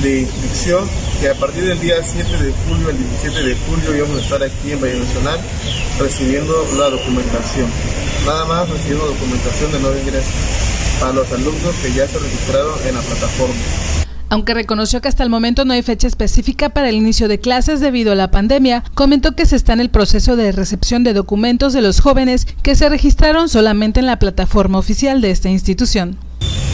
de 0.00 0.20
inscripción 0.20 0.88
que 1.20 1.28
a 1.28 1.34
partir 1.34 1.64
del 1.64 1.80
día 1.80 1.96
7 2.00 2.30
de 2.30 2.52
julio 2.68 2.90
al 2.90 2.96
17 2.96 3.42
de 3.42 3.56
julio 3.66 3.96
íbamos 3.96 4.18
a 4.18 4.20
estar 4.20 4.42
aquí 4.44 4.70
en 4.70 4.80
Valle 4.80 5.00
Nacional 5.00 5.40
recibiendo 5.98 6.54
la 6.78 6.90
documentación. 6.90 7.66
Nada 8.24 8.44
más 8.44 8.70
recibiendo 8.70 9.04
documentación 9.04 9.72
de 9.72 9.80
nuevo 9.80 9.98
ingreso 9.98 10.30
para 11.00 11.12
los 11.12 11.32
alumnos 11.32 11.74
que 11.82 11.92
ya 11.92 12.06
se 12.06 12.20
registraron 12.20 12.78
en 12.86 12.94
la 12.94 13.00
plataforma 13.00 14.07
aunque 14.28 14.54
reconoció 14.54 15.00
que 15.00 15.08
hasta 15.08 15.22
el 15.22 15.30
momento 15.30 15.64
no 15.64 15.72
hay 15.72 15.82
fecha 15.82 16.06
específica 16.06 16.68
para 16.68 16.88
el 16.88 16.96
inicio 16.96 17.28
de 17.28 17.40
clases 17.40 17.80
debido 17.80 18.12
a 18.12 18.14
la 18.14 18.30
pandemia, 18.30 18.84
comentó 18.94 19.34
que 19.34 19.46
se 19.46 19.56
está 19.56 19.72
en 19.72 19.80
el 19.80 19.90
proceso 19.90 20.36
de 20.36 20.52
recepción 20.52 21.04
de 21.04 21.14
documentos 21.14 21.72
de 21.72 21.82
los 21.82 22.00
jóvenes 22.00 22.46
que 22.62 22.76
se 22.76 22.88
registraron 22.88 23.48
solamente 23.48 24.00
en 24.00 24.06
la 24.06 24.18
plataforma 24.18 24.78
oficial 24.78 25.20
de 25.20 25.30
esta 25.30 25.48
institución. 25.48 26.16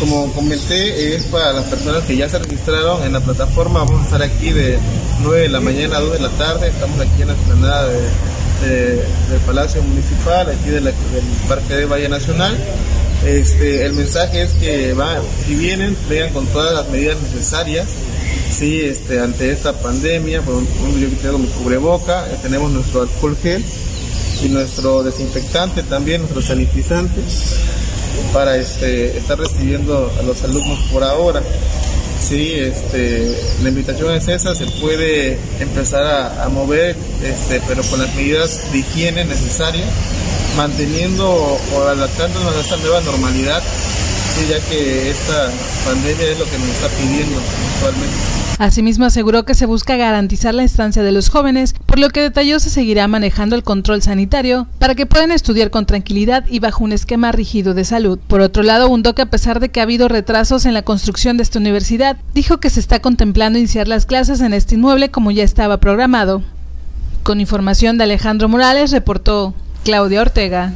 Como 0.01 0.31
comenté, 0.33 1.15
es 1.15 1.25
para 1.25 1.53
las 1.53 1.65
personas 1.65 2.03
que 2.03 2.17
ya 2.17 2.29
se 2.29 2.39
registraron 2.39 3.05
en 3.05 3.13
la 3.13 3.21
plataforma. 3.21 3.81
Vamos 3.85 4.01
a 4.01 4.05
estar 4.05 4.23
aquí 4.23 4.51
de 4.51 4.79
9 5.23 5.43
de 5.43 5.49
la 5.49 5.61
mañana 5.61 5.97
a 5.99 6.01
2 6.01 6.13
de 6.15 6.21
la 6.21 6.29
tarde. 6.31 6.69
Estamos 6.69 7.01
aquí 7.01 7.23
en 7.23 7.29
la 7.29 7.35
explanada 7.35 7.89
del 7.89 9.41
Palacio 9.47 9.83
Municipal, 9.83 10.49
aquí 10.51 10.71
del 10.71 10.93
Parque 11.49 11.75
de 11.75 11.87
Valle 11.87 12.09
Nacional. 12.09 12.59
Este, 13.25 13.87
el 13.87 13.95
mensaje 13.95 14.43
es 14.43 14.51
que 14.53 14.93
va, 14.93 15.19
si 15.47 15.55
vienen, 15.55 15.97
vengan 16.11 16.33
con 16.33 16.47
todas 16.49 16.75
las 16.75 16.89
medidas 16.91 17.17
necesarias. 17.23 17.89
Sí, 18.51 18.83
este, 18.83 19.19
ante 19.19 19.51
esta 19.51 19.73
pandemia, 19.73 20.43
por 20.43 20.63
yo 20.63 21.09
tengo 21.23 21.39
mi 21.39 21.49
cubreboca, 21.49 22.27
eh, 22.31 22.37
tenemos 22.43 22.71
nuestro 22.71 23.03
alcohol 23.03 23.37
gel 23.43 23.65
y 24.45 24.49
nuestro 24.49 25.03
desinfectante 25.03 25.83
también, 25.83 26.21
nuestro 26.21 26.43
sanitizante, 26.43 27.21
para 28.33 28.57
este, 28.57 29.17
estar 29.17 29.39
recibiendo 29.39 30.13
a 30.19 30.23
los 30.23 30.43
alumnos 30.45 30.79
por 30.93 31.03
ahora. 31.03 31.43
Sí, 32.21 32.55
este, 32.55 33.37
la 33.63 33.69
invitación 33.69 34.15
es 34.15 34.29
esa, 34.29 34.55
se 34.55 34.67
puede 34.81 35.39
empezar 35.61 36.05
a, 36.41 36.49
mover, 36.49 36.97
este, 37.23 37.61
pero 37.69 37.83
con 37.83 38.01
las 38.01 38.15
medidas 38.15 38.73
de 38.73 38.79
higiene 38.79 39.25
necesarias 39.25 39.89
manteniendo 40.57 41.29
o 41.29 41.83
adaptándonos 41.83 42.55
a 42.55 42.61
esta 42.61 42.77
nueva 42.79 43.01
normalidad, 43.03 43.63
ya 44.43 44.61
que 44.69 45.11
esta 45.11 45.51
pandemia 45.87 46.31
es 46.31 46.39
lo 46.39 46.45
que 46.45 46.59
nos 46.59 46.69
está 46.69 46.89
pidiendo. 46.89 47.41
Asimismo 48.59 49.05
aseguró 49.05 49.45
que 49.45 49.55
se 49.55 49.67
busca 49.67 49.97
garantizar 49.97 50.55
la 50.55 50.63
instancia 50.63 51.03
de 51.03 51.13
los 51.13 51.29
jóvenes, 51.29 51.75
por 51.87 51.99
lo 51.99 52.11
que 52.11 52.21
detalló 52.21 52.61
se 52.61 52.71
seguirá 52.71 53.09
manejando 53.09 53.57
el 53.57 53.63
control 53.63 54.03
sanitario 54.03 54.67
para 54.79 54.95
que 54.95 55.07
puedan 55.07 55.33
estudiar 55.33 55.71
con 55.71 55.87
tranquilidad 55.87 56.45
y 56.49 56.61
bajo 56.61 56.85
un 56.85 56.93
esquema 56.93 57.33
rígido 57.33 57.75
de 57.75 57.85
salud. 57.85 58.19
Por 58.27 58.41
otro 58.41 58.63
lado, 58.63 58.89
hundó 58.89 59.15
que 59.15 59.23
a 59.23 59.31
pesar 59.31 59.61
de 59.61 59.71
que 59.71 59.81
ha 59.81 59.85
habido 59.85 60.09
retrasos 60.09 60.67
en 60.67 60.75
la 60.75 60.83
construcción 60.83 61.37
de 61.37 61.43
esta 61.43 61.59
universidad, 61.59 62.17
dijo 62.33 62.59
que 62.59 62.71
se 62.71 62.81
está 62.81 63.01
contemplando 63.01 63.59
iniciar 63.59 63.89
las 63.89 64.07
clases 64.07 64.41
en 64.41 64.53
este 64.53 64.75
inmueble 64.77 65.11
como 65.11 65.31
ya 65.31 65.45
estaba 65.45 65.79
programado. 65.79 66.43
Con 67.23 67.41
información 67.41 67.99
de 67.99 68.05
Alejandro 68.05 68.49
Morales, 68.49 68.91
reportó 68.91 69.55
Claudia 69.85 70.21
Ortega. 70.21 70.75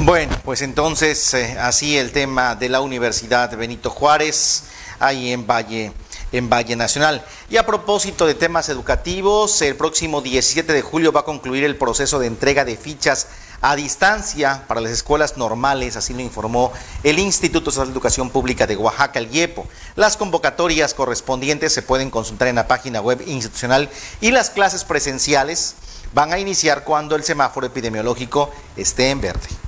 Bueno, 0.00 0.36
pues 0.44 0.60
entonces 0.60 1.32
eh, 1.32 1.56
así 1.58 1.96
el 1.96 2.12
tema 2.12 2.54
de 2.54 2.68
la 2.68 2.82
Universidad 2.82 3.56
Benito 3.56 3.88
Juárez, 3.88 4.64
ahí 5.00 5.32
en 5.32 5.46
Valle, 5.46 5.90
en 6.32 6.50
Valle 6.50 6.76
Nacional. 6.76 7.24
Y 7.48 7.56
a 7.56 7.64
propósito 7.64 8.26
de 8.26 8.34
temas 8.34 8.68
educativos, 8.68 9.62
el 9.62 9.74
próximo 9.74 10.20
17 10.20 10.70
de 10.70 10.82
julio 10.82 11.12
va 11.12 11.20
a 11.20 11.24
concluir 11.24 11.64
el 11.64 11.76
proceso 11.76 12.18
de 12.18 12.26
entrega 12.26 12.66
de 12.66 12.76
fichas 12.76 13.28
a 13.62 13.74
distancia 13.74 14.64
para 14.68 14.82
las 14.82 14.92
escuelas 14.92 15.38
normales, 15.38 15.96
así 15.96 16.12
lo 16.12 16.20
informó 16.20 16.74
el 17.02 17.18
Instituto 17.18 17.70
de 17.70 17.90
Educación 17.90 18.28
Pública 18.28 18.66
de 18.66 18.76
Oaxaca, 18.76 19.18
el 19.18 19.34
IEPO. 19.34 19.66
Las 19.94 20.18
convocatorias 20.18 20.92
correspondientes 20.92 21.72
se 21.72 21.80
pueden 21.80 22.10
consultar 22.10 22.48
en 22.48 22.56
la 22.56 22.68
página 22.68 23.00
web 23.00 23.22
institucional 23.26 23.88
y 24.20 24.30
las 24.30 24.50
clases 24.50 24.84
presenciales 24.84 25.74
van 26.12 26.34
a 26.34 26.38
iniciar 26.38 26.84
cuando 26.84 27.16
el 27.16 27.24
semáforo 27.24 27.66
epidemiológico 27.66 28.50
esté 28.76 29.08
en 29.08 29.22
verde. 29.22 29.65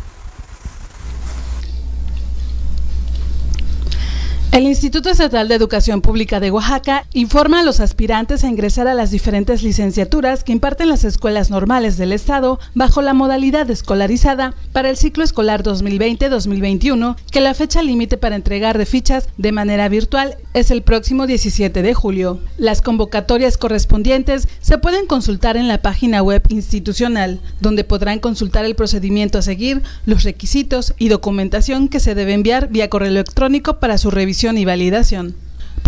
El 4.51 4.65
Instituto 4.65 5.11
Estatal 5.11 5.47
de 5.47 5.55
Educación 5.55 6.01
Pública 6.01 6.41
de 6.41 6.51
Oaxaca 6.51 7.05
informa 7.13 7.61
a 7.61 7.63
los 7.63 7.81
aspirantes 7.81 8.43
a 8.43 8.49
ingresar 8.49 8.89
a 8.89 8.95
las 8.95 9.11
diferentes 9.11 9.63
licenciaturas 9.63 10.43
que 10.43 10.53
imparten 10.53 10.89
las 10.89 11.05
escuelas 11.05 11.51
normales 11.51 11.99
del 11.99 12.13
Estado 12.13 12.59
bajo 12.75 13.03
la 13.03 13.13
modalidad 13.13 13.71
escolarizada 13.71 14.55
para 14.73 14.89
el 14.89 14.97
ciclo 14.97 15.23
escolar 15.23 15.63
2020-2021, 15.63 17.17
que 17.31 17.43
la 17.43 17.53
fecha 17.53 17.83
límite 17.83 18.17
para 18.17 18.37
entregar 18.37 18.79
de 18.79 18.87
fichas 18.87 19.29
de 19.37 19.53
manera 19.53 19.87
virtual 19.91 20.39
es 20.55 20.71
el 20.71 20.83
próximo 20.83 21.27
17 21.27 21.83
de 21.83 21.95
julio. 21.95 22.41
Las 22.57 22.81
convocatorias 22.81 23.59
correspondientes 23.59 24.49
se 24.61 24.79
pueden 24.79 25.07
consultar 25.07 25.59
en 25.59 25.69
la 25.69 25.83
página 25.83 26.23
web 26.23 26.43
institucional, 26.49 27.39
donde 27.61 27.85
podrán 27.85 28.19
consultar 28.19 28.65
el 28.65 28.75
procedimiento 28.75 29.39
a 29.39 29.43
seguir, 29.43 29.83
los 30.07 30.25
requisitos 30.25 30.95
y 30.99 31.11
documentación 31.11 31.89
que 31.89 32.01
se 32.01 32.15
debe 32.15 32.33
enviar 32.33 32.69
vía 32.71 32.89
correo 32.89 33.11
electrónico 33.11 33.79
para 33.79 33.99
su 33.99 34.11
revisión 34.11 34.38
y 34.41 34.65
validación. 34.65 35.35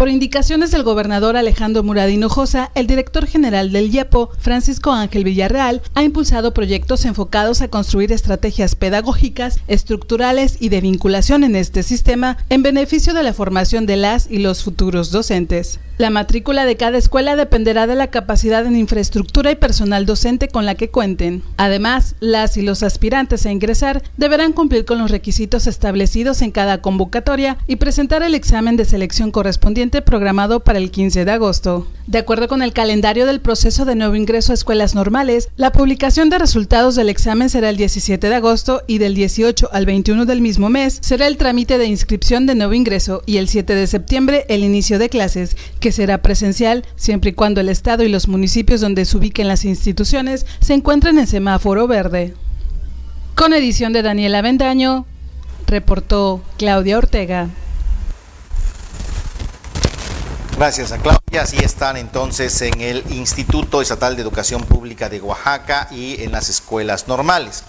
Por 0.00 0.08
indicaciones 0.08 0.70
del 0.70 0.82
gobernador 0.82 1.36
Alejandro 1.36 1.82
Muradino 1.82 2.30
Josa, 2.30 2.70
el 2.74 2.86
director 2.86 3.26
general 3.26 3.70
del 3.70 3.94
IEPO, 3.94 4.30
Francisco 4.38 4.92
Ángel 4.92 5.24
Villarreal, 5.24 5.82
ha 5.94 6.02
impulsado 6.02 6.54
proyectos 6.54 7.04
enfocados 7.04 7.60
a 7.60 7.68
construir 7.68 8.10
estrategias 8.10 8.76
pedagógicas, 8.76 9.60
estructurales 9.68 10.56
y 10.58 10.70
de 10.70 10.80
vinculación 10.80 11.44
en 11.44 11.54
este 11.54 11.82
sistema 11.82 12.38
en 12.48 12.62
beneficio 12.62 13.12
de 13.12 13.24
la 13.24 13.34
formación 13.34 13.84
de 13.84 13.98
las 13.98 14.26
y 14.30 14.38
los 14.38 14.64
futuros 14.64 15.10
docentes. 15.10 15.80
La 15.98 16.08
matrícula 16.08 16.64
de 16.64 16.78
cada 16.78 16.96
escuela 16.96 17.36
dependerá 17.36 17.86
de 17.86 17.94
la 17.94 18.06
capacidad 18.06 18.64
en 18.64 18.74
infraestructura 18.74 19.50
y 19.50 19.56
personal 19.56 20.06
docente 20.06 20.48
con 20.48 20.64
la 20.64 20.74
que 20.74 20.88
cuenten. 20.88 21.42
Además, 21.58 22.14
las 22.20 22.56
y 22.56 22.62
los 22.62 22.82
aspirantes 22.82 23.44
a 23.44 23.52
ingresar 23.52 24.02
deberán 24.16 24.54
cumplir 24.54 24.86
con 24.86 24.98
los 24.98 25.10
requisitos 25.10 25.66
establecidos 25.66 26.40
en 26.40 26.52
cada 26.52 26.80
convocatoria 26.80 27.58
y 27.66 27.76
presentar 27.76 28.22
el 28.22 28.34
examen 28.34 28.78
de 28.78 28.86
selección 28.86 29.30
correspondiente 29.30 29.89
programado 30.00 30.60
para 30.60 30.78
el 30.78 30.92
15 30.92 31.24
de 31.24 31.32
agosto. 31.32 31.88
De 32.06 32.18
acuerdo 32.18 32.48
con 32.48 32.62
el 32.62 32.72
calendario 32.72 33.26
del 33.26 33.40
proceso 33.40 33.84
de 33.84 33.94
nuevo 33.96 34.14
ingreso 34.14 34.52
a 34.52 34.54
escuelas 34.54 34.94
normales, 34.94 35.48
la 35.56 35.72
publicación 35.72 36.30
de 36.30 36.38
resultados 36.38 36.94
del 36.94 37.08
examen 37.08 37.50
será 37.50 37.68
el 37.68 37.76
17 37.76 38.28
de 38.28 38.34
agosto 38.34 38.82
y 38.86 38.98
del 38.98 39.14
18 39.14 39.70
al 39.72 39.86
21 39.86 40.24
del 40.26 40.40
mismo 40.40 40.70
mes 40.70 40.98
será 41.02 41.26
el 41.26 41.36
trámite 41.36 41.78
de 41.78 41.86
inscripción 41.86 42.46
de 42.46 42.54
nuevo 42.54 42.74
ingreso 42.74 43.22
y 43.26 43.38
el 43.38 43.48
7 43.48 43.74
de 43.74 43.86
septiembre 43.86 44.46
el 44.48 44.62
inicio 44.62 44.98
de 44.98 45.08
clases, 45.08 45.56
que 45.80 45.92
será 45.92 46.22
presencial 46.22 46.84
siempre 46.96 47.30
y 47.30 47.34
cuando 47.34 47.60
el 47.60 47.68
Estado 47.68 48.04
y 48.04 48.08
los 48.08 48.28
municipios 48.28 48.80
donde 48.80 49.04
se 49.04 49.16
ubiquen 49.16 49.48
las 49.48 49.64
instituciones 49.64 50.46
se 50.60 50.74
encuentren 50.74 51.18
en 51.18 51.26
semáforo 51.26 51.86
verde. 51.86 52.34
Con 53.34 53.52
edición 53.52 53.92
de 53.92 54.02
Daniela 54.02 54.42
Vendaño, 54.42 55.06
reportó 55.66 56.42
Claudia 56.58 56.98
Ortega. 56.98 57.48
Gracias 60.60 60.92
a 60.92 60.98
Claudia. 60.98 61.40
Así 61.40 61.56
están 61.56 61.96
entonces 61.96 62.60
en 62.60 62.82
el 62.82 63.02
Instituto 63.10 63.80
Estatal 63.80 64.14
de 64.14 64.20
Educación 64.20 64.62
Pública 64.64 65.08
de 65.08 65.18
Oaxaca 65.18 65.88
y 65.90 66.22
en 66.22 66.32
las 66.32 66.50
escuelas 66.50 67.08
normales. 67.08 67.64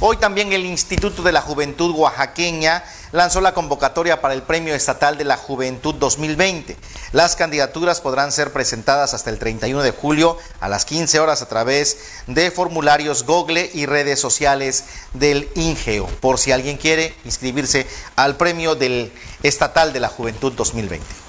Hoy 0.00 0.18
también 0.18 0.52
el 0.52 0.66
Instituto 0.66 1.22
de 1.22 1.32
la 1.32 1.40
Juventud 1.40 1.94
Oaxaqueña 1.96 2.84
lanzó 3.12 3.40
la 3.40 3.54
convocatoria 3.54 4.20
para 4.20 4.34
el 4.34 4.42
Premio 4.42 4.74
Estatal 4.74 5.16
de 5.16 5.24
la 5.24 5.38
Juventud 5.38 5.94
2020. 5.94 6.76
Las 7.12 7.34
candidaturas 7.34 8.02
podrán 8.02 8.30
ser 8.30 8.52
presentadas 8.52 9.14
hasta 9.14 9.30
el 9.30 9.38
31 9.38 9.82
de 9.82 9.92
julio 9.92 10.36
a 10.60 10.68
las 10.68 10.84
15 10.84 11.20
horas 11.20 11.40
a 11.40 11.48
través 11.48 11.96
de 12.26 12.50
formularios 12.50 13.24
Google 13.24 13.70
y 13.72 13.86
redes 13.86 14.20
sociales 14.20 14.84
del 15.14 15.48
INGEO, 15.54 16.08
por 16.20 16.38
si 16.38 16.52
alguien 16.52 16.76
quiere 16.76 17.14
inscribirse 17.24 17.86
al 18.16 18.36
Premio 18.36 18.74
del 18.74 19.10
Estatal 19.42 19.94
de 19.94 20.00
la 20.00 20.08
Juventud 20.08 20.52
2020. 20.52 21.23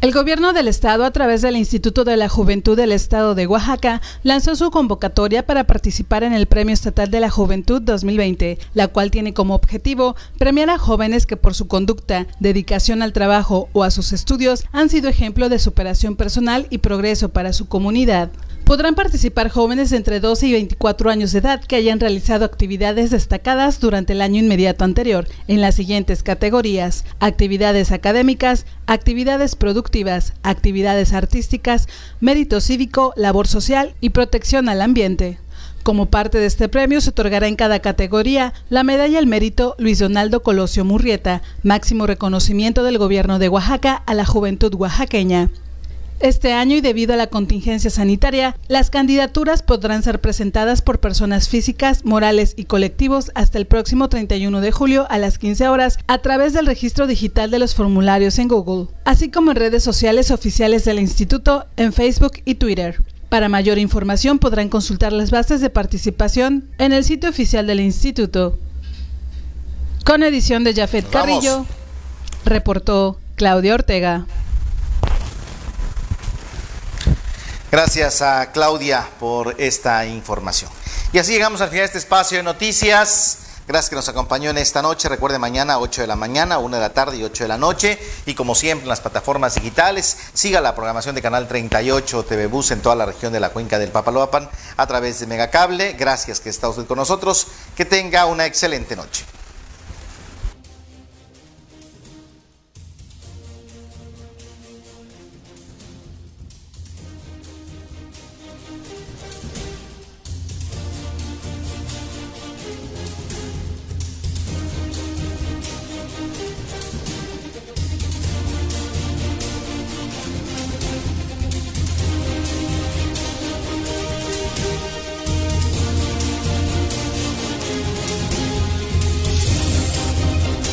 El 0.00 0.12
gobierno 0.12 0.52
del 0.52 0.68
estado, 0.68 1.04
a 1.04 1.10
través 1.10 1.42
del 1.42 1.56
Instituto 1.56 2.04
de 2.04 2.16
la 2.16 2.28
Juventud 2.28 2.76
del 2.76 2.92
Estado 2.92 3.34
de 3.34 3.48
Oaxaca, 3.48 4.00
lanzó 4.22 4.54
su 4.54 4.70
convocatoria 4.70 5.44
para 5.44 5.64
participar 5.64 6.22
en 6.22 6.32
el 6.32 6.46
Premio 6.46 6.72
Estatal 6.72 7.10
de 7.10 7.18
la 7.18 7.30
Juventud 7.30 7.82
2020, 7.82 8.60
la 8.74 8.86
cual 8.86 9.10
tiene 9.10 9.34
como 9.34 9.56
objetivo 9.56 10.14
premiar 10.38 10.70
a 10.70 10.78
jóvenes 10.78 11.26
que 11.26 11.36
por 11.36 11.52
su 11.52 11.66
conducta, 11.66 12.28
dedicación 12.38 13.02
al 13.02 13.12
trabajo 13.12 13.70
o 13.72 13.82
a 13.82 13.90
sus 13.90 14.12
estudios 14.12 14.66
han 14.70 14.88
sido 14.88 15.08
ejemplo 15.08 15.48
de 15.48 15.58
superación 15.58 16.14
personal 16.14 16.68
y 16.70 16.78
progreso 16.78 17.30
para 17.30 17.52
su 17.52 17.66
comunidad. 17.66 18.30
Podrán 18.68 18.94
participar 18.94 19.48
jóvenes 19.48 19.92
entre 19.92 20.20
12 20.20 20.46
y 20.46 20.52
24 20.52 21.08
años 21.08 21.32
de 21.32 21.38
edad 21.38 21.64
que 21.64 21.76
hayan 21.76 22.00
realizado 22.00 22.44
actividades 22.44 23.10
destacadas 23.10 23.80
durante 23.80 24.12
el 24.12 24.20
año 24.20 24.40
inmediato 24.40 24.84
anterior 24.84 25.26
en 25.46 25.62
las 25.62 25.76
siguientes 25.76 26.22
categorías: 26.22 27.06
actividades 27.18 27.92
académicas, 27.92 28.66
actividades 28.84 29.56
productivas, 29.56 30.34
actividades 30.42 31.14
artísticas, 31.14 31.88
mérito 32.20 32.60
cívico, 32.60 33.14
labor 33.16 33.46
social 33.48 33.94
y 34.02 34.10
protección 34.10 34.68
al 34.68 34.82
ambiente. 34.82 35.38
Como 35.82 36.10
parte 36.10 36.36
de 36.36 36.44
este 36.44 36.68
premio 36.68 37.00
se 37.00 37.08
otorgará 37.08 37.48
en 37.48 37.56
cada 37.56 37.78
categoría 37.78 38.52
la 38.68 38.82
medalla 38.82 39.18
al 39.18 39.26
mérito 39.26 39.76
Luis 39.78 39.98
Donaldo 39.98 40.42
Colosio 40.42 40.84
Murrieta, 40.84 41.40
máximo 41.62 42.06
reconocimiento 42.06 42.82
del 42.82 42.98
gobierno 42.98 43.38
de 43.38 43.48
Oaxaca 43.48 44.02
a 44.04 44.12
la 44.12 44.26
juventud 44.26 44.74
oaxaqueña. 44.74 45.48
Este 46.20 46.52
año 46.52 46.74
y 46.74 46.80
debido 46.80 47.14
a 47.14 47.16
la 47.16 47.28
contingencia 47.28 47.90
sanitaria, 47.90 48.56
las 48.66 48.90
candidaturas 48.90 49.62
podrán 49.62 50.02
ser 50.02 50.20
presentadas 50.20 50.82
por 50.82 50.98
personas 50.98 51.48
físicas, 51.48 52.04
morales 52.04 52.54
y 52.56 52.64
colectivos 52.64 53.30
hasta 53.36 53.56
el 53.56 53.66
próximo 53.66 54.08
31 54.08 54.60
de 54.60 54.72
julio 54.72 55.06
a 55.10 55.18
las 55.18 55.38
15 55.38 55.68
horas 55.68 56.00
a 56.08 56.18
través 56.18 56.54
del 56.54 56.66
registro 56.66 57.06
digital 57.06 57.52
de 57.52 57.60
los 57.60 57.76
formularios 57.76 58.40
en 58.40 58.48
Google, 58.48 58.88
así 59.04 59.30
como 59.30 59.52
en 59.52 59.58
redes 59.58 59.84
sociales 59.84 60.32
oficiales 60.32 60.84
del 60.84 60.98
instituto 60.98 61.66
en 61.76 61.92
Facebook 61.92 62.32
y 62.44 62.56
Twitter. 62.56 63.00
Para 63.28 63.48
mayor 63.48 63.78
información 63.78 64.40
podrán 64.40 64.70
consultar 64.70 65.12
las 65.12 65.30
bases 65.30 65.60
de 65.60 65.70
participación 65.70 66.68
en 66.78 66.92
el 66.92 67.04
sitio 67.04 67.30
oficial 67.30 67.68
del 67.68 67.78
instituto. 67.78 68.58
Con 70.04 70.24
edición 70.24 70.64
de 70.64 70.74
Jafet 70.74 71.08
Carrillo, 71.08 71.64
reportó 72.44 73.20
Claudia 73.36 73.74
Ortega. 73.74 74.26
Gracias 77.70 78.22
a 78.22 78.50
Claudia 78.50 79.06
por 79.20 79.54
esta 79.58 80.06
información. 80.06 80.70
Y 81.12 81.18
así 81.18 81.32
llegamos 81.32 81.60
al 81.60 81.68
final 81.68 81.82
de 81.82 81.86
este 81.86 81.98
espacio 81.98 82.38
de 82.38 82.42
noticias. 82.42 83.40
Gracias 83.66 83.90
que 83.90 83.96
nos 83.96 84.08
acompañó 84.08 84.48
en 84.48 84.56
esta 84.56 84.80
noche. 84.80 85.06
Recuerde 85.10 85.38
mañana 85.38 85.78
8 85.78 86.00
de 86.00 86.06
la 86.06 86.16
mañana, 86.16 86.56
1 86.56 86.76
de 86.76 86.80
la 86.80 86.94
tarde 86.94 87.18
y 87.18 87.24
8 87.24 87.44
de 87.44 87.48
la 87.48 87.58
noche. 87.58 87.98
Y 88.24 88.34
como 88.34 88.54
siempre 88.54 88.84
en 88.84 88.88
las 88.88 89.02
plataformas 89.02 89.56
digitales, 89.56 90.16
siga 90.32 90.62
la 90.62 90.74
programación 90.74 91.14
de 91.14 91.20
Canal 91.20 91.46
38 91.46 92.24
TV 92.24 92.46
Bus 92.46 92.70
en 92.70 92.80
toda 92.80 92.96
la 92.96 93.04
región 93.04 93.34
de 93.34 93.40
la 93.40 93.50
cuenca 93.50 93.78
del 93.78 93.90
Papaloapan 93.90 94.48
a 94.78 94.86
través 94.86 95.20
de 95.20 95.26
Megacable. 95.26 95.92
Gracias 95.92 96.40
que 96.40 96.48
está 96.48 96.70
usted 96.70 96.86
con 96.86 96.96
nosotros. 96.96 97.48
Que 97.76 97.84
tenga 97.84 98.24
una 98.24 98.46
excelente 98.46 98.96
noche. 98.96 99.26